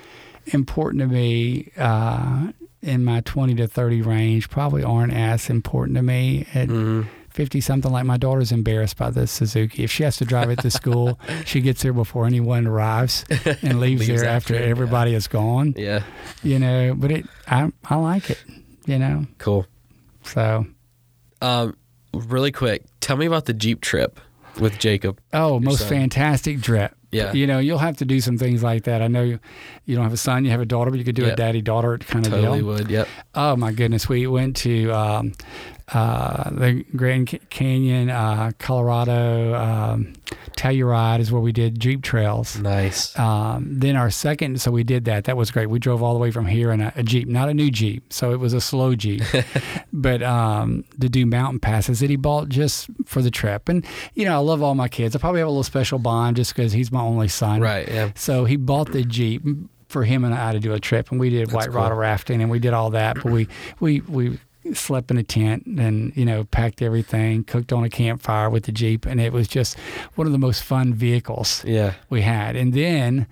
[0.48, 6.02] important to me uh, in my 20 to 30 range probably aren't as important to
[6.04, 7.92] me at hmm 50 something.
[7.92, 9.84] Like my daughter's embarrassed by the Suzuki.
[9.84, 13.24] If she has to drive it to school, she gets there before anyone arrives
[13.62, 14.70] and leaves, Leaves there after, after, yeah.
[14.72, 15.74] everybody is gone.
[15.78, 16.04] Yeah.
[16.44, 18.44] You know, but it I I like it.
[18.88, 19.68] You know, Cool.
[20.24, 20.66] so
[21.42, 21.78] Um,
[22.14, 24.20] really quick, tell me about the Jeep trip
[24.60, 25.20] with Jacob.
[25.34, 25.88] oh, most son.
[25.90, 26.94] fantastic trip.
[27.12, 27.34] Yeah.
[27.34, 29.02] You know, you'll have to do some things like that.
[29.02, 29.40] I know you,
[29.86, 31.34] you don't have a son, you have a daughter, but you could do Yeah.
[31.34, 32.68] a daddy daughter kind of Totally deal.
[32.68, 32.92] would.
[32.92, 33.08] Yep.
[33.34, 35.34] Oh my goodness, we went to um,
[35.94, 39.54] uh, the Grand Canyon, uh, Colorado.
[39.56, 40.14] Um,
[40.56, 42.58] Telluride is where we did Jeep trails.
[42.58, 43.18] Nice.
[43.18, 45.24] Um, then our second, so we did that.
[45.24, 45.68] That was great.
[45.68, 48.12] We drove all the way from here in a, a Jeep, not a new Jeep,
[48.12, 49.24] so it was a slow Jeep,
[49.94, 53.70] but um, to do mountain passes that he bought just for the trip.
[53.70, 53.86] And
[54.16, 55.16] you know, I love all my kids.
[55.16, 57.62] I probably have a little special bond just because he's my only son.
[57.62, 57.88] Right.
[57.88, 58.12] Yeah.
[58.16, 59.44] So he bought the Jeep
[59.88, 61.82] for him and I to do a trip, and we did white cool.
[61.82, 63.16] water rafting, and we did all that.
[63.16, 63.48] But we
[63.80, 64.40] we we
[64.74, 68.72] slept in a tent and you know packed everything, cooked on a campfire with the
[68.72, 69.78] Jeep, and it was just
[70.16, 71.94] one of the most fun vehicles Yeah.
[72.10, 72.56] we had.
[72.56, 73.26] And then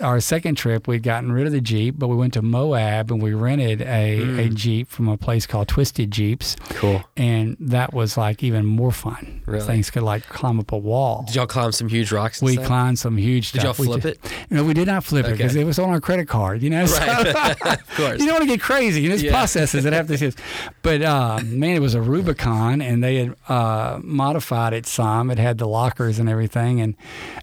[0.00, 3.22] our second trip, we'd gotten rid of the Jeep, but we went to Moab and
[3.22, 4.54] we rented a, a Mm.
[4.54, 7.02] Jeep from a place called Twisted Jeeps, Cool.
[7.16, 9.42] and that was like even more fun.
[9.46, 9.64] Really?
[9.66, 11.24] Things could like climb up a wall.
[11.26, 12.40] Did y'all climb some huge rocks?
[12.40, 12.66] And We stuff?
[12.66, 13.86] climbed some huge Did y'all stuff.
[13.86, 14.32] We flip it?
[14.50, 16.62] no, we did not flip it because it was on our credit card.
[16.62, 18.20] You know, So- of course.
[18.20, 19.00] you don't want to get crazy.
[19.00, 19.30] You know, there's Yeah.
[19.32, 20.32] processes that have to.
[20.84, 25.30] But uh, man, it was a Rubicon, and they had uh, modified it some.
[25.30, 26.94] It had the lockers and everything, and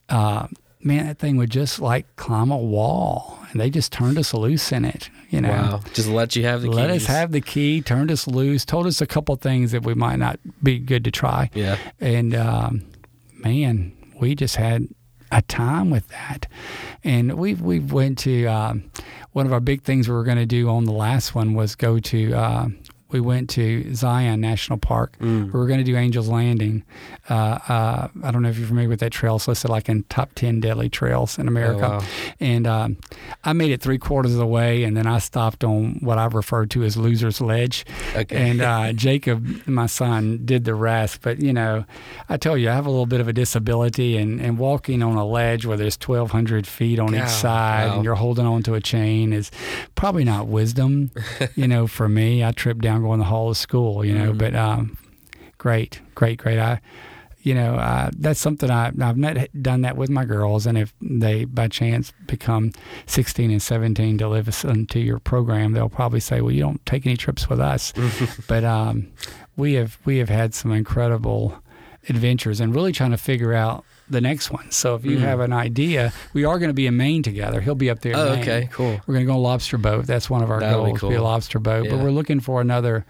[0.09, 0.47] uh,
[0.83, 4.71] man, that thing would just like climb a wall, and they just turned us loose
[4.71, 5.09] in it.
[5.31, 5.81] You know, Wow.
[5.93, 6.73] Just let you have the key.
[6.75, 9.95] let us have the key, turned us loose, told us a couple things that we
[9.95, 11.49] might not be good to try.
[11.55, 11.77] Yeah.
[11.99, 12.85] And um,
[13.33, 14.87] man, we just had
[15.31, 16.45] a time with that.
[17.03, 18.91] And we we went to um,
[19.31, 21.73] one of our big things we were going to do on the last one was
[21.75, 22.33] go to.
[22.33, 22.67] Uh,
[23.11, 25.17] we went to Zion National Park.
[25.19, 25.45] Mm.
[25.51, 26.83] We were going to do Angels Landing.
[27.29, 27.33] Uh,
[27.67, 29.35] uh, I don't know if you're familiar with that trail.
[29.35, 31.85] It's listed like in top 10 deadly trails in America.
[31.85, 32.01] Oh, wow.
[32.39, 32.97] And um,
[33.43, 36.33] I made it three quarters of the way, and then I stopped on what I've
[36.33, 37.85] referred to as Loser's Ledge.
[38.15, 38.49] Okay.
[38.49, 41.21] And uh, Jacob, my son, did the rest.
[41.21, 41.85] But, you know,
[42.29, 45.15] I tell you, I have a little bit of a disability, and, and walking on
[45.15, 47.95] a ledge where there's 1,200 feet on each side Wow.
[47.95, 49.51] and you're holding on to a chain is
[49.95, 51.11] probably not wisdom,
[51.55, 52.43] you know, for me.
[52.43, 54.37] I tripped down going to the hall of school, you know, Mhm.
[54.37, 54.97] but um,
[55.57, 56.59] great, great, great.
[56.59, 56.79] I,
[57.43, 60.67] you know, uh, that's something I, I've not done that with my girls.
[60.67, 62.71] And if they, by chance, become
[63.07, 67.05] 16 and 17 to listen to your program, they'll probably say, well, you don't take
[67.07, 67.93] any trips with us.
[68.47, 69.07] but um,
[69.57, 71.57] we have we have had some incredible
[72.09, 74.69] adventures and really trying to figure out the next one.
[74.71, 75.21] So if you Mm.
[75.21, 77.61] have an idea, we are going to be in Maine together.
[77.61, 78.13] He'll be up there.
[78.15, 78.69] Oh, okay.
[78.71, 78.99] Cool.
[79.07, 80.05] We're going to go on lobster boat.
[80.05, 81.11] That's one of our That'll be goals.
[81.11, 81.87] Be a lobster boat.
[81.89, 83.05] But we're looking for another,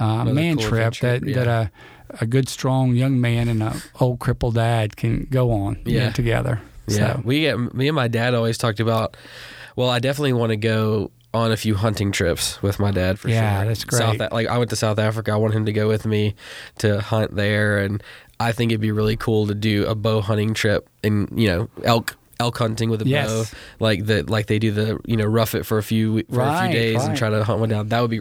[0.00, 1.34] uh, Another man cool trip that yeah.
[1.34, 1.70] that a
[2.20, 5.74] a good strong young man and a old crippled dad can go on.
[5.74, 6.10] know, Yeah.
[6.10, 6.60] together.
[6.86, 9.16] Yeah, So, we get me and my dad always talked about.
[9.74, 13.28] Well, I definitely want to go on a few hunting trips with my dad for
[13.28, 13.68] Yeah, sure.
[13.68, 13.98] that's great.
[13.98, 15.32] South, like I went to South Africa.
[15.32, 16.34] I want him to go with me
[16.78, 18.02] to hunt there, and
[18.38, 21.68] I think it'd be really cool to do a bow hunting trip and you know
[21.84, 23.28] elk elk hunting with a Yes.
[23.30, 26.42] bow, like the like they do the you know rough it for a few for
[26.42, 27.88] a few days and try to hunt one down.
[27.88, 28.20] That would be.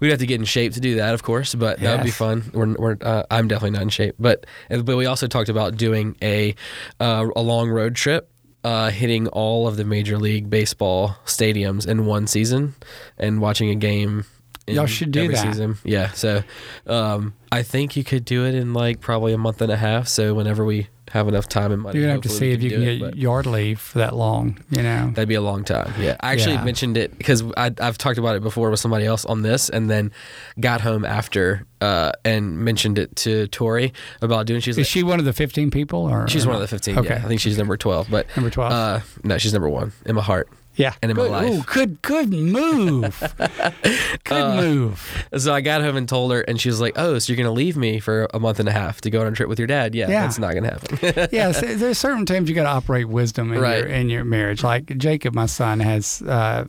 [0.00, 2.10] We'd have to get in shape to do that, of course, but that would be
[2.10, 2.50] fun.
[2.52, 6.16] We're, we're uh, I'm definitely not in shape, but but we also talked about doing
[6.20, 6.54] a
[7.00, 8.28] uh, a long road trip,
[8.64, 12.74] uh, hitting all of the major league baseball stadiums in one season,
[13.16, 14.24] and watching a game.
[14.66, 15.42] Y'all should do every that.
[15.52, 15.76] Season.
[15.84, 16.42] Yeah, so
[16.86, 20.08] um, I think you could do it in like probably a month and a half.
[20.08, 21.98] So whenever we have enough time and money.
[21.98, 23.46] You're gonna have to Hopefully see we if you do can it, get but yard
[23.46, 24.58] leave for that long.
[24.70, 25.10] You know.
[25.14, 25.92] That'd be a long time.
[26.00, 26.64] Yeah, I actually Yeah.
[26.64, 30.10] mentioned it because I've talked about it before with somebody else on this, and then
[30.58, 33.92] got home after uh, and mentioned it to Tori
[34.22, 34.60] about doing.
[34.60, 36.98] She's Is like, she one of the 15 people, or she's one of the fifteen.
[36.98, 37.10] Okay.
[37.10, 38.08] Yeah, I think she's number twelve.
[38.10, 38.72] But Number 12?
[38.72, 40.48] Uh, no, she's number one in my heart.
[40.76, 40.94] Yeah.
[41.02, 41.50] and in my good, life.
[41.52, 43.22] Ooh, good, good move.
[44.24, 45.26] good Uh, move.
[45.36, 47.54] So I got home and told her, and she was like, "Oh, so you're gonna
[47.54, 49.66] leave me for a month and a half to go on a trip with your
[49.68, 49.94] dad?
[49.94, 50.22] Yeah, Yeah.
[50.22, 53.60] that's not gonna happen." yeah, so there's certain times you got to operate wisdom in
[53.60, 53.78] Right.
[53.78, 54.62] your in your marriage.
[54.64, 56.64] Like Jacob, my son, has uh,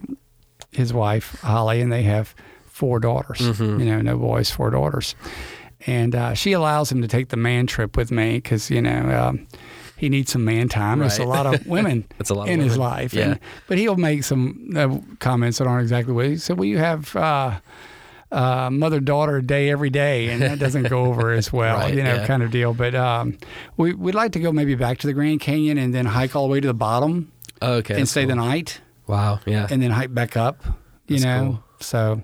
[0.72, 2.36] his wife Holly, and they have
[2.68, 3.40] four daughters.
[3.40, 3.80] Mhm.
[3.80, 5.15] You know, no boys, four daughters,
[5.88, 9.30] and uh, she allows him to take the man trip with me because you know.
[9.30, 9.48] Um,
[9.97, 10.99] he needs some man time.
[10.99, 13.13] There's a lot of women That's a lot of in his life.
[13.13, 13.23] Yeah.
[13.31, 16.57] And, but he'll make some uh, comments that aren't exactly what he said.
[16.57, 17.59] Well, you have uh,
[18.31, 22.03] uh, mother daughter day every day, and that doesn't go over as well, Right, you
[22.03, 22.27] know, yeah.
[22.27, 22.73] kind of deal.
[22.73, 23.38] But um,
[23.77, 26.47] we, we'd like to go maybe back to the Grand Canyon and then hike all
[26.47, 27.31] the way to the bottom
[27.61, 28.30] okay, and stay cool.
[28.30, 30.63] the night Wow, yeah, and then hike back up,
[31.07, 31.43] you That's know.
[31.43, 31.63] cool.
[31.80, 32.23] So,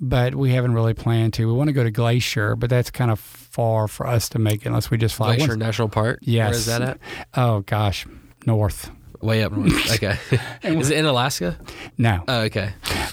[0.00, 1.46] but we haven't really planned to.
[1.46, 4.66] We want to go to Glacier, but that's kind of far for us to make
[4.66, 5.36] unless we just fly.
[5.36, 6.18] Glacier Once- National Park.
[6.22, 6.50] Yes.
[6.50, 6.98] where is that at?
[7.34, 8.06] Oh gosh,
[8.46, 8.90] north.
[9.20, 9.72] Way up north.
[9.94, 10.18] Okay,
[10.62, 11.56] is it in Alaska?
[11.96, 12.72] No, Oh, okay.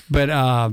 [0.09, 0.71] but uh,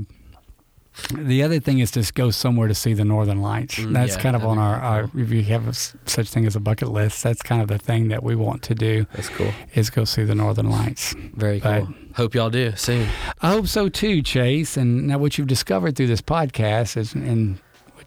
[1.13, 3.75] the other thing is just go somewhere to see the northern lights.
[3.79, 6.57] Mm, that's yeah, kind of on our, our if you have a such thing as
[6.57, 7.23] a bucket list.
[7.23, 9.51] That's kind of the thing that we want to do That's cool.
[9.75, 11.15] is go see the northern lights.
[11.35, 11.87] Very cool.
[12.15, 13.07] Hope y'all do soon.
[13.41, 14.75] I hope so too, Chase.
[14.75, 17.59] And now what you've discovered through this podcast is, and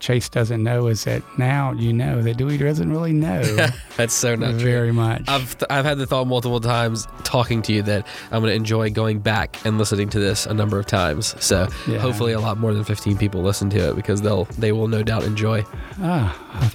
[0.02, 3.40] Chase doesn't know is that now you know that Dewey doesn't really know
[3.96, 4.58] That's so not true.
[4.58, 5.22] very much.
[5.28, 8.90] I've I've had the thought multiple times talking to you that I'm going to enjoy
[8.90, 11.34] going back and listening to this a number of times.
[11.42, 11.98] So Yeah.
[11.98, 15.02] hopefully a lot more than 15 people listen to it because they'll they will no
[15.04, 15.64] doubt enjoy.
[16.00, 16.70] ah,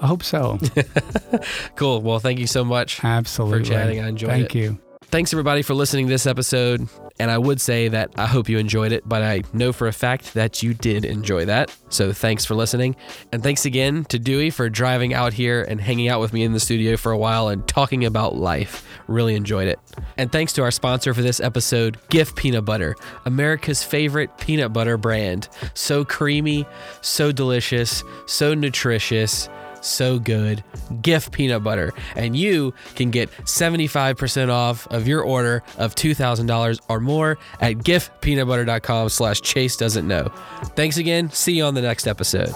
[0.00, 0.58] I hope so.
[1.76, 2.02] Cool.
[2.02, 3.04] Well, thank you so much.
[3.04, 3.64] Absolutely.
[3.64, 4.00] For chatting.
[4.00, 4.64] I enjoyed Thank it.
[4.68, 4.87] Thank you.
[5.10, 6.86] Thanks everybody for listening to this episode.
[7.18, 9.92] And I would say that I hope you enjoyed it, but I know for a
[9.92, 11.74] fact that you did enjoy that.
[11.88, 12.94] So thanks for listening.
[13.32, 16.52] And thanks again to Dewey for driving out here and hanging out with me in
[16.52, 18.86] the studio for a while and talking about life.
[19.06, 19.80] Really enjoyed it.
[20.18, 22.94] And thanks to our sponsor for this episode, Jif Peanut Butter,
[23.24, 25.48] America's favorite peanut butter brand.
[25.72, 26.66] So creamy,
[27.00, 29.48] so delicious, so nutritious
[29.88, 30.62] so good.
[31.02, 31.92] Jif peanut butter.
[32.16, 39.08] And you can get 75% off of your order of $2,000 or more at jifpeanutbutter.com
[39.08, 40.28] slash chase doesn't know.
[40.76, 41.30] Thanks again.
[41.30, 42.52] See you on the next episode.